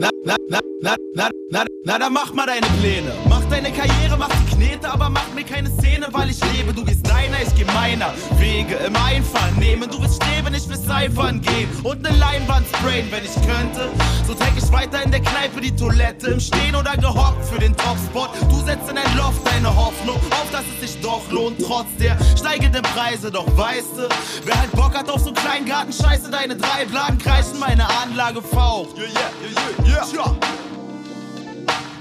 Na, 0.00 0.10
na, 0.24 0.36
na, 0.48 0.60
na, 0.80 0.94
na, 1.16 1.28
na, 1.50 1.64
na, 1.84 1.98
dann 1.98 2.12
mach 2.12 2.32
mal 2.32 2.46
deine 2.46 2.66
Pläne. 2.78 3.12
Mach 3.28 3.44
deine 3.46 3.72
Karriere, 3.72 4.16
mach 4.16 4.28
die 4.28 4.54
Knete, 4.54 4.88
aber 4.88 5.10
mach 5.10 5.28
mir 5.34 5.42
keine 5.42 5.68
Szene, 5.70 6.06
weil 6.12 6.30
ich 6.30 6.38
lebe. 6.52 6.72
Du 6.72 6.84
gehst 6.84 7.04
deiner, 7.04 7.42
ich 7.42 7.52
geh 7.56 7.64
meiner. 7.64 8.14
Wege 8.38 8.76
im 8.76 8.94
Einvernehmen. 8.94 9.90
Du 9.90 10.00
willst 10.00 10.22
streben, 10.22 10.54
ich 10.54 10.68
will 10.68 10.76
Cyphern 10.76 11.40
gehen. 11.40 11.68
Und 11.82 12.02
ne 12.02 12.10
Leinwand 12.10 12.68
sprayen, 12.68 13.10
wenn 13.10 13.24
ich 13.24 13.34
könnte. 13.34 13.90
So 14.24 14.34
tag 14.34 14.52
ich 14.56 14.70
weiter 14.70 15.02
in 15.02 15.10
der 15.10 15.20
Kneipe 15.20 15.60
die 15.60 15.74
Toilette. 15.74 16.28
Im 16.28 16.38
Stehen 16.38 16.76
oder 16.76 16.96
gehockt 16.96 17.44
für 17.46 17.58
den 17.58 17.76
Topspot. 17.76 18.30
Du 18.48 18.60
setzt 18.64 18.88
in 18.88 18.94
dein 18.94 19.16
Loft 19.16 19.44
deine 19.46 19.74
Hoffnung 19.74 20.18
auf, 20.30 20.48
dass 20.52 20.62
es 20.76 20.92
sich 20.92 21.00
doch 21.02 21.28
lohnt. 21.32 21.58
Trotz 21.60 21.88
der 21.98 22.16
steigenden 22.38 22.82
Preise, 22.82 23.32
doch 23.32 23.48
weißt 23.56 23.96
du, 23.96 24.08
wer 24.44 24.60
halt 24.60 24.70
Bock 24.72 24.94
hat 24.96 25.10
auf 25.10 25.22
so 25.22 25.32
kleinen 25.32 25.66
Garten, 25.66 25.92
scheiße, 25.92 26.30
deine 26.30 26.54
drei 26.54 26.84
Blagen 26.84 27.18
kreischen 27.18 27.58
meine 27.58 27.84
Anlage 28.02 28.40
faucht. 28.42 28.96
Yeah, 28.96 29.06
yeah, 29.06 29.12
yeah, 29.42 29.86
yeah. 29.86 29.87
Tja. 29.88 30.36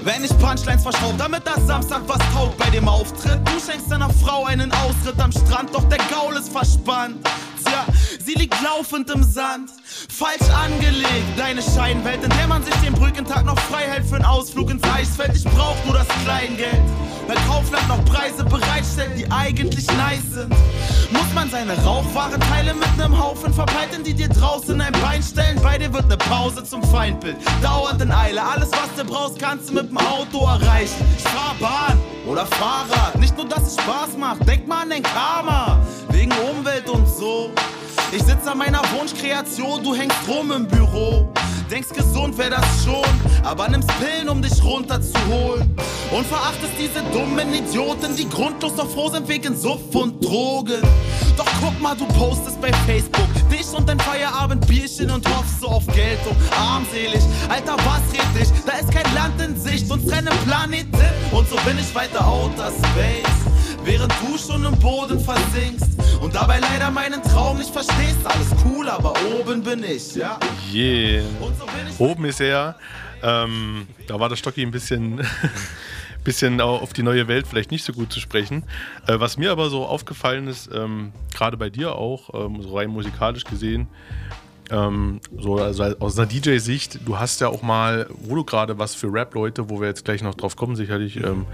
Wenn 0.03 0.23
ich 0.23 0.37
Punchlines 0.37 0.83
verschraub, 0.83 1.17
damit 1.17 1.45
das 1.45 1.65
Samstag 1.65 2.01
was 2.07 2.19
taugt 2.33 2.57
bei 2.57 2.69
dem 2.69 2.87
Auftritt. 2.87 3.39
Du 3.45 3.59
schenkst 3.59 3.91
deiner 3.91 4.09
Frau 4.09 4.45
einen 4.45 4.71
Austritt 4.71 5.19
am 5.19 5.31
Strand, 5.31 5.73
doch 5.73 5.83
der 5.89 5.99
Gaul 6.09 6.35
ist 6.35 6.51
verspannt. 6.51 7.25
Tja, 7.63 7.85
sie 8.27 8.33
liegt 8.33 8.61
laufend 8.61 9.09
im 9.09 9.23
Sand. 9.23 9.71
Falsch 10.09 10.49
angelegt, 10.53 11.37
deine 11.37 11.61
Scheinwelt, 11.61 12.21
in 12.23 12.29
der 12.31 12.47
man 12.47 12.61
sich 12.61 12.75
den 12.75 12.93
Brückentag 12.93 13.45
noch 13.45 13.57
frei 13.57 13.83
hält 13.83 14.05
für 14.05 14.15
einen 14.15 14.25
Ausflug 14.25 14.69
ins 14.69 14.83
Eisfeld. 14.83 15.31
Ich 15.33 15.45
brauch 15.45 15.77
nur 15.85 15.95
das 15.95 16.07
Kleingeld. 16.25 16.81
Weil 17.25 17.37
Kaufland 17.47 17.87
noch 17.87 18.03
Preise 18.05 18.43
bereitstellt, 18.43 19.11
die 19.17 19.29
eigentlich 19.31 19.85
nice 19.87 20.33
sind. 20.33 20.49
Muss 21.11 21.33
man 21.33 21.49
seine 21.49 21.73
Rauchwarenteile 21.83 22.73
mit 22.73 22.97
nem 22.97 23.17
Haufen 23.17 23.53
verbreiten, 23.53 24.03
die 24.03 24.13
dir 24.13 24.29
draußen 24.29 24.79
ein 24.79 24.93
Bein 24.93 25.23
stellen? 25.23 25.59
Bei 25.61 25.77
dir 25.77 25.91
wird 25.93 26.07
ne 26.07 26.17
Pause 26.17 26.63
zum 26.63 26.83
Feindbild. 26.83 27.37
Dauernd 27.61 28.01
in 28.01 28.11
Eile, 28.11 28.43
alles 28.43 28.71
was 28.71 28.93
du 28.97 29.05
brauchst, 29.05 29.39
kannst 29.39 29.69
du 29.69 29.73
mit 29.73 29.89
dem 29.89 29.97
Auto 29.97 30.45
erreichen. 30.45 31.05
Ich 31.17 31.23
fahr 31.23 31.55
Bahn 31.59 31.99
oder 32.25 32.45
Fahrrad, 32.45 33.17
nicht 33.19 33.35
nur, 33.37 33.47
dass 33.47 33.63
es 33.67 33.73
Spaß 33.73 34.17
macht, 34.17 34.47
denk 34.47 34.67
mal 34.67 34.83
an 34.83 34.89
dein 34.89 35.03
Karma. 35.03 35.79
Wegen 36.09 36.31
Umwelt 36.49 36.89
und 36.89 37.07
so. 37.07 37.51
Ich 38.11 38.23
sitz 38.23 38.47
an 38.47 38.57
meiner 38.57 38.81
Wunschkreation, 38.97 39.83
du 39.83 39.93
hängst 39.93 40.17
rum 40.29 40.51
im 40.51 40.65
Büro. 40.65 41.29
Denkst 41.69 41.89
gesund 41.89 42.37
wär 42.37 42.49
das 42.49 42.65
schon, 42.85 43.03
aber 43.43 43.67
nimmst 43.67 43.89
Pillen, 43.99 44.29
um 44.29 44.41
dich 44.41 44.63
runterzuholen. 44.63 45.75
Und 46.11 46.25
verachtest 46.25 46.71
diese 46.79 47.03
dummen 47.11 47.53
Idioten, 47.53 48.15
die 48.15 48.27
grundlos 48.29 48.77
noch 48.77 48.89
froh 48.89 49.09
sind 49.09 49.27
wegen 49.27 49.55
Suff 49.55 49.93
und 49.93 50.23
Drogen. 50.23 50.81
Doch 51.35 51.45
guck 51.61 51.79
mal, 51.81 51.95
du 51.95 52.05
postest 52.07 52.61
bei 52.61 52.71
Facebook 52.85 53.27
dich 53.51 53.67
und 53.77 53.89
dein 53.89 53.99
Feierabendbierchen 53.99 55.11
und 55.11 55.27
hoffst 55.27 55.59
so 55.59 55.67
auf 55.67 55.85
Geltung. 55.87 56.37
Armselig, 56.57 57.21
Alter, 57.49 57.75
was 57.77 58.01
red 58.13 58.41
ich? 58.41 58.49
Da 58.65 58.77
ist 58.77 58.91
kein 58.91 59.13
Land 59.13 59.41
in 59.41 59.59
Sicht, 59.59 59.91
uns 59.91 60.05
trennen 60.05 60.33
Planeten. 60.45 60.97
Und 61.31 61.49
so 61.49 61.57
bin 61.65 61.77
ich 61.77 61.93
weiter 61.93 62.25
outer 62.25 62.71
Space. 62.71 63.37
Während 63.83 64.13
du 64.21 64.37
schon 64.37 64.63
im 64.65 64.77
Boden 64.79 65.19
versinkst 65.19 65.97
und 66.21 66.33
dabei 66.33 66.59
leider 66.59 66.91
meinen 66.91 67.21
Traum 67.23 67.57
nicht 67.57 67.71
verstehst. 67.71 68.17
Alles 68.23 68.47
cool, 68.65 68.89
aber 68.89 69.13
oben 69.39 69.61
bin 69.61 69.83
ich, 69.83 70.15
ja. 70.15 70.39
Yeah. 70.73 71.23
Oben 71.99 72.25
ist 72.25 72.41
er. 72.41 72.75
Ähm, 73.23 73.87
da 74.07 74.19
war 74.19 74.29
der 74.29 74.35
Stocki 74.35 74.61
ein 74.61 74.71
bisschen, 74.71 75.21
bisschen 76.23 76.61
au- 76.61 76.77
auf 76.77 76.93
die 76.93 77.03
neue 77.03 77.27
Welt 77.27 77.47
vielleicht 77.47 77.71
nicht 77.71 77.83
so 77.83 77.93
gut 77.93 78.11
zu 78.11 78.19
sprechen. 78.19 78.63
Äh, 79.07 79.19
was 79.19 79.37
mir 79.37 79.51
aber 79.51 79.69
so 79.69 79.85
aufgefallen 79.85 80.47
ist, 80.47 80.69
ähm, 80.73 81.11
gerade 81.33 81.57
bei 81.57 81.69
dir 81.69 81.95
auch, 81.95 82.33
ähm, 82.33 82.61
so 82.61 82.77
rein 82.77 82.89
musikalisch 82.89 83.43
gesehen, 83.43 83.87
ähm, 84.71 85.19
so 85.37 85.57
also 85.57 85.83
aus 85.99 86.17
einer 86.17 86.27
DJ-Sicht, 86.27 86.99
du 87.05 87.17
hast 87.17 87.39
ja 87.41 87.47
auch 87.47 87.61
mal, 87.61 88.07
wo 88.09 88.35
du 88.35 88.43
gerade 88.43 88.77
was 88.77 88.95
für 88.95 89.11
Rap-Leute, 89.11 89.69
wo 89.69 89.79
wir 89.79 89.87
jetzt 89.87 90.05
gleich 90.05 90.21
noch 90.23 90.35
drauf 90.35 90.55
kommen, 90.55 90.75
sicherlich 90.75 91.17
ähm, 91.23 91.45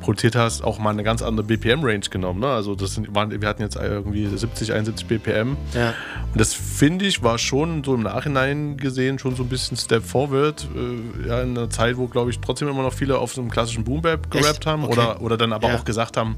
produziert 0.00 0.36
hast, 0.36 0.62
auch 0.62 0.78
mal 0.78 0.90
eine 0.90 1.02
ganz 1.02 1.22
andere 1.22 1.46
BPM-Range 1.46 2.00
genommen. 2.10 2.40
Ne? 2.40 2.48
Also 2.48 2.74
das 2.74 2.94
sind, 2.94 3.14
waren, 3.14 3.30
wir 3.40 3.48
hatten 3.48 3.62
jetzt 3.62 3.76
irgendwie 3.76 4.26
70, 4.26 4.72
71 4.72 5.06
BPM. 5.06 5.56
Ja. 5.74 5.94
Und 6.32 6.40
das 6.40 6.52
finde 6.54 7.06
ich 7.06 7.22
war 7.22 7.38
schon 7.38 7.82
so 7.84 7.94
im 7.94 8.02
Nachhinein 8.02 8.76
gesehen 8.76 9.18
schon 9.18 9.36
so 9.36 9.42
ein 9.42 9.48
bisschen 9.48 9.76
Step 9.76 10.04
Forward. 10.04 10.68
Äh, 10.76 11.28
ja, 11.28 11.42
in 11.42 11.56
einer 11.56 11.70
Zeit, 11.70 11.96
wo 11.96 12.06
glaube 12.06 12.30
ich 12.30 12.40
trotzdem 12.40 12.68
immer 12.68 12.82
noch 12.82 12.92
viele 12.94 13.18
auf 13.18 13.32
so 13.34 13.40
einem 13.40 13.50
klassischen 13.50 13.84
Boom 13.84 14.02
Bap 14.02 14.30
gerappt 14.30 14.66
haben 14.66 14.84
Okay. 14.84 14.92
oder, 14.92 15.20
oder 15.22 15.36
dann 15.36 15.52
aber 15.52 15.68
Ja. 15.68 15.76
auch 15.76 15.84
gesagt 15.84 16.16
haben, 16.16 16.36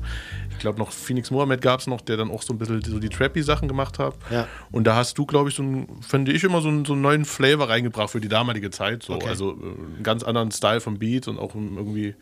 ich 0.50 0.58
glaube 0.58 0.78
noch 0.78 0.92
Phoenix 0.92 1.30
Mohammed 1.30 1.60
gab 1.60 1.80
es 1.80 1.86
noch, 1.86 2.00
der 2.00 2.16
dann 2.16 2.30
auch 2.30 2.42
so 2.42 2.52
ein 2.52 2.58
bisschen 2.58 2.82
so 2.84 2.98
die 2.98 3.08
Trappy-Sachen 3.08 3.66
gemacht 3.68 3.98
hat. 3.98 4.14
Ja. 4.30 4.46
Und 4.70 4.84
da 4.86 4.94
hast 4.94 5.18
du, 5.18 5.26
glaube 5.26 5.48
ich, 5.48 5.56
so 5.56 5.62
ein, 5.62 5.88
finde 6.12 6.30
ich, 6.32 6.44
immer 6.44 6.60
so 6.60 6.68
einen, 6.68 6.84
so 6.84 6.92
einen 6.92 7.00
neuen 7.00 7.24
Flavor 7.24 7.70
reingebracht 7.70 8.10
für 8.10 8.20
die 8.20 8.28
damalige 8.28 8.70
Zeit. 8.70 9.02
So. 9.02 9.14
Okay. 9.14 9.28
Also 9.28 9.52
äh, 9.52 9.54
einen 9.54 10.02
ganz 10.02 10.22
anderen 10.22 10.50
Style 10.50 10.82
vom 10.82 10.98
Beat 10.98 11.26
und 11.26 11.38
auch 11.38 11.54
irgendwie 11.54 12.14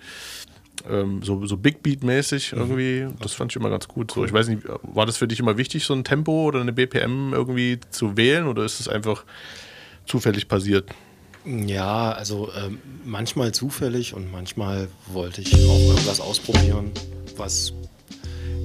ähm, 0.89 1.25
so, 1.25 1.45
so 1.45 1.57
Big 1.57 1.83
Beat-mäßig 1.83 2.53
Mhm. 2.53 2.59
irgendwie. 2.59 3.09
Das 3.21 3.33
fand 3.33 3.51
ich 3.51 3.57
immer 3.57 3.69
ganz 3.69 3.89
gut. 3.89 4.13
So, 4.13 4.25
ich 4.25 4.33
weiß 4.33 4.47
nicht, 4.47 4.63
war 4.83 5.07
das 5.07 5.17
für 5.17 5.27
dich 5.27 5.41
immer 5.41 5.59
wichtig, 5.59 5.85
so 5.85 5.93
ein 5.93 6.05
Tempo 6.05 6.45
oder 6.45 6.61
eine 6.61 6.73
BPM 6.73 7.33
irgendwie 7.33 7.81
zu 7.91 8.17
wählen 8.17 8.47
oder 8.47 8.65
ist 8.65 8.79
es 8.79 8.87
einfach 8.87 9.25
zufällig 10.07 10.47
passiert? 10.47 10.89
Ja, 11.45 12.13
also 12.13 12.49
ähm, 12.57 12.79
manchmal 13.05 13.51
zufällig 13.53 14.15
und 14.15 14.31
manchmal 14.31 14.87
wollte 15.09 15.41
ich 15.41 15.53
auch 15.55 15.81
irgendwas 15.89 16.21
ausprobieren, 16.21 16.93
was 17.37 17.73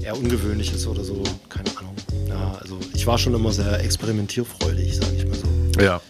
eher 0.06 0.18
ungewöhnlich 0.18 0.74
ist 0.74 0.88
oder 0.88 1.04
so. 1.04 1.24
Keine 1.50 1.70
Ahnung. 1.78 1.96
Ja, 2.28 2.58
also 2.62 2.78
ich 2.94 3.06
war 3.08 3.18
schon 3.18 3.34
immer 3.34 3.52
sehr 3.52 3.84
experimentierfreudig, 3.84 4.96
sage 4.96 5.16
ich 5.18 5.28
mal 5.28 5.36
so. 5.36 5.82
Ja. 5.82 6.02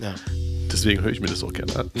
ja. 0.00 0.14
Deswegen 0.72 1.02
höre 1.02 1.12
ich 1.12 1.20
mir 1.20 1.28
das 1.28 1.44
auch 1.44 1.52
gerne 1.52 1.76
an. 1.76 1.90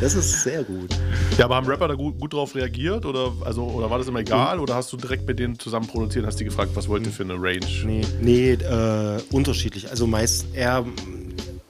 Das 0.00 0.14
ist 0.14 0.42
sehr 0.42 0.64
gut. 0.64 0.90
Ja, 1.38 1.46
aber 1.46 1.54
haben 1.56 1.66
Rapper 1.66 1.88
da 1.88 1.94
gut, 1.94 2.18
gut 2.20 2.32
drauf 2.32 2.54
reagiert 2.54 3.06
oder, 3.06 3.32
also, 3.44 3.62
oder 3.64 3.88
war 3.88 3.98
das 3.98 4.08
immer 4.08 4.18
egal 4.18 4.58
oder 4.58 4.74
hast 4.74 4.92
du 4.92 4.96
direkt 4.96 5.26
mit 5.26 5.38
denen 5.38 5.58
zusammen 5.58 5.86
produziert 5.86 6.24
und 6.24 6.26
hast 6.26 6.40
die 6.40 6.44
gefragt, 6.44 6.72
was 6.74 6.88
wollt 6.88 7.06
ihr 7.06 7.12
für 7.12 7.22
eine 7.22 7.34
Range? 7.34 7.66
Nee, 7.84 8.02
nee 8.20 8.52
äh, 8.52 9.22
unterschiedlich. 9.30 9.88
Also 9.88 10.06
meist 10.06 10.46
eher 10.52 10.84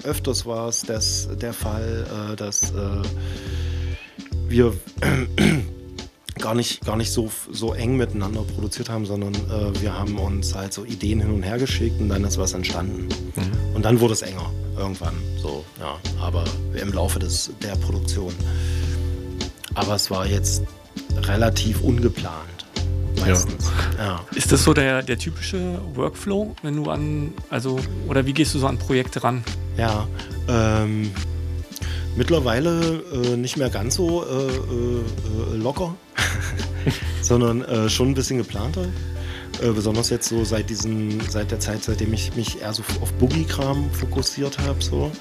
öfters 0.03 0.47
war 0.47 0.69
es 0.69 0.83
der 1.41 1.53
Fall, 1.53 2.07
äh, 2.33 2.37
dass 2.37 2.73
äh, 2.73 3.03
wir 4.49 4.73
gar 6.41 6.55
nicht, 6.55 6.85
gar 6.85 6.97
nicht 6.97 7.11
so, 7.11 7.31
so 7.51 7.75
eng 7.75 7.97
miteinander 7.97 8.43
produziert 8.43 8.89
haben, 8.89 9.07
sondern 9.07 9.35
äh, 9.35 9.81
wir 9.81 9.97
haben 9.97 10.19
uns 10.19 10.55
halt 10.55 10.73
so 10.73 10.85
Ideen 10.85 11.21
hin 11.21 11.31
und 11.31 11.43
her 11.43 11.59
geschickt 11.59 12.01
und 12.01 12.09
dann 12.09 12.25
ist 12.25 12.39
was 12.39 12.53
entstanden. 12.53 13.09
Und 13.75 13.85
dann 13.85 14.01
wurde 14.01 14.15
es 14.15 14.23
enger 14.23 14.51
irgendwann. 14.77 15.15
So, 15.41 15.65
ja. 15.81 15.99
Aber 16.21 16.45
im 16.75 16.93
Laufe 16.93 17.19
des, 17.19 17.51
der 17.63 17.77
Produktion. 17.77 18.33
Aber 19.75 19.95
es 19.95 20.11
war 20.11 20.27
jetzt 20.27 20.63
relativ 21.23 21.81
ungeplant. 21.83 22.67
Meistens. 23.21 23.71
Ja. 23.99 24.21
Ist 24.35 24.53
das 24.53 24.65
so 24.65 24.75
der, 24.75 25.03
der 25.03 25.19
typische 25.19 25.81
Workflow, 25.95 26.55
wenn 26.63 26.77
du 26.77 26.91
an, 26.91 27.33
also, 27.49 27.79
oder 28.09 28.27
wie 28.27 28.33
gehst 28.33 28.55
du 28.55 28.59
so 28.59 28.67
an 28.67 28.79
Projekte 28.79 29.23
ran? 29.23 29.45
Ja, 29.77 30.07
ähm, 30.49 31.11
mittlerweile 32.17 33.03
äh, 33.13 33.37
nicht 33.37 33.57
mehr 33.57 33.71
ganz 33.71 33.95
so 33.95 34.25
äh, 34.25 34.47
äh, 34.47 35.57
locker, 35.57 35.95
sondern 37.23 37.63
äh, 37.63 37.89
schon 37.89 38.11
ein 38.11 38.15
bisschen 38.15 38.39
geplanter. 38.39 38.87
Äh, 39.63 39.71
besonders 39.71 40.11
jetzt 40.11 40.29
so 40.29 40.45
seit 40.45 40.69
diesen, 40.69 41.21
seit 41.31 41.51
der 41.51 41.61
Zeit, 41.61 41.85
seitdem 41.85 42.13
ich 42.13 42.35
mich 42.35 42.61
eher 42.61 42.73
so 42.73 42.83
auf 43.01 43.13
Boogie-Kram 43.15 43.91
fokussiert 43.93 44.59
habe, 44.59 44.83
so. 44.83 45.13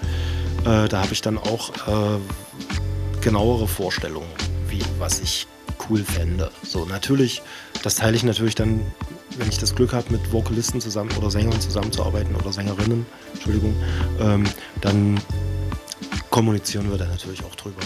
Äh, 0.65 0.87
da 0.87 1.01
habe 1.03 1.13
ich 1.13 1.21
dann 1.21 1.37
auch 1.37 1.69
äh, 1.87 3.21
genauere 3.21 3.67
Vorstellungen, 3.67 4.29
wie 4.67 4.81
was 4.97 5.19
ich 5.19 5.47
cool 5.89 6.03
fände. 6.03 6.49
So 6.63 6.85
natürlich, 6.85 7.41
das 7.83 7.95
teile 7.95 8.15
ich 8.15 8.23
natürlich 8.23 8.55
dann, 8.55 8.81
wenn 9.37 9.49
ich 9.49 9.57
das 9.57 9.75
Glück 9.75 9.93
habe, 9.93 10.11
mit 10.11 10.31
Vokalisten 10.31 10.81
zusammen 10.81 11.11
oder 11.17 11.29
Sängern 11.29 11.59
zusammenzuarbeiten 11.59 12.35
oder 12.35 12.51
Sängerinnen, 12.51 13.05
Entschuldigung, 13.33 13.75
ähm, 14.19 14.43
dann 14.81 15.19
kommunizieren 16.29 16.89
wir 16.89 16.97
da 16.97 17.05
natürlich 17.05 17.43
auch 17.43 17.55
drüber. 17.55 17.81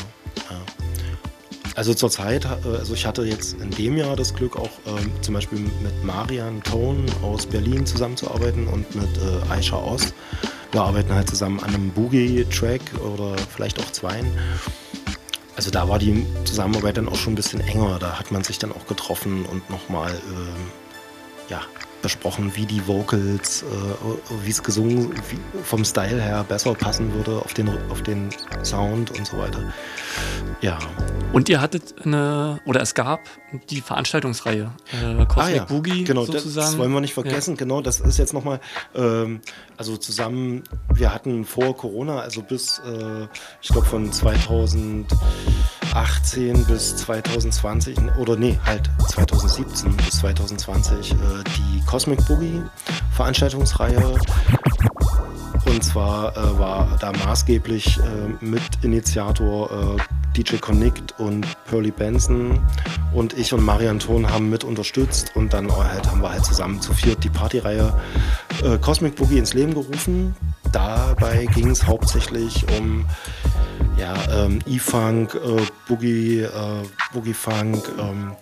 Also 1.78 1.94
zurzeit, 1.94 2.44
äh, 2.46 2.78
also 2.80 2.96
ich 2.96 3.06
hatte 3.06 3.22
jetzt 3.22 3.62
in 3.62 3.70
dem 3.70 3.98
Jahr 3.98 4.16
das 4.16 4.34
Glück, 4.34 4.58
auch 4.58 4.72
ähm, 4.88 5.12
zum 5.22 5.36
Beispiel 5.36 5.60
mit 5.60 6.04
Marian 6.04 6.64
Tone 6.64 7.06
aus 7.22 7.46
Berlin 7.46 7.86
zusammenzuarbeiten 7.86 8.68
und 8.68 8.96
mit 8.96 9.10
äh, 9.18 9.52
Aisha 9.52 9.78
Oz. 9.78 10.12
Wir 10.72 10.82
arbeiten 10.82 11.14
halt 11.14 11.30
zusammen 11.30 11.60
an 11.60 11.76
einem 11.76 11.92
Boogie-Track 11.92 12.82
oder 13.06 13.38
vielleicht 13.38 13.80
auch 13.80 13.92
zweien. 13.92 14.26
Also 15.56 15.70
da 15.70 15.88
war 15.88 16.00
die 16.00 16.26
Zusammenarbeit 16.46 16.98
dann 16.98 17.08
auch 17.10 17.16
schon 17.16 17.34
ein 17.34 17.36
bisschen 17.36 17.62
enger. 17.62 18.00
Da 18.00 18.18
hat 18.18 18.32
man 18.32 18.44
sich 18.44 18.58
dann 18.58 18.72
auch 18.72 18.88
getroffen 18.88 19.46
und 19.46 19.70
nochmal 19.70 20.10
ähm, 20.10 20.72
ja, 21.48 21.62
besprochen, 22.08 22.56
wie 22.56 22.66
die 22.66 22.88
Vocals, 22.88 23.64
äh, 23.64 24.46
wie 24.46 24.50
es 24.50 24.64
gesungen, 24.64 25.12
wie 25.30 25.38
vom 25.64 25.84
Style 25.84 26.22
her 26.22 26.46
besser 26.48 26.74
passen 26.74 27.14
würde 27.14 27.38
auf 27.44 27.54
den, 27.54 27.70
auf 27.90 28.02
den 28.02 28.30
Sound 28.64 29.12
und 29.12 29.28
so 29.28 29.38
weiter. 29.38 29.62
Ja. 30.62 30.80
Und 31.34 31.50
ihr 31.50 31.60
hattet 31.60 31.96
eine, 32.06 32.62
oder 32.66 32.82
es 32.82 32.94
gab 32.94 33.20
die 33.70 33.82
Veranstaltungsreihe, 33.82 34.72
äh, 34.94 35.26
Cosmic 35.26 35.38
Ah 35.38 35.50
ja, 35.50 35.66
Boogie 35.66 36.06
genau, 36.06 36.24
sozusagen. 36.24 36.68
das 36.68 36.78
wollen 36.78 36.94
wir 36.94 37.02
nicht 37.02 37.14
vergessen. 37.14 37.58
Genau, 37.58 37.82
das 37.82 38.00
ist 38.00 38.18
jetzt 38.18 38.34
nochmal, 38.34 38.62
ähm, 38.96 39.42
also 39.76 39.98
zusammen, 39.98 40.64
wir 40.94 41.14
hatten 41.14 41.44
vor 41.44 41.76
Corona, 41.76 42.20
also 42.20 42.42
bis, 42.42 42.80
äh, 42.80 43.28
ich 43.62 43.68
glaube 43.68 43.86
von 43.86 44.14
2018 45.98 46.66
bis 46.66 46.96
2020, 46.98 47.98
oder 48.18 48.36
nee, 48.36 48.60
halt 48.66 48.88
2017 49.08 49.98
bis 49.98 50.20
2020 50.20 51.12
äh, 51.12 51.16
die 51.58 51.84
Cosmic 51.86 52.24
Boogie 52.28 52.62
Veranstaltungsreihe. 53.16 54.14
Und 55.68 55.84
zwar 55.84 56.36
äh, 56.36 56.60
war 56.60 56.98
da 57.00 57.12
maßgeblich 57.12 57.98
äh, 57.98 58.46
Mitinitiator 58.46 59.98
äh, 59.98 60.02
DJ 60.36 60.58
Connect 60.58 61.20
und 61.20 61.46
Pearly 61.66 61.92
Benson 61.92 62.60
und 63.14 63.38
ich 63.38 63.54
und 63.54 63.64
Marian 63.64 64.00
Thon 64.00 64.30
haben 64.30 64.50
mit 64.50 64.64
unterstützt 64.64 65.36
und 65.36 65.54
dann 65.54 65.72
halt 65.72 66.10
haben 66.10 66.22
wir 66.22 66.32
halt 66.32 66.46
zusammen 66.46 66.82
zu 66.82 66.94
viert 66.94 67.24
die 67.24 67.30
Partyreihe 67.30 67.94
äh, 68.64 68.78
Cosmic 68.78 69.16
Boogie 69.16 69.40
ins 69.40 69.54
Leben 69.54 69.74
gerufen. 69.74 70.36
Dabei 70.72 71.46
ging 71.48 71.70
es 71.70 71.86
hauptsächlich 71.86 72.66
um 72.78 73.06
ja, 73.98 74.16
ähm, 74.32 74.60
E-Funk, 74.68 75.36
äh, 75.36 75.62
Boogie, 75.88 76.42
äh, 76.42 76.50
Boogie 77.14 77.34
Funk, 77.34 77.90
ähm, 78.00 78.36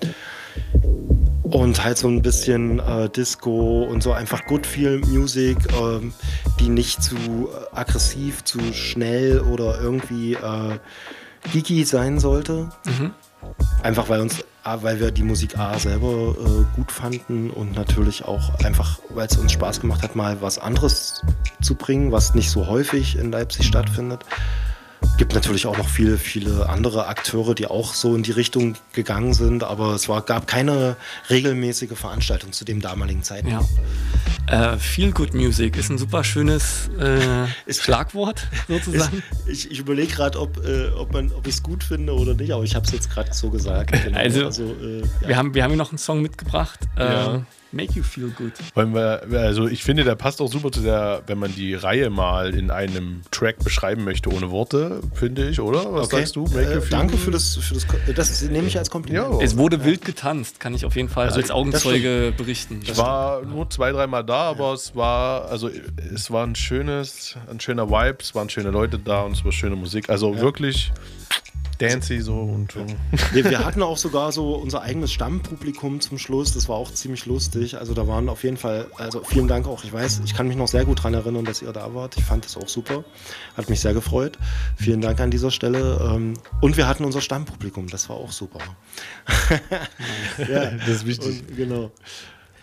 und 1.51 1.83
halt 1.83 1.97
so 1.97 2.07
ein 2.07 2.21
bisschen 2.21 2.79
äh, 2.79 3.09
Disco 3.09 3.83
und 3.83 4.01
so 4.01 4.11
einfach 4.11 4.45
good 4.45 4.65
feel 4.65 4.99
Music, 4.99 5.57
ähm, 5.79 6.13
die 6.59 6.69
nicht 6.69 7.03
zu 7.03 7.15
äh, 7.15 7.75
aggressiv, 7.75 8.43
zu 8.43 8.59
schnell 8.73 9.41
oder 9.41 9.79
irgendwie 9.79 10.33
äh, 10.33 10.79
geeky 11.53 11.83
sein 11.85 12.19
sollte. 12.19 12.69
Mhm. 12.85 13.11
Einfach 13.83 14.09
weil 14.09 14.21
uns, 14.21 14.43
A, 14.63 14.81
weil 14.81 14.99
wir 14.99 15.11
die 15.11 15.21
Musik 15.21 15.59
A 15.59 15.77
selber 15.77 16.35
äh, 16.39 16.75
gut 16.75 16.91
fanden 16.91 17.51
und 17.51 17.75
natürlich 17.75 18.25
auch 18.25 18.55
einfach, 18.63 18.99
weil 19.09 19.27
es 19.27 19.37
uns 19.37 19.51
Spaß 19.51 19.81
gemacht 19.81 20.01
hat, 20.01 20.15
mal 20.15 20.41
was 20.41 20.57
anderes 20.57 21.21
zu 21.61 21.75
bringen, 21.75 22.11
was 22.11 22.33
nicht 22.33 22.49
so 22.49 22.65
häufig 22.65 23.17
in 23.17 23.31
Leipzig 23.31 23.67
stattfindet. 23.67 24.25
Gibt 25.17 25.33
natürlich 25.33 25.65
auch 25.65 25.77
noch 25.77 25.87
viele, 25.87 26.17
viele 26.17 26.67
andere 26.67 27.07
Akteure, 27.07 27.55
die 27.55 27.67
auch 27.67 27.93
so 27.93 28.15
in 28.15 28.23
die 28.23 28.31
Richtung 28.31 28.75
gegangen 28.93 29.33
sind, 29.33 29.63
aber 29.63 29.93
es 29.93 30.09
war, 30.09 30.21
gab 30.21 30.47
keine 30.47 30.97
regelmäßige 31.29 31.97
Veranstaltung 31.97 32.51
zu 32.51 32.65
dem 32.65 32.81
damaligen 32.81 33.23
Zeitpunkt. 33.23 33.69
Ja. 33.69 34.34
Äh, 34.47 34.77
Feel 34.77 35.11
Good 35.11 35.33
Music 35.33 35.75
ist 35.75 35.89
ein 35.89 35.97
super 35.97 36.23
schönes 36.23 36.89
äh, 36.99 37.71
Schlagwort 37.73 38.47
sozusagen. 38.67 39.23
Ist, 39.47 39.65
ich 39.65 39.71
ich 39.71 39.79
überlege 39.79 40.13
gerade, 40.13 40.39
ob, 40.39 40.63
äh, 40.65 40.89
ob, 40.89 41.15
ob 41.15 41.47
ich 41.47 41.55
es 41.55 41.63
gut 41.63 41.83
finde 41.83 42.13
oder 42.13 42.33
nicht, 42.35 42.51
aber 42.51 42.63
ich 42.63 42.75
habe 42.75 42.85
es 42.85 42.91
jetzt 42.91 43.09
gerade 43.11 43.33
so 43.33 43.49
gesagt. 43.49 43.91
Genau. 44.05 44.17
Also, 44.19 44.41
äh, 44.43 44.99
ja. 45.21 45.27
wir, 45.27 45.37
haben, 45.37 45.53
wir 45.55 45.63
haben 45.63 45.71
hier 45.71 45.77
noch 45.77 45.89
einen 45.89 45.97
Song 45.97 46.21
mitgebracht. 46.21 46.79
Äh, 46.97 47.03
Ja. 47.03 47.45
Make 47.71 47.91
You 47.95 48.03
Feel 48.03 48.29
Good. 48.29 48.53
Wollen 48.73 48.93
wir, 48.93 49.23
also 49.37 49.67
ich 49.67 49.83
finde, 49.83 50.05
der 50.05 50.15
passt 50.15 50.39
auch 50.39 50.49
super 50.49 50.71
zu 50.71 50.79
der, 50.79 51.23
wenn 51.27 51.37
man 51.37 51.53
die 51.53 51.73
Reihe 51.73 52.09
mal 52.09 52.55
in 52.55 52.71
einem 52.71 53.21
Track 53.31 53.59
beschreiben 53.65 54.05
möchte, 54.05 54.29
ohne 54.31 54.49
Worte, 54.49 55.01
finde 55.13 55.49
ich, 55.49 55.59
oder? 55.59 55.91
Was 55.93 56.05
Okay. 56.05 56.17
sagst 56.19 56.37
du? 56.37 56.43
Make 56.45 56.59
Äh, 56.71 56.75
you 56.75 56.81
feel 56.81 56.89
danke 56.89 57.13
good? 57.15 57.19
für 57.21 57.31
das, 57.31 57.55
für 57.57 57.73
das. 57.73 57.85
Das 58.15 58.41
nehme 58.43 58.69
ich 58.69 58.77
als 58.77 58.89
Kompliment. 58.89 59.41
Es 59.43 59.57
wurde 59.57 59.83
wild 59.83 60.05
getanzt, 60.05 60.61
kann 60.61 60.73
ich 60.73 60.85
auf 60.85 60.95
jeden 60.95 61.09
Fall 61.09 61.25
Also, 61.25 61.41
als 61.41 61.51
Augenzeuge 61.51 62.33
berichten. 62.37 62.79
Ich 62.81 62.95
war 62.95 63.41
nur 63.41 63.69
zwei, 63.69 63.91
dreimal 63.91 64.23
da, 64.23 64.34
aber 64.43 64.73
es 64.73 64.95
war, 64.95 65.45
also 65.49 65.69
es 66.13 66.31
war 66.31 66.45
ein 66.45 66.55
schönes, 66.55 67.35
ein 67.49 67.59
schöner 67.59 67.89
Vibe, 67.89 68.17
es 68.21 68.33
waren 68.35 68.49
schöne 68.49 68.69
Leute 68.71 68.99
da 68.99 69.21
und 69.23 69.33
es 69.33 69.43
war 69.45 69.51
schöne 69.51 69.75
Musik. 69.75 70.09
Also 70.09 70.33
Ja. 70.33 70.41
wirklich 70.41 70.91
dancy 71.77 72.21
so 72.21 72.39
und 72.39 72.71
so. 72.71 72.85
Wir, 73.33 73.43
wir 73.49 73.65
hatten 73.65 73.83
auch 73.83 73.97
sogar 73.97 74.31
so 74.31 74.53
unser 74.55 74.81
eigenes 74.81 75.11
Stammpublikum 75.11 75.99
zum 75.99 76.17
Schluss. 76.17 76.53
Das 76.53 76.69
war 76.69 76.77
auch 76.77 76.89
ziemlich 76.93 77.25
lustig. 77.25 77.77
Also 77.77 77.93
da 77.93 78.07
waren 78.07 78.29
auf 78.29 78.43
jeden 78.45 78.55
Fall, 78.55 78.87
also 78.97 79.21
vielen 79.25 79.49
Dank 79.49 79.67
auch. 79.67 79.83
Ich 79.83 79.91
weiß, 79.91 80.21
ich 80.23 80.33
kann 80.33 80.47
mich 80.47 80.55
noch 80.55 80.69
sehr 80.69 80.85
gut 80.85 80.99
daran 80.99 81.15
erinnern, 81.15 81.43
dass 81.43 81.61
ihr 81.61 81.73
da 81.73 81.93
wart. 81.93 82.15
Ich 82.17 82.23
fand 82.23 82.45
das 82.45 82.55
auch 82.55 82.69
super. 82.69 83.03
Hat 83.57 83.69
mich 83.69 83.81
sehr 83.81 83.93
gefreut. 83.93 84.39
Vielen 84.77 85.01
Dank 85.01 85.19
an 85.19 85.31
dieser 85.31 85.51
Stelle. 85.51 85.99
Ähm, 86.15 86.35
Und 86.61 86.77
wir 86.77 86.87
hatten 86.87 87.03
unser 87.03 87.19
Stammpublikum. 87.19 87.87
Das 87.89 88.07
war 88.07 88.15
auch 88.15 88.31
super. 88.31 88.59
ja, 90.49 90.71
Das 90.71 90.87
ist 90.87 91.05
wichtig. 91.05 91.43
Und, 91.49 91.57
genau. 91.57 91.91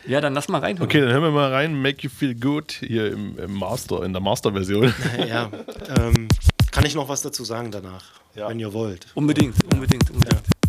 Ja, 0.06 0.20
dann 0.20 0.34
lass 0.34 0.48
mal 0.48 0.58
rein. 0.58 0.80
Okay, 0.80 1.00
dann 1.00 1.10
hören 1.10 1.22
wir 1.22 1.30
mal 1.30 1.50
rein. 1.50 1.80
Make 1.80 2.02
You 2.02 2.10
Feel 2.10 2.34
Good 2.34 2.72
hier 2.72 3.12
im, 3.12 3.38
im 3.38 3.52
Master, 3.54 4.02
in 4.02 4.12
der 4.12 4.22
Master-Version. 4.22 4.92
Ja, 5.26 5.50
ähm, 5.96 6.28
kann 6.70 6.84
ich 6.84 6.94
noch 6.94 7.08
was 7.08 7.22
dazu 7.22 7.44
sagen 7.44 7.70
danach, 7.70 8.04
wenn 8.34 8.58
ihr 8.58 8.72
wollt? 8.72 9.06
Unbedingt, 9.14 9.54
unbedingt, 9.72 10.10
unbedingt. 10.10 10.32
ja, 10.32 10.61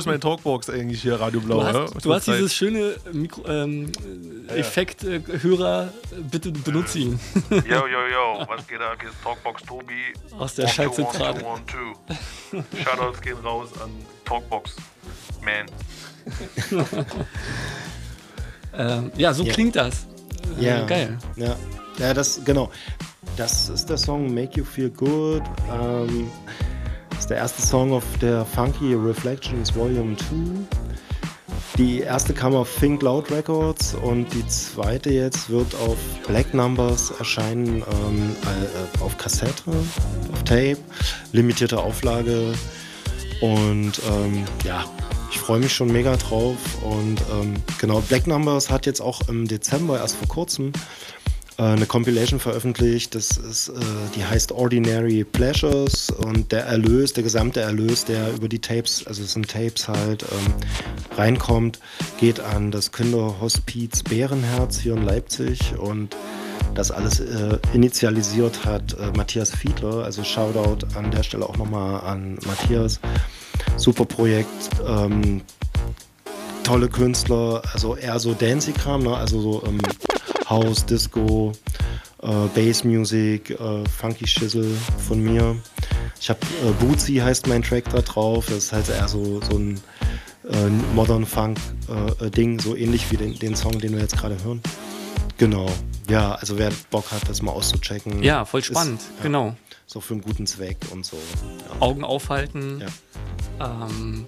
ist 0.00 0.06
meine 0.06 0.20
Talkbox 0.20 0.68
eigentlich 0.70 1.02
hier, 1.02 1.20
Radio 1.20 1.40
Blau? 1.40 1.60
Du 1.60 1.64
hast, 1.64 1.74
ja? 1.94 2.00
du 2.02 2.14
hast 2.14 2.26
dieses 2.26 2.54
schöne 2.54 2.96
Mikro, 3.12 3.46
ähm, 3.46 3.90
Effekt-Hörer, 4.48 5.92
bitte 6.30 6.50
benutze 6.52 6.98
ihn. 6.98 7.20
Yo, 7.50 7.58
yo, 7.60 7.82
yo, 7.86 8.46
was 8.48 8.66
geht 8.66 8.80
ab? 8.80 8.96
Hier 9.00 9.10
ist 9.10 9.22
Talkbox 9.22 9.62
Tobi. 9.62 9.92
Aus 10.38 10.54
der 10.54 10.64
One, 10.64 10.72
two, 10.72 10.74
Schaltzentrale. 10.74 11.40
Shoutouts 12.84 13.20
gehen 13.20 13.36
raus 13.44 13.68
an 13.82 13.90
Talkbox 14.24 14.76
Man. 15.44 15.66
ähm, 18.76 19.10
ja, 19.16 19.32
so 19.32 19.44
Ja. 19.44 19.52
klingt 19.52 19.76
das. 19.76 20.06
Äh, 20.58 20.64
Ja. 20.64 20.86
Geil. 20.86 21.18
Ja. 21.36 21.56
ja, 21.98 22.14
das, 22.14 22.40
genau. 22.44 22.70
Das 23.36 23.68
ist 23.68 23.88
der 23.88 23.96
Song 23.96 24.32
Make 24.34 24.58
You 24.58 24.64
Feel 24.64 24.90
Good. 24.90 25.42
Ähm, 25.72 26.30
das 27.20 27.24
ist 27.24 27.30
der 27.30 27.36
erste 27.36 27.60
Song 27.60 27.92
auf 27.92 28.04
der 28.22 28.46
Funky 28.46 28.94
Reflections 28.94 29.76
Volume 29.76 30.16
2. 30.16 30.24
Die 31.76 32.00
erste 32.00 32.32
kam 32.32 32.54
auf 32.54 32.74
Think 32.78 33.02
Loud 33.02 33.30
Records 33.30 33.94
und 33.94 34.32
die 34.32 34.46
zweite 34.46 35.10
jetzt 35.10 35.50
wird 35.50 35.74
auf 35.74 35.98
Black 36.26 36.54
Numbers 36.54 37.10
erscheinen, 37.18 37.82
ähm, 38.06 38.34
äh, 38.46 39.02
auf 39.04 39.18
Kassette, 39.18 39.64
auf 40.32 40.44
Tape, 40.44 40.78
limitierte 41.32 41.78
Auflage. 41.78 42.54
Und 43.42 44.00
ähm, 44.10 44.44
ja, 44.64 44.86
ich 45.30 45.38
freue 45.38 45.60
mich 45.60 45.74
schon 45.74 45.92
mega 45.92 46.16
drauf. 46.16 46.56
Und 46.82 47.20
ähm, 47.38 47.56
genau, 47.78 48.00
Black 48.00 48.26
Numbers 48.28 48.70
hat 48.70 48.86
jetzt 48.86 49.02
auch 49.02 49.28
im 49.28 49.46
Dezember, 49.46 49.98
erst 49.98 50.16
vor 50.16 50.28
kurzem, 50.28 50.72
eine 51.62 51.86
Compilation 51.86 52.40
veröffentlicht. 52.40 53.14
Das 53.14 53.36
ist, 53.36 53.68
äh, 53.68 53.72
die 54.14 54.24
heißt 54.24 54.52
Ordinary 54.52 55.24
Pleasures 55.24 56.10
und 56.10 56.52
der 56.52 56.64
Erlös, 56.64 57.12
der 57.12 57.22
gesamte 57.22 57.60
Erlös, 57.60 58.04
der 58.04 58.32
über 58.32 58.48
die 58.48 58.60
Tapes, 58.60 59.06
also 59.06 59.22
es 59.22 59.32
sind 59.32 59.48
Tapes 59.48 59.88
halt, 59.88 60.22
ähm, 60.22 60.54
reinkommt, 61.16 61.78
geht 62.18 62.40
an 62.40 62.70
das 62.70 62.92
Kinderhospiz 62.92 64.02
Bärenherz 64.02 64.78
hier 64.78 64.94
in 64.94 65.04
Leipzig 65.04 65.74
und 65.78 66.16
das 66.74 66.90
alles 66.90 67.20
äh, 67.20 67.58
initialisiert 67.74 68.64
hat 68.64 68.94
äh, 68.94 69.10
Matthias 69.16 69.50
Fiedler. 69.50 70.04
Also 70.04 70.24
Shoutout 70.24 70.86
an 70.94 71.10
der 71.10 71.22
Stelle 71.22 71.46
auch 71.46 71.56
nochmal 71.56 72.00
an 72.02 72.38
Matthias. 72.46 73.00
Super 73.76 74.04
Projekt. 74.04 74.48
Ähm, 74.86 75.42
tolle 76.62 76.88
Künstler, 76.88 77.62
also 77.72 77.96
eher 77.96 78.18
so 78.20 78.32
Dancey-Kram, 78.32 79.02
ne? 79.02 79.16
also 79.16 79.40
so 79.40 79.62
ähm, 79.66 79.80
House, 80.50 80.84
Disco, 80.84 81.52
äh, 82.22 82.46
Bass 82.54 82.84
Music, 82.84 83.50
äh, 83.50 83.88
Funky 83.88 84.26
Shizzle 84.26 84.76
von 85.06 85.22
mir. 85.22 85.56
Ich 86.20 86.28
habe 86.28 86.40
äh, 86.66 86.72
Bootsy 86.84 87.16
heißt 87.16 87.46
mein 87.46 87.62
Track 87.62 87.84
da 87.90 88.02
drauf. 88.02 88.46
Das 88.46 88.56
ist 88.56 88.72
halt 88.72 88.88
eher 88.88 89.08
so, 89.08 89.40
so 89.40 89.56
ein 89.56 89.80
äh, 90.50 90.68
Modern 90.94 91.24
Funk 91.24 91.58
äh, 91.88 92.26
äh, 92.26 92.30
Ding, 92.30 92.60
so 92.60 92.76
ähnlich 92.76 93.10
wie 93.10 93.16
den, 93.16 93.38
den 93.38 93.54
Song, 93.54 93.78
den 93.78 93.92
wir 93.92 94.00
jetzt 94.00 94.18
gerade 94.18 94.36
hören. 94.42 94.60
Genau. 95.38 95.70
Ja, 96.08 96.32
also 96.32 96.58
wer 96.58 96.70
Bock 96.90 97.12
hat, 97.12 97.28
das 97.28 97.40
mal 97.40 97.52
auszuchecken. 97.52 98.22
Ja, 98.22 98.44
voll 98.44 98.64
spannend, 98.64 99.00
Ist, 99.00 99.22
genau. 99.22 99.54
So 99.86 100.00
für 100.00 100.14
einen 100.14 100.22
guten 100.22 100.46
Zweck 100.46 100.78
und 100.90 101.06
so. 101.06 101.16
Ja. 101.16 101.80
Augen 101.80 102.04
aufhalten. 102.04 102.82
Ja. 103.58 103.86
Ähm, 103.86 104.26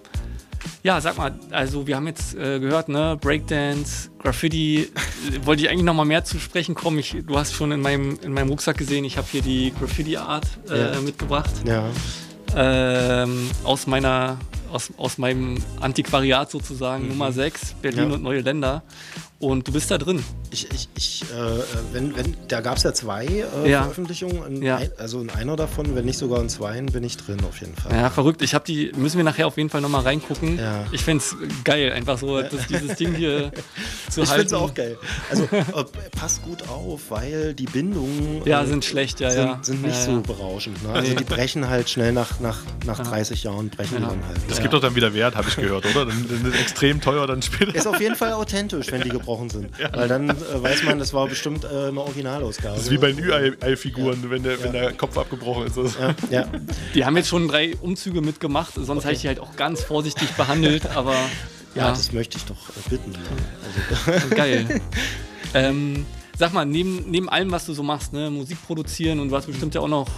ja, 0.83 1.01
sag 1.01 1.17
mal, 1.19 1.33
also 1.51 1.87
wir 1.87 1.97
haben 1.97 2.07
jetzt 2.07 2.35
äh, 2.35 2.59
gehört, 2.61 2.89
ne, 2.89 3.17
Breakdance, 3.21 4.11
Graffiti, 4.19 4.89
wollte 5.45 5.63
ich 5.63 5.69
eigentlich 5.71 5.85
noch 5.85 5.95
mal 5.95 6.05
mehr 6.05 6.25
zu 6.25 6.39
sprechen 6.39 6.75
kommen. 6.75 6.99
Ich, 6.99 7.17
du 7.27 7.39
hast 7.39 7.55
schon 7.55 7.73
in 7.73 7.81
meinem, 7.81 8.19
in 8.23 8.33
meinem 8.33 8.49
Rucksack 8.51 8.77
gesehen, 8.79 9.05
ich 9.05 9.17
habe 9.17 9.27
hier 9.31 9.43
die 9.43 9.73
Graffiti-Art 9.79 10.47
äh, 10.71 10.93
Ja. 10.95 11.01
mitgebracht. 11.01 11.51
Ja. 11.67 11.85
Ähm, 12.55 13.51
aus 13.65 13.87
meiner, 13.87 14.37
aus, 14.71 14.91
aus 14.99 15.19
meinem 15.19 15.57
Antiquariat 15.81 16.51
sozusagen, 16.51 17.05
Mhm. 17.05 17.09
Nummer 17.11 17.33
6, 17.33 17.75
Berlin 17.81 18.09
Ja. 18.11 18.15
und 18.17 18.23
neue 18.23 18.41
Länder. 18.41 18.83
Und 19.43 19.67
du 19.67 19.73
bist 19.73 19.91
da 19.91 19.99
drin. 19.99 20.23
Ich, 20.53 20.69
ich, 20.73 20.89
ich 20.97 21.23
äh, 21.25 21.63
wenn, 21.93 22.15
wenn, 22.17 22.37
da 22.47 22.61
gab 22.61 22.77
es 22.77 22.85
ja 22.85 22.95
zwei 22.95 23.27
äh, 23.27 23.69
Ja. 23.69 23.83
Veröffentlichungen, 23.83 24.47
in 24.47 24.63
Ja. 24.63 24.77
ein, 24.77 24.91
also 24.99 25.21
in 25.21 25.31
einer 25.31 25.57
davon, 25.57 25.97
wenn 25.97 26.05
nicht 26.05 26.17
sogar 26.19 26.41
in 26.41 26.49
zweien, 26.49 26.87
bin 26.87 27.03
ich 27.03 27.17
drin 27.17 27.39
auf 27.49 27.61
jeden 27.61 27.75
Fall. 27.75 27.93
Ja, 27.93 28.09
verrückt. 28.09 28.41
Ich 28.43 28.55
habe 28.55 28.65
die, 28.65 28.93
müssen 28.97 29.17
wir 29.17 29.25
nachher 29.25 29.49
auf 29.49 29.57
jeden 29.57 29.69
Fall 29.69 29.81
nochmal 29.81 30.03
reingucken. 30.03 30.59
Ja. 30.59 30.85
Ich 30.93 31.03
fände 31.03 31.25
es 31.25 31.35
geil, 31.65 31.91
einfach 31.93 32.19
so, 32.19 32.41
dass 32.41 32.69
dieses 32.69 32.97
Ding 32.97 33.15
hier 33.17 33.51
zu 34.11 34.23
ich 34.23 34.31
halten. 34.31 34.43
finde 34.43 34.45
es 34.47 34.53
auch 34.53 34.75
geil. 34.75 34.97
Also 35.29 35.43
äh, 35.45 35.65
passt 36.17 36.43
gut 36.45 36.69
auf, 36.69 37.01
weil 37.11 37.53
die 37.55 37.65
Bindungen 37.67 38.43
Ja, 38.45 38.63
äh, 38.63 38.67
sind 38.69 38.85
schlecht, 38.85 39.19
ja, 39.19 39.31
sind, 39.33 39.45
ja. 39.47 39.59
sind 39.63 39.83
nicht 39.83 39.97
Ja, 39.97 40.05
so 40.05 40.11
ja. 40.13 40.19
berauschend. 40.21 40.81
Ne? 40.85 40.91
Also 40.91 41.11
Nee. 41.11 41.17
die 41.17 41.25
brechen 41.25 41.69
halt 41.69 41.91
schnell 41.91 42.13
nach, 42.13 42.39
nach, 42.39 42.59
nach 42.87 42.99
Ja. 42.99 43.05
30 43.05 43.43
Jahren, 43.43 43.71
brechen 43.71 44.03
dann 44.03 44.25
halt. 44.25 44.39
Das 44.49 44.59
ja. 44.59 44.63
gibt 44.63 44.75
doch 44.75 44.81
dann 44.81 44.95
wieder 44.95 45.13
Wert, 45.15 45.35
habe 45.35 45.49
ich 45.49 45.57
gehört, 45.57 45.85
oder? 45.87 46.07
Dann, 46.07 46.27
dann 46.29 46.53
ist 46.53 46.61
extrem 46.61 47.01
teuer 47.01 47.27
dann 47.27 47.43
später. 47.43 47.75
Ist 47.75 47.89
auf 47.89 48.01
jeden 48.01 48.15
Fall 48.15 48.33
authentisch, 48.35 48.93
wenn 48.93 49.01
die 49.03 49.09
gebrochen 49.33 49.51
sind. 49.51 49.71
Weil 49.93 50.09
dann 50.09 50.31
äh, 50.31 50.35
weiß 50.63 50.83
man, 50.85 50.99
das 50.99 51.13
war 51.15 51.27
bestimmt 51.27 51.65
äh, 51.65 51.89
eine 51.89 52.01
Originalausgabe. 52.01 52.75
Das 52.75 52.85
ist 52.85 52.91
wie 52.91 52.99
bei 52.99 53.13
den 53.13 53.25
Ü-Ei-Figuren, 53.25 54.31
wenn, 54.31 54.43
der, 54.43 54.63
wenn 54.63 54.73
der 54.73 54.93
Kopf 54.93 55.17
abgebrochen 55.17 55.67
ist. 55.67 55.77
Ja, 55.99 56.15
ja. 56.31 56.47
Die 56.95 57.05
haben 57.05 57.17
jetzt 57.17 57.29
schon 57.29 57.49
drei 57.49 57.75
Umzüge 57.81 58.21
mitgemacht, 58.21 58.75
sonst 58.77 59.05
hätte 59.05 59.15
ich 59.15 59.21
die 59.23 59.29
halt 59.29 59.41
auch 59.41 59.57
ganz 59.57 59.83
vorsichtig 59.83 60.31
behandelt, 60.33 60.87
aber 60.95 61.15
Ja, 61.75 61.83
ja, 61.83 61.89
das 61.91 62.13
möchte 62.13 62.37
ich 62.39 62.45
doch 62.45 62.57
äh, 62.71 62.91
bitten. 62.91 63.15
Also, 64.07 64.29
geil. 64.35 64.81
ähm, 65.55 66.05
sag 66.39 66.53
mal, 66.53 66.65
neben, 66.65 67.11
neben 67.11 67.29
allem, 67.29 67.51
was 67.51 67.67
du 67.67 67.73
so 67.75 67.83
machst, 67.83 68.13
ne, 68.13 68.31
Musik 68.31 68.59
produzieren 68.67 69.21
und 69.21 69.29
du 69.31 69.37
hast 69.37 69.47
bestimmt 69.47 69.75
ja 69.75 69.81
auch 69.81 69.89
noch 69.89 70.09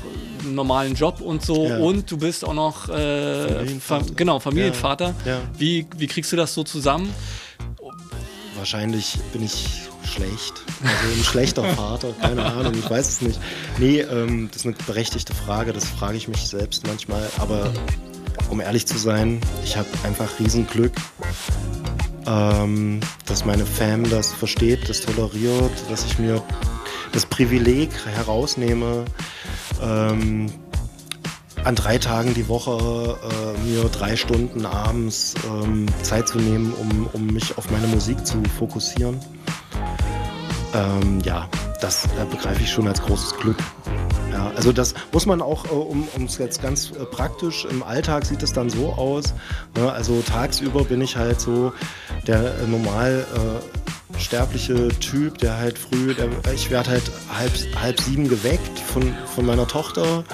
einen 0.45 0.55
normalen 0.55 0.95
Job 0.95 1.21
und 1.21 1.45
so 1.45 1.67
Ja. 1.67 1.79
und 1.79 2.11
du 2.11 2.17
bist 2.17 2.45
auch 2.45 2.55
noch 2.55 2.89
äh, 2.89 3.49
Familienvater. 3.49 4.05
Fa 4.05 4.13
genau, 4.17 4.41
Familienvater. 4.41 5.15
Ja. 5.25 5.33
Ja. 5.33 5.41
Wie, 5.59 5.87
wie 5.97 6.07
kriegst 6.07 6.33
du 6.33 6.37
das 6.37 6.55
so 6.55 6.65
zusammen? 6.65 7.13
Wahrscheinlich 8.65 9.19
bin 9.35 9.43
ich 9.43 9.83
schlecht. 10.11 10.55
Also 10.83 11.19
ein 11.19 11.23
schlechter 11.23 11.65
Vater, 11.75 12.15
keine 12.19 12.47
Ahnung, 12.47 12.73
ich 12.73 12.89
weiß 12.89 13.07
es 13.07 13.21
nicht. 13.21 13.39
Nee, 13.77 14.01
ähm, 14.01 14.49
das 14.51 14.63
ist 14.63 14.67
eine 14.67 14.75
berechtigte 14.87 15.35
Frage, 15.35 15.75
das 15.75 15.85
frage 15.85 16.17
ich 16.17 16.29
mich 16.29 16.49
selbst 16.49 16.87
manchmal. 16.87 17.29
Aber 17.37 17.71
um 18.49 18.63
ehrlich 18.63 18.87
zu 18.87 18.97
sein, 18.97 19.39
ich 19.65 19.77
habe 19.77 19.89
einfach 20.03 20.41
Riesenglück, 20.41 20.95
ähm, 22.27 23.01
dass 23.27 23.45
meine 23.45 23.67
Fam 23.67 24.09
das 24.09 24.33
versteht, 24.33 24.89
das 24.89 25.03
toleriert, 25.03 25.73
dass 25.91 26.07
ich 26.07 26.19
mir 26.19 26.43
das 27.13 27.27
Privileg 27.27 27.91
herausnehme, 28.15 29.05
ähm, 29.83 30.51
an 31.65 31.75
drei 31.75 31.99
Tagen 31.99 32.35
die 32.35 32.49
Woche 32.49 33.19
äh, 33.23 33.59
mir 33.67 33.85
drei 33.89 34.17
Stunden 34.17 34.67
abends 34.67 35.35
ähm, 35.47 35.87
Zeit 36.03 36.29
zu 36.29 36.39
nehmen, 36.39 36.73
um, 36.75 37.09
um 37.13 37.27
mich 37.27 37.57
auf 37.57 37.71
meine 37.71 37.87
Musik 37.87 38.27
zu 38.27 38.43
fokussieren. 38.59 39.19
Ähm, 40.75 41.21
ja, 41.25 41.49
das 41.81 42.05
äh, 42.05 42.25
begreife 42.31 42.63
ich 42.63 42.71
schon 42.71 42.87
als 42.87 43.01
großes 43.03 43.37
Glück. 43.39 43.57
Ja, 44.31 44.51
also 44.57 44.73
das 44.73 44.95
muss 45.13 45.27
man 45.27 45.41
auch, 45.41 45.65
äh, 45.67 45.69
um 45.69 46.07
es 46.25 46.39
jetzt 46.39 46.61
ganz 46.61 46.91
äh, 46.91 47.05
praktisch, 47.05 47.65
im 47.65 47.83
Alltag 47.83 48.27
sieht 48.27 48.43
es 48.43 48.53
dann 48.53 48.69
so 48.69 48.93
aus. 48.93 49.33
Ne? 49.77 49.91
Also 49.91 50.21
tagsüber 50.23 50.85
bin 50.85 51.01
ich 51.01 51.17
halt 51.17 51.41
so 51.41 51.73
der 52.27 52.59
äh, 52.59 52.67
normal 52.67 53.25
äh, 53.35 54.04
sterbliche 54.19 54.89
Typ, 55.01 55.39
der 55.39 55.59
halt 55.59 55.79
früh, 55.79 56.15
der, 56.15 56.29
ich 56.55 56.71
werde 56.71 56.91
halt 56.91 57.03
halb, 57.33 57.53
halb 57.81 58.01
sieben 58.01 58.29
geweckt 58.29 58.79
von, 58.79 59.15
von 59.35 59.47
meiner 59.47 59.67
Tochter. 59.67 60.25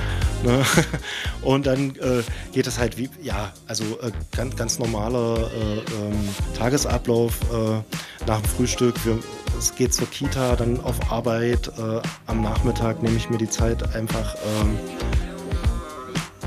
Ne? 0.44 0.64
Und 1.42 1.66
dann 1.66 1.96
äh, 1.96 2.22
geht 2.52 2.66
es 2.66 2.78
halt 2.78 2.96
wie, 2.98 3.10
ja, 3.22 3.52
also 3.66 3.84
äh, 4.00 4.10
ganz, 4.36 4.56
ganz 4.56 4.78
normaler 4.78 5.50
äh, 5.50 5.78
ähm, 5.78 6.28
Tagesablauf 6.56 7.32
äh, 7.52 8.26
nach 8.26 8.40
dem 8.40 8.50
Frühstück. 8.50 8.94
Wir, 9.04 9.18
es 9.58 9.74
geht 9.74 9.92
zur 9.92 10.08
Kita, 10.08 10.56
dann 10.56 10.80
auf 10.80 11.10
Arbeit. 11.10 11.68
Äh, 11.78 12.00
am 12.26 12.42
Nachmittag 12.42 13.02
nehme 13.02 13.16
ich 13.16 13.28
mir 13.30 13.38
die 13.38 13.48
Zeit 13.48 13.94
einfach 13.94 14.36
ähm, 14.36 14.78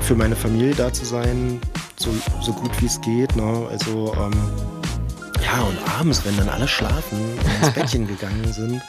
für 0.02 0.14
meine 0.14 0.36
Familie 0.36 0.74
da 0.74 0.92
zu 0.92 1.04
sein, 1.04 1.60
so, 1.96 2.10
so 2.42 2.52
gut 2.52 2.70
wie 2.80 2.86
es 2.86 3.00
geht. 3.00 3.34
Ne? 3.36 3.68
Also 3.70 4.14
ähm, 4.20 4.32
ja, 5.44 5.62
und 5.62 5.78
abends, 5.98 6.24
wenn 6.24 6.36
dann 6.36 6.48
alle 6.48 6.68
schlafen, 6.68 7.18
ins 7.60 7.70
Bettchen 7.74 8.06
gegangen 8.06 8.52
sind, 8.52 8.82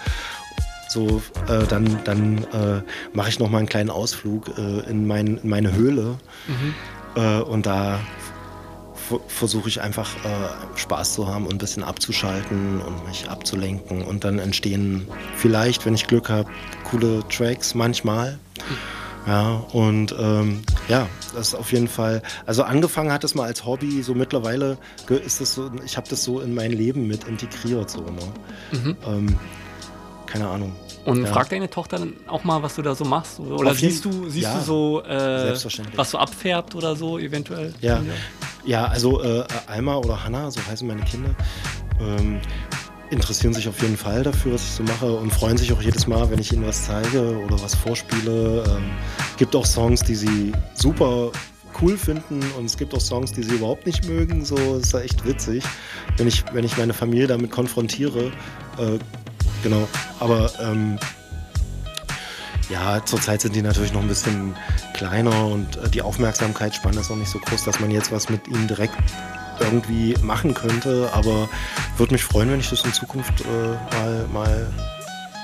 so, 0.87 1.21
äh, 1.47 1.65
dann, 1.67 1.99
dann 2.05 2.37
äh, 2.53 2.81
mache 3.13 3.29
ich 3.29 3.39
noch 3.39 3.49
mal 3.49 3.57
einen 3.57 3.67
kleinen 3.67 3.89
Ausflug 3.89 4.57
äh, 4.57 4.89
in, 4.89 5.05
mein, 5.07 5.37
in 5.37 5.49
meine 5.49 5.73
Höhle. 5.73 6.17
Äh, 7.15 7.41
und 7.41 7.65
da 7.65 7.99
versuche 9.27 9.69
ich 9.69 9.81
einfach 9.81 10.15
äh, 10.23 10.77
Spaß 10.77 11.13
zu 11.13 11.27
haben 11.27 11.45
und 11.45 11.55
ein 11.55 11.57
bisschen 11.57 11.83
abzuschalten 11.83 12.81
und 12.81 13.07
mich 13.07 13.29
abzulenken. 13.29 14.03
Und 14.03 14.23
dann 14.23 14.39
entstehen 14.39 15.07
vielleicht, 15.35 15.85
wenn 15.85 15.93
ich 15.93 16.07
Glück 16.07 16.29
habe, 16.29 16.49
coole 16.89 17.23
Tracks 17.29 17.75
manchmal. 17.75 18.39
Ja, 19.27 19.63
und 19.73 20.15
ähm, 20.19 20.61
ja, 20.87 21.07
das 21.33 21.49
ist 21.49 21.55
auf 21.55 21.71
jeden 21.71 21.87
Fall. 21.87 22.21
Also 22.45 22.63
angefangen 22.63 23.11
hat 23.11 23.23
es 23.23 23.33
mal 23.33 23.45
als 23.45 23.65
Hobby, 23.65 24.03
so 24.03 24.13
mittlerweile 24.13 24.77
ist 25.25 25.41
es 25.41 25.55
so, 25.55 25.71
ich 25.83 25.97
habe 25.97 26.07
das 26.09 26.23
so 26.23 26.41
in 26.41 26.53
mein 26.53 26.71
Leben 26.71 27.07
mit 27.07 27.23
integriert, 27.23 27.89
so, 27.89 28.01
ne? 28.01 28.21
Mhm. 28.71 28.97
Ähm, 29.07 29.39
keine 30.27 30.47
Ahnung. 30.47 30.75
Und 31.05 31.23
ja. 31.23 31.27
fragt 31.27 31.51
deine 31.51 31.69
Tochter 31.69 31.99
dann 31.99 32.13
auch 32.27 32.43
mal, 32.43 32.61
was 32.63 32.75
du 32.75 32.81
da 32.81 32.95
so 32.95 33.05
machst? 33.05 33.39
Oder 33.39 33.71
Auf 33.71 33.79
jeden- 33.79 33.91
siehst 33.93 34.05
du, 34.05 34.29
siehst 34.29 34.43
ja, 34.43 34.57
du 34.57 34.63
so, 34.63 35.03
äh, 35.03 35.55
was 35.95 36.11
so 36.11 36.17
abfärbt 36.17 36.75
oder 36.75 36.95
so 36.95 37.19
eventuell? 37.19 37.73
Ja, 37.81 38.01
ja 38.65 38.85
also 38.85 39.21
äh, 39.23 39.43
Alma 39.67 39.95
oder 39.97 40.23
Hanna, 40.23 40.49
so 40.51 40.59
heißen 40.67 40.87
meine 40.87 41.01
Kinder, 41.01 41.29
ähm, 41.99 42.39
interessieren 43.09 43.53
sich 43.53 43.67
auf 43.67 43.81
jeden 43.81 43.97
Fall 43.97 44.23
dafür, 44.23 44.53
was 44.53 44.63
ich 44.63 44.71
so 44.71 44.83
mache 44.83 45.11
und 45.11 45.31
freuen 45.31 45.57
sich 45.57 45.71
auch 45.73 45.81
jedes 45.81 46.07
Mal, 46.07 46.29
wenn 46.29 46.39
ich 46.39 46.51
ihnen 46.51 46.65
was 46.65 46.85
zeige 46.85 47.37
oder 47.45 47.61
was 47.61 47.75
vorspiele. 47.75 48.63
Ähm, 48.67 48.91
gibt 49.37 49.55
auch 49.55 49.65
Songs, 49.65 50.01
die 50.01 50.15
sie 50.15 50.51
super 50.73 51.31
cool 51.81 51.97
finden 51.97 52.41
und 52.57 52.65
es 52.65 52.77
gibt 52.77 52.93
auch 52.93 53.01
Songs, 53.01 53.31
die 53.31 53.43
sie 53.43 53.55
überhaupt 53.55 53.85
nicht 53.85 54.07
mögen. 54.07 54.45
So 54.45 54.77
ist 54.77 54.93
ja 54.93 55.01
echt 55.01 55.25
witzig, 55.25 55.63
wenn 56.17 56.27
ich, 56.27 56.43
wenn 56.53 56.63
ich 56.63 56.77
meine 56.77 56.93
Familie 56.93 57.27
damit 57.27 57.51
konfrontiere. 57.51 58.31
Äh, 58.77 58.99
genau, 59.61 59.87
aber 60.19 60.51
ähm, 60.61 60.97
ja, 62.69 63.03
zurzeit 63.05 63.41
sind 63.41 63.55
die 63.55 63.61
natürlich 63.61 63.93
noch 63.93 64.01
ein 64.01 64.07
bisschen 64.07 64.55
kleiner 64.93 65.45
und 65.45 65.77
äh, 65.77 65.89
die 65.89 66.01
Aufmerksamkeitsspanne 66.01 66.99
ist 66.99 67.09
noch 67.09 67.17
nicht 67.17 67.29
so 67.29 67.39
groß, 67.39 67.63
dass 67.63 67.79
man 67.79 67.91
jetzt 67.91 68.11
was 68.11 68.29
mit 68.29 68.47
ihnen 68.47 68.67
direkt 68.67 68.95
irgendwie 69.59 70.15
machen 70.21 70.53
könnte. 70.53 71.09
Aber 71.13 71.49
würde 71.97 72.13
mich 72.13 72.23
freuen, 72.23 72.51
wenn 72.51 72.59
ich 72.59 72.69
das 72.69 72.83
in 72.85 72.93
Zukunft 72.93 73.41
äh, 73.41 73.95
mal, 73.97 74.25
mal 74.31 74.67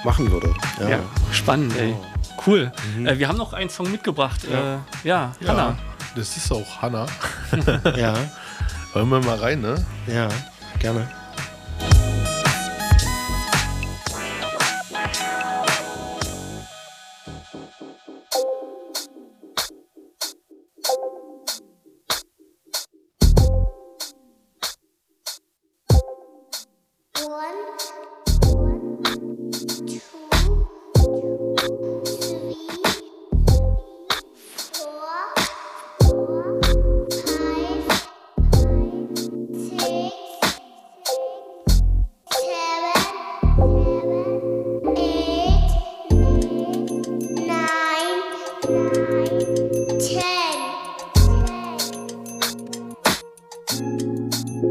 machen 0.04 0.32
würde. 0.32 0.54
Ja, 0.80 0.90
Ja, 0.90 1.00
spannend, 1.32 1.76
ey. 1.78 1.96
Cool. 2.46 2.72
Äh, 3.06 3.20
wir 3.20 3.28
haben 3.28 3.38
noch 3.38 3.54
einen 3.54 3.70
Song 3.70 3.92
mitgebracht. 3.92 4.42
Ja. 4.52 4.76
Äh, 4.76 4.78
ja, 5.04 5.32
Hanna. 5.46 5.78
Das 6.16 6.36
ist 6.36 6.52
auch 6.52 6.82
Hanna. 6.82 7.06
ja. 7.96 8.16
Hören 8.94 9.10
wir 9.10 9.20
mal 9.22 9.38
rein, 9.38 9.62
ne? 9.62 9.86
Ja, 10.08 10.28
gerne. 10.80 11.08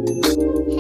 Hey. 0.01 0.80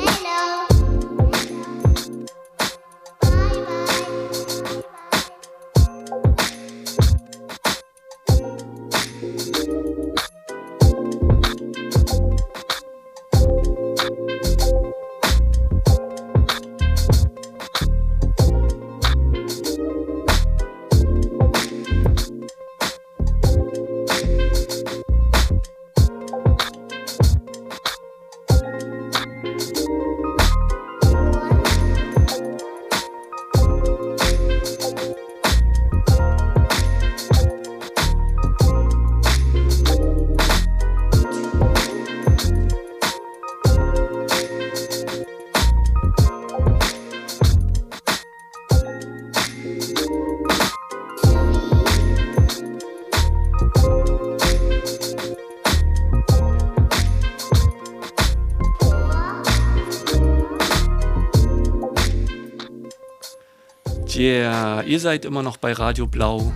Yeah, 64.20 64.82
ihr 64.82 65.00
seid 65.00 65.24
immer 65.24 65.42
noch 65.42 65.56
bei 65.56 65.72
Radio 65.72 66.06
Blau, 66.06 66.52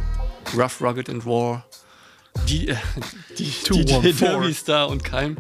Rough, 0.55 0.83
Rugged 0.83 1.09
and 1.09 1.25
War. 1.25 1.65
Die, 2.47 2.69
äh, 2.69 2.77
die, 3.39 3.45
die 3.45 3.51
214. 3.87 4.19
Derby 4.29 4.53
Star 4.53 4.89
und 4.91 5.03
Keim. 5.03 5.39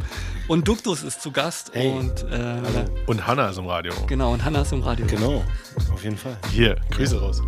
Und 0.48 0.66
Duktus 0.66 1.02
ist 1.02 1.20
zu 1.20 1.32
Gast 1.32 1.72
Hey. 1.74 1.90
und 1.90 2.22
äh, 2.32 2.86
Und 3.06 3.26
Hanna 3.26 3.50
ist 3.50 3.58
im 3.58 3.66
Radio. 3.66 3.92
genau, 4.06 4.32
und 4.32 4.42
Hanna 4.42 4.62
ist 4.62 4.72
im 4.72 4.80
Radio. 4.82 5.04
Genau, 5.06 5.44
auf 5.92 6.02
jeden 6.02 6.16
Fall. 6.16 6.38
Hier, 6.50 6.76
Grüße 6.92 7.20
raus. 7.20 7.42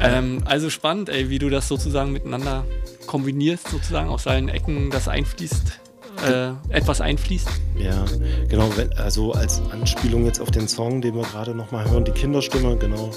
Ähm, 0.00 0.42
also 0.44 0.70
spannend, 0.70 1.08
ey, 1.08 1.28
wie 1.28 1.40
du 1.40 1.50
das 1.50 1.66
sozusagen 1.66 2.12
miteinander 2.12 2.64
kombinierst, 3.06 3.68
sozusagen 3.68 4.08
aus 4.10 4.28
allen 4.28 4.48
Ecken 4.48 4.90
das 4.90 5.08
einfließt, 5.08 5.80
äh, 6.26 6.50
etwas 6.70 7.00
einfließt. 7.00 7.48
Ja, 7.78 8.04
genau, 8.48 8.70
wenn, 8.76 8.92
also 8.94 9.32
als 9.32 9.62
Anspielung 9.70 10.24
jetzt 10.26 10.40
auf 10.40 10.50
den 10.50 10.68
Song, 10.68 11.00
den 11.00 11.14
wir 11.14 11.22
gerade 11.22 11.54
nochmal 11.54 11.88
hören, 11.90 12.04
die 12.04 12.12
Kinderstimme, 12.12 12.76
genau, 12.76 13.10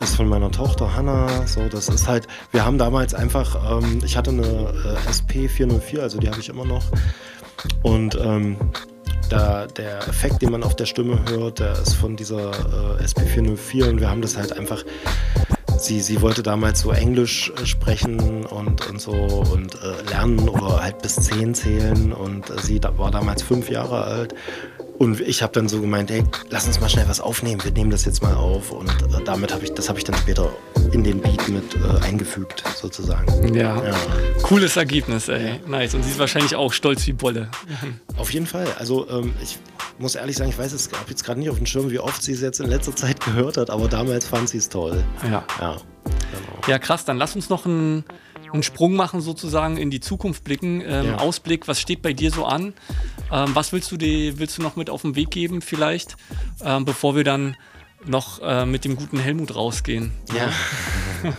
ist 0.00 0.16
von 0.16 0.28
meiner 0.28 0.50
Tochter 0.50 0.94
Hannah. 0.94 1.46
So, 1.46 1.68
das 1.68 1.88
ist 1.88 2.06
halt, 2.08 2.26
wir 2.52 2.64
haben 2.64 2.78
damals 2.78 3.14
einfach, 3.14 3.78
ähm, 3.78 4.00
ich 4.04 4.16
hatte 4.16 4.30
eine 4.30 4.42
äh, 4.42 5.08
SP 5.08 5.48
404, 5.48 6.02
also 6.02 6.18
die 6.18 6.28
habe 6.28 6.40
ich 6.40 6.48
immer 6.48 6.64
noch. 6.64 6.84
Und 7.82 8.18
ähm, 8.20 8.56
da, 9.30 9.66
der 9.66 9.98
Effekt, 10.08 10.42
den 10.42 10.50
man 10.50 10.62
auf 10.62 10.76
der 10.76 10.86
Stimme 10.86 11.18
hört, 11.30 11.58
der 11.60 11.72
ist 11.72 11.94
von 11.94 12.16
dieser 12.16 12.50
äh, 12.98 13.02
SP 13.02 13.24
404 13.24 13.88
und 13.88 14.00
wir 14.00 14.10
haben 14.10 14.20
das 14.22 14.36
halt 14.36 14.52
einfach 14.52 14.84
sie, 15.78 16.00
sie 16.00 16.20
wollte 16.20 16.42
damals 16.42 16.80
so 16.80 16.92
Englisch 16.92 17.52
äh, 17.60 17.66
sprechen 17.66 18.44
und, 18.46 18.86
und 18.88 19.00
so 19.00 19.12
und 19.12 19.74
äh, 19.74 20.10
lernen 20.10 20.48
oder 20.48 20.82
halt 20.82 21.02
bis 21.02 21.16
zehn 21.16 21.54
zählen 21.54 22.12
und 22.12 22.50
äh, 22.50 22.60
sie 22.60 22.80
da, 22.80 22.96
war 22.98 23.10
damals 23.10 23.42
fünf 23.42 23.70
Jahre 23.70 24.04
alt 24.04 24.34
und 24.98 25.20
ich 25.20 25.42
habe 25.42 25.52
dann 25.52 25.68
so 25.68 25.80
gemeint, 25.80 26.10
hey, 26.10 26.22
lass 26.50 26.66
uns 26.66 26.80
mal 26.80 26.88
schnell 26.88 27.08
was 27.08 27.20
aufnehmen, 27.20 27.62
wir 27.64 27.72
nehmen 27.72 27.90
das 27.90 28.04
jetzt 28.04 28.22
mal 28.22 28.34
auf 28.34 28.70
und 28.70 28.90
äh, 28.90 29.24
damit 29.24 29.52
habe 29.52 29.64
ich, 29.64 29.72
das 29.72 29.88
habe 29.88 29.98
ich 29.98 30.04
dann 30.04 30.16
später 30.16 30.50
in 30.92 31.02
den 31.02 31.20
Beat 31.20 31.48
mit 31.48 31.74
äh, 31.74 32.04
eingefügt 32.04 32.62
sozusagen. 32.76 33.54
Ja. 33.54 33.82
ja. 33.84 33.94
Cooles 34.42 34.76
Ergebnis, 34.76 35.28
ey. 35.28 35.60
Nice. 35.66 35.94
Und 35.94 36.04
sie 36.04 36.10
ist 36.10 36.18
wahrscheinlich 36.18 36.54
auch 36.54 36.72
stolz 36.72 37.06
wie 37.06 37.12
Bolle. 37.12 37.48
Auf 38.16 38.32
jeden 38.32 38.46
Fall. 38.46 38.66
Also 38.78 39.08
ähm, 39.10 39.32
ich 39.42 39.58
muss 39.98 40.14
ehrlich 40.14 40.36
sagen, 40.36 40.50
ich 40.50 40.58
weiß 40.58 40.72
es 40.72 40.90
gab 40.90 41.08
jetzt 41.08 41.24
gerade 41.24 41.38
nicht 41.40 41.50
auf 41.50 41.56
dem 41.56 41.66
Schirm, 41.66 41.90
wie 41.90 41.98
oft 41.98 42.22
sie 42.22 42.32
es 42.32 42.40
jetzt 42.40 42.60
in 42.60 42.68
letzter 42.68 42.94
Zeit 42.96 43.20
gehört 43.20 43.56
hat, 43.56 43.70
aber 43.70 43.88
damals 43.88 44.26
fand 44.26 44.48
sie 44.48 44.58
es 44.58 44.68
toll. 44.68 45.02
Ja. 45.22 45.44
Ja. 45.60 45.76
Ja, 46.66 46.78
krass. 46.78 47.04
Dann 47.04 47.16
lass 47.18 47.34
uns 47.36 47.48
noch 47.48 47.64
einen, 47.66 48.04
einen 48.52 48.62
Sprung 48.62 48.94
machen, 48.94 49.20
sozusagen 49.20 49.76
in 49.76 49.90
die 49.90 50.00
Zukunft 50.00 50.44
blicken. 50.44 50.82
Ähm, 50.84 51.06
Ja. 51.06 51.16
Ausblick, 51.18 51.68
was 51.68 51.80
steht 51.80 52.02
bei 52.02 52.12
dir 52.12 52.30
so 52.30 52.44
an? 52.44 52.74
Ähm, 53.30 53.50
was 53.54 53.72
willst 53.72 53.90
du, 53.92 53.96
dir, 53.96 54.38
willst 54.38 54.58
du 54.58 54.62
noch 54.62 54.76
mit 54.76 54.90
auf 54.90 55.02
den 55.02 55.14
Weg 55.16 55.30
geben, 55.30 55.60
vielleicht, 55.62 56.16
ähm, 56.62 56.84
bevor 56.84 57.16
wir 57.16 57.24
dann 57.24 57.56
noch 58.06 58.40
äh, 58.42 58.66
mit 58.66 58.84
dem 58.84 58.96
guten 58.96 59.18
Helmut 59.18 59.54
rausgehen? 59.54 60.12
Ja. 60.34 60.50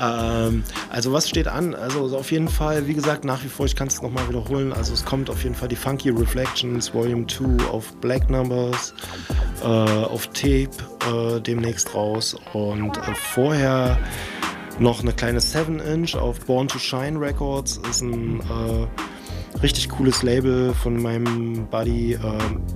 Ähm, 0.00 0.62
also 0.90 1.12
was 1.12 1.28
steht 1.28 1.48
an? 1.48 1.74
Also 1.74 2.08
so 2.08 2.18
auf 2.18 2.30
jeden 2.30 2.48
Fall, 2.48 2.86
wie 2.86 2.94
gesagt, 2.94 3.24
nach 3.24 3.42
wie 3.44 3.48
vor, 3.48 3.66
ich 3.66 3.76
kann 3.76 3.88
es 3.88 4.00
nochmal 4.02 4.28
wiederholen, 4.28 4.72
also 4.72 4.92
es 4.92 5.04
kommt 5.04 5.30
auf 5.30 5.42
jeden 5.42 5.54
Fall 5.54 5.68
die 5.68 5.76
Funky 5.76 6.10
Reflections 6.10 6.92
Volume 6.94 7.26
2 7.26 7.66
auf 7.66 7.92
Black 7.96 8.30
Numbers, 8.30 8.94
äh, 9.62 9.66
auf 9.66 10.26
Tape 10.28 10.70
äh, 11.10 11.40
demnächst 11.40 11.94
raus. 11.94 12.36
Und 12.52 12.96
äh, 12.96 13.14
vorher 13.14 13.98
noch 14.78 15.00
eine 15.00 15.12
kleine 15.12 15.40
7-Inch 15.40 16.16
auf 16.16 16.40
Born 16.40 16.68
to 16.68 16.78
Shine 16.78 17.20
Records, 17.20 17.80
ist 17.90 18.02
ein 18.02 18.40
äh, 18.40 18.86
richtig 19.62 19.88
cooles 19.88 20.22
Label 20.22 20.72
von 20.72 21.00
meinem 21.00 21.66
Buddy 21.68 22.14
äh, 22.14 22.18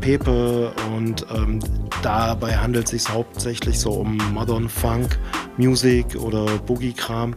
Pepe 0.00 0.72
und 0.94 1.26
ähm, 1.34 1.60
dabei 2.02 2.56
handelt 2.56 2.86
es 2.86 2.90
sich 2.90 3.12
hauptsächlich 3.12 3.78
so 3.78 3.92
um 3.92 4.16
Modern 4.32 4.68
Funk 4.68 5.18
Music 5.56 6.16
oder 6.16 6.46
Boogie-Kram. 6.58 7.34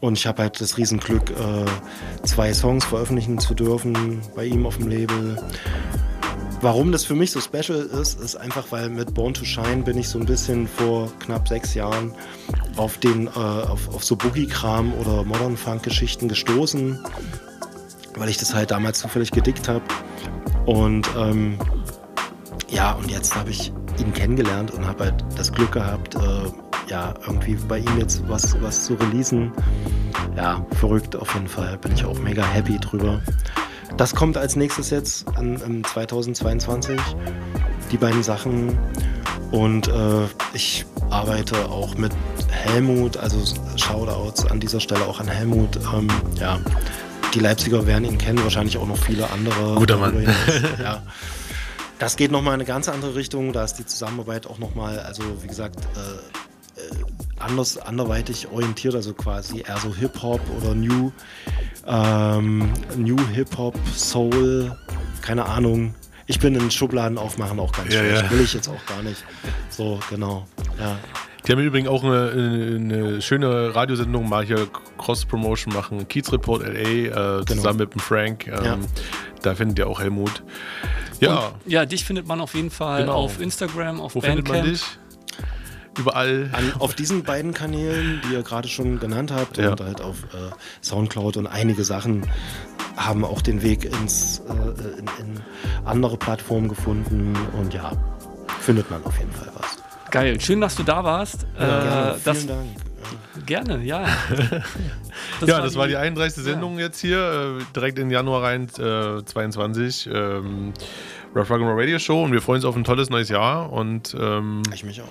Und 0.00 0.18
ich 0.18 0.26
habe 0.26 0.42
halt 0.42 0.60
das 0.60 0.78
Riesenglück, 0.78 1.30
äh, 1.30 2.24
zwei 2.26 2.54
Songs 2.54 2.84
veröffentlichen 2.84 3.38
zu 3.38 3.54
dürfen 3.54 4.20
bei 4.34 4.46
ihm 4.46 4.66
auf 4.66 4.76
dem 4.78 4.88
Label. 4.88 5.36
warum 6.62 6.92
das 6.92 7.04
für 7.04 7.14
mich 7.14 7.30
so 7.30 7.40
special 7.40 7.78
ist, 7.78 8.20
ist 8.20 8.36
einfach, 8.36 8.66
weil 8.70 8.90
mit 8.90 9.14
Born 9.14 9.32
to 9.32 9.44
Shine 9.44 9.82
bin 9.82 9.96
ich 9.96 10.08
so 10.08 10.18
ein 10.18 10.26
bisschen 10.26 10.68
vor 10.68 11.10
knapp 11.20 11.48
sechs 11.48 11.72
Jahren 11.74 12.12
auf, 12.76 12.98
den, 12.98 13.26
äh, 13.28 13.30
auf, 13.30 13.88
auf 13.94 14.04
so 14.04 14.16
Boogie-Kram 14.16 14.92
oder 14.94 15.24
Modern 15.24 15.56
Funk-Geschichten 15.56 16.28
gestoßen, 16.28 17.02
weil 18.16 18.28
ich 18.28 18.38
das 18.38 18.54
halt 18.54 18.70
damals 18.70 19.00
zufällig 19.00 19.30
gedickt 19.30 19.68
habe. 19.68 19.82
Und 20.66 21.08
ähm, 21.16 21.58
ja, 22.68 22.92
und 22.92 23.10
jetzt 23.10 23.34
habe 23.34 23.50
ich 23.50 23.72
ihn 23.98 24.12
kennengelernt 24.12 24.70
und 24.70 24.86
habe 24.86 25.04
halt 25.04 25.24
das 25.36 25.52
Glück 25.52 25.72
gehabt, 25.72 26.14
äh, 26.14 26.88
ja, 26.88 27.14
irgendwie 27.26 27.54
bei 27.54 27.78
ihm 27.78 27.98
jetzt 27.98 28.22
was, 28.28 28.60
was 28.60 28.84
zu 28.84 28.94
releasen. 28.94 29.52
Ja, 30.36 30.64
verrückt 30.78 31.16
auf 31.16 31.34
jeden 31.34 31.48
Fall. 31.48 31.78
Bin 31.78 31.92
ich 31.92 32.04
auch 32.04 32.18
mega 32.18 32.44
happy 32.44 32.78
drüber. 32.78 33.20
Das 33.96 34.14
kommt 34.14 34.36
als 34.36 34.56
nächstes 34.56 34.90
jetzt 34.90 35.26
in, 35.38 35.56
in 35.60 35.84
2022. 35.84 36.98
Die 37.92 37.96
beiden 37.96 38.22
Sachen. 38.22 38.78
Und 39.50 39.88
äh, 39.88 40.26
ich 40.52 40.84
arbeite 41.10 41.68
auch 41.68 41.96
mit 41.96 42.12
Helmut, 42.50 43.16
also 43.16 43.38
Shoutouts 43.76 44.46
an 44.46 44.60
dieser 44.60 44.80
Stelle 44.80 45.04
auch 45.06 45.20
an 45.20 45.28
Helmut. 45.28 45.78
Ähm, 45.92 46.08
ja, 46.36 46.60
die 47.34 47.40
Leipziger 47.40 47.86
werden 47.86 48.04
ihn 48.04 48.18
kennen, 48.18 48.42
wahrscheinlich 48.42 48.76
auch 48.78 48.86
noch 48.86 48.98
viele 48.98 49.30
andere. 49.30 49.74
Guter 49.76 49.96
Mann. 49.98 50.26
Ja. 50.82 51.02
Das 51.98 52.16
geht 52.16 52.30
nochmal 52.30 52.54
in 52.54 52.60
eine 52.60 52.64
ganz 52.66 52.88
andere 52.88 53.14
Richtung. 53.14 53.52
Da 53.52 53.62
ist 53.62 53.74
die 53.74 53.84
Zusammenarbeit 53.84 54.46
auch 54.46 54.58
nochmal, 54.58 54.98
also 55.00 55.22
wie 55.42 55.46
gesagt, 55.48 55.76
äh, 55.96 56.80
äh, 56.80 57.04
anders, 57.38 57.76
anderweitig 57.76 58.48
orientiert, 58.48 58.94
also 58.94 59.12
quasi 59.12 59.60
eher 59.60 59.76
so 59.76 59.94
Hip-Hop 59.94 60.40
oder 60.58 60.74
New, 60.74 61.12
ähm, 61.86 62.72
New 62.96 63.18
Hip-Hop, 63.34 63.74
Soul, 63.94 64.74
keine 65.20 65.44
Ahnung. 65.44 65.94
Ich 66.26 66.38
bin 66.38 66.54
in 66.54 66.70
Schubladen 66.70 67.18
aufmachen 67.18 67.60
auch 67.60 67.72
ganz 67.72 67.92
Ja, 67.92 68.00
schlecht. 68.00 68.22
ja. 68.22 68.30
Will 68.30 68.40
ich 68.40 68.54
jetzt 68.54 68.68
auch 68.68 68.86
gar 68.86 69.02
nicht. 69.02 69.22
So, 69.68 70.00
genau. 70.08 70.46
Ja. 70.78 70.96
Die 71.46 71.52
haben 71.52 71.60
übrigens 71.60 71.88
auch 71.88 72.04
eine, 72.04 72.30
eine 72.76 73.22
schöne 73.22 73.74
Radiosendung, 73.74 74.28
mal 74.28 74.44
hier 74.44 74.68
Cross-Promotion 74.98 75.72
machen. 75.72 76.06
Kiez 76.08 76.30
Report 76.32 76.62
LA, 76.62 77.40
äh, 77.40 77.44
zusammen 77.46 77.78
mit 77.78 77.94
dem 77.94 78.00
Frank. 78.00 78.46
Ähm, 78.46 78.64
Ja. 78.64 78.78
Da 79.42 79.54
findet 79.54 79.78
ihr 79.78 79.86
auch 79.88 80.00
Helmut. 80.00 80.42
Ja, 81.20 81.38
Und, 81.46 81.54
ja, 81.72 81.86
dich 81.86 82.04
findet 82.04 82.26
man 82.26 82.40
auf 82.42 82.54
jeden 82.54 82.70
Fall 82.70 83.02
Genau. 83.02 83.14
auf 83.14 83.40
Instagram, 83.40 84.00
auf 84.00 84.14
Wo 84.14 84.20
findet 84.20 84.44
Bandcamp. 84.44 84.64
man 84.66 84.72
dich? 84.74 84.84
Überall. 85.98 86.50
An, 86.52 86.72
auf 86.78 86.94
diesen 86.94 87.24
beiden 87.24 87.52
Kanälen, 87.54 88.20
die 88.28 88.34
ihr 88.34 88.42
gerade 88.42 88.68
schon 88.68 89.00
genannt 89.00 89.32
habt, 89.32 89.56
Ja. 89.58 89.70
und 89.70 89.80
halt 89.80 90.00
auf 90.02 90.24
äh, 90.34 90.50
Soundcloud 90.82 91.36
und 91.38 91.46
einige 91.46 91.84
Sachen 91.84 92.26
haben 92.96 93.24
auch 93.24 93.40
den 93.42 93.62
Weg 93.62 93.84
ins, 93.84 94.40
äh, 94.48 94.98
in, 94.98 95.06
in 95.34 95.40
andere 95.84 96.16
Plattformen 96.16 96.68
gefunden 96.68 97.34
und 97.58 97.72
ja, 97.74 97.92
findet 98.60 98.90
man 98.90 99.02
auf 99.04 99.18
jeden 99.18 99.32
Fall 99.32 99.50
was. 99.58 99.78
Geil, 100.10 100.40
schön, 100.40 100.60
dass 100.60 100.74
du 100.74 100.82
da 100.82 101.04
warst. 101.04 101.46
Ja, 101.58 101.66
gerne. 101.66 102.20
das, 102.24 102.38
Vielen 102.38 102.48
Dank. 102.48 103.46
Gerne, 103.46 103.84
ja. 103.84 104.02
ja, 105.46 105.60
das 105.60 105.76
war 105.76 105.86
die 105.88 105.96
31. 105.96 106.42
Sendung 106.42 106.78
jetzt 106.78 107.00
hier, 107.00 107.58
äh, 107.60 107.64
direkt 107.74 107.98
in 107.98 108.10
Januar 108.10 108.42
rein, 108.42 108.68
äh, 108.78 109.24
22. 109.24 110.08
Ähm, 110.12 110.72
Rough 111.34 111.50
Rock'n'Roll 111.50 111.78
Radio 111.78 111.98
Show 111.98 112.24
und 112.24 112.32
wir 112.32 112.42
freuen 112.42 112.56
uns 112.56 112.64
auf 112.64 112.74
ein 112.76 112.82
tolles 112.84 113.08
neues 113.08 113.28
Jahr 113.28 113.72
und 113.72 114.16
ähm, 114.18 114.62
ich 114.74 114.84
mich 114.84 115.00
auch. 115.00 115.08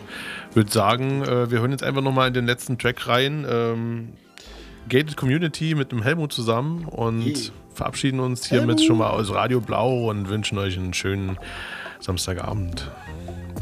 Würde 0.53 0.69
sagen, 0.69 1.23
äh, 1.23 1.49
wir 1.49 1.59
hören 1.61 1.71
jetzt 1.71 1.83
einfach 1.83 2.01
nochmal 2.01 2.27
in 2.27 2.33
den 2.33 2.45
letzten 2.45 2.77
Track 2.77 3.07
rein. 3.07 3.45
Ähm, 3.49 4.09
Gated 4.89 5.15
Community 5.15 5.75
mit 5.75 5.91
dem 5.91 6.01
Helmut 6.01 6.33
zusammen 6.33 6.85
und 6.85 7.25
Yeah. 7.25 7.51
verabschieden 7.73 8.19
uns 8.19 8.47
hiermit 8.47 8.83
schon 8.83 8.97
mal 8.97 9.11
aus 9.11 9.31
Radio 9.31 9.61
Blau 9.61 10.09
und 10.09 10.27
wünschen 10.27 10.57
euch 10.57 10.77
einen 10.77 10.93
schönen 10.93 11.37
Samstagabend. 11.99 12.91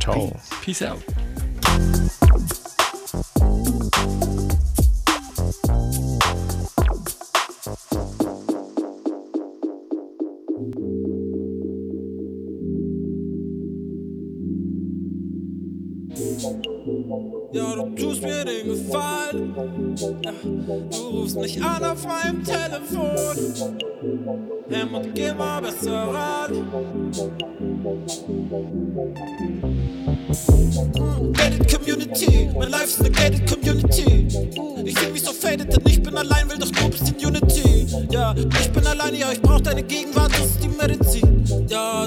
Ciao. 0.08 0.32
Peace 0.62 0.82
out. 0.84 1.04
Ja, 17.58 17.74
du 17.74 17.90
tust 17.96 18.22
mir 18.22 18.46
den 18.46 18.68
Gefallen. 18.68 19.56
Du 20.92 20.98
rufst 21.10 21.38
mich 21.38 21.60
an 21.64 21.84
auf 21.84 22.06
meinem 22.06 22.44
Telefon. 22.44 23.36
Helmut, 24.70 25.16
geh 25.16 25.34
mal 25.34 25.60
besser 25.62 25.92
ran. 25.92 26.68
Gated 31.34 31.74
Community, 31.74 32.50
mein 32.54 32.70
Life 32.70 32.84
ist 32.84 33.00
eine 33.00 33.10
Gated 33.10 33.50
Community. 33.50 34.28
Ich 34.86 35.00
fühl 35.00 35.12
mich 35.12 35.24
so 35.24 35.34
faded, 35.34 35.74
denn 35.74 35.82
ich 35.88 36.04
bin 36.04 36.16
allein, 36.16 36.48
will 36.52 36.60
doch 36.60 36.72
nur 36.80 36.92
bisschen 36.92 37.16
Unity. 37.16 37.88
Ja, 38.12 38.36
ich 38.38 38.72
bin 38.72 38.86
allein, 38.86 39.16
ja, 39.16 39.32
ich 39.32 39.42
brauch 39.42 39.62
deine 39.62 39.82
Gegenwart, 39.82 40.32
das 40.32 40.46
ist 40.46 40.64
die 40.64 40.70
Medizin. 40.70 41.68
Ja, 41.68 42.07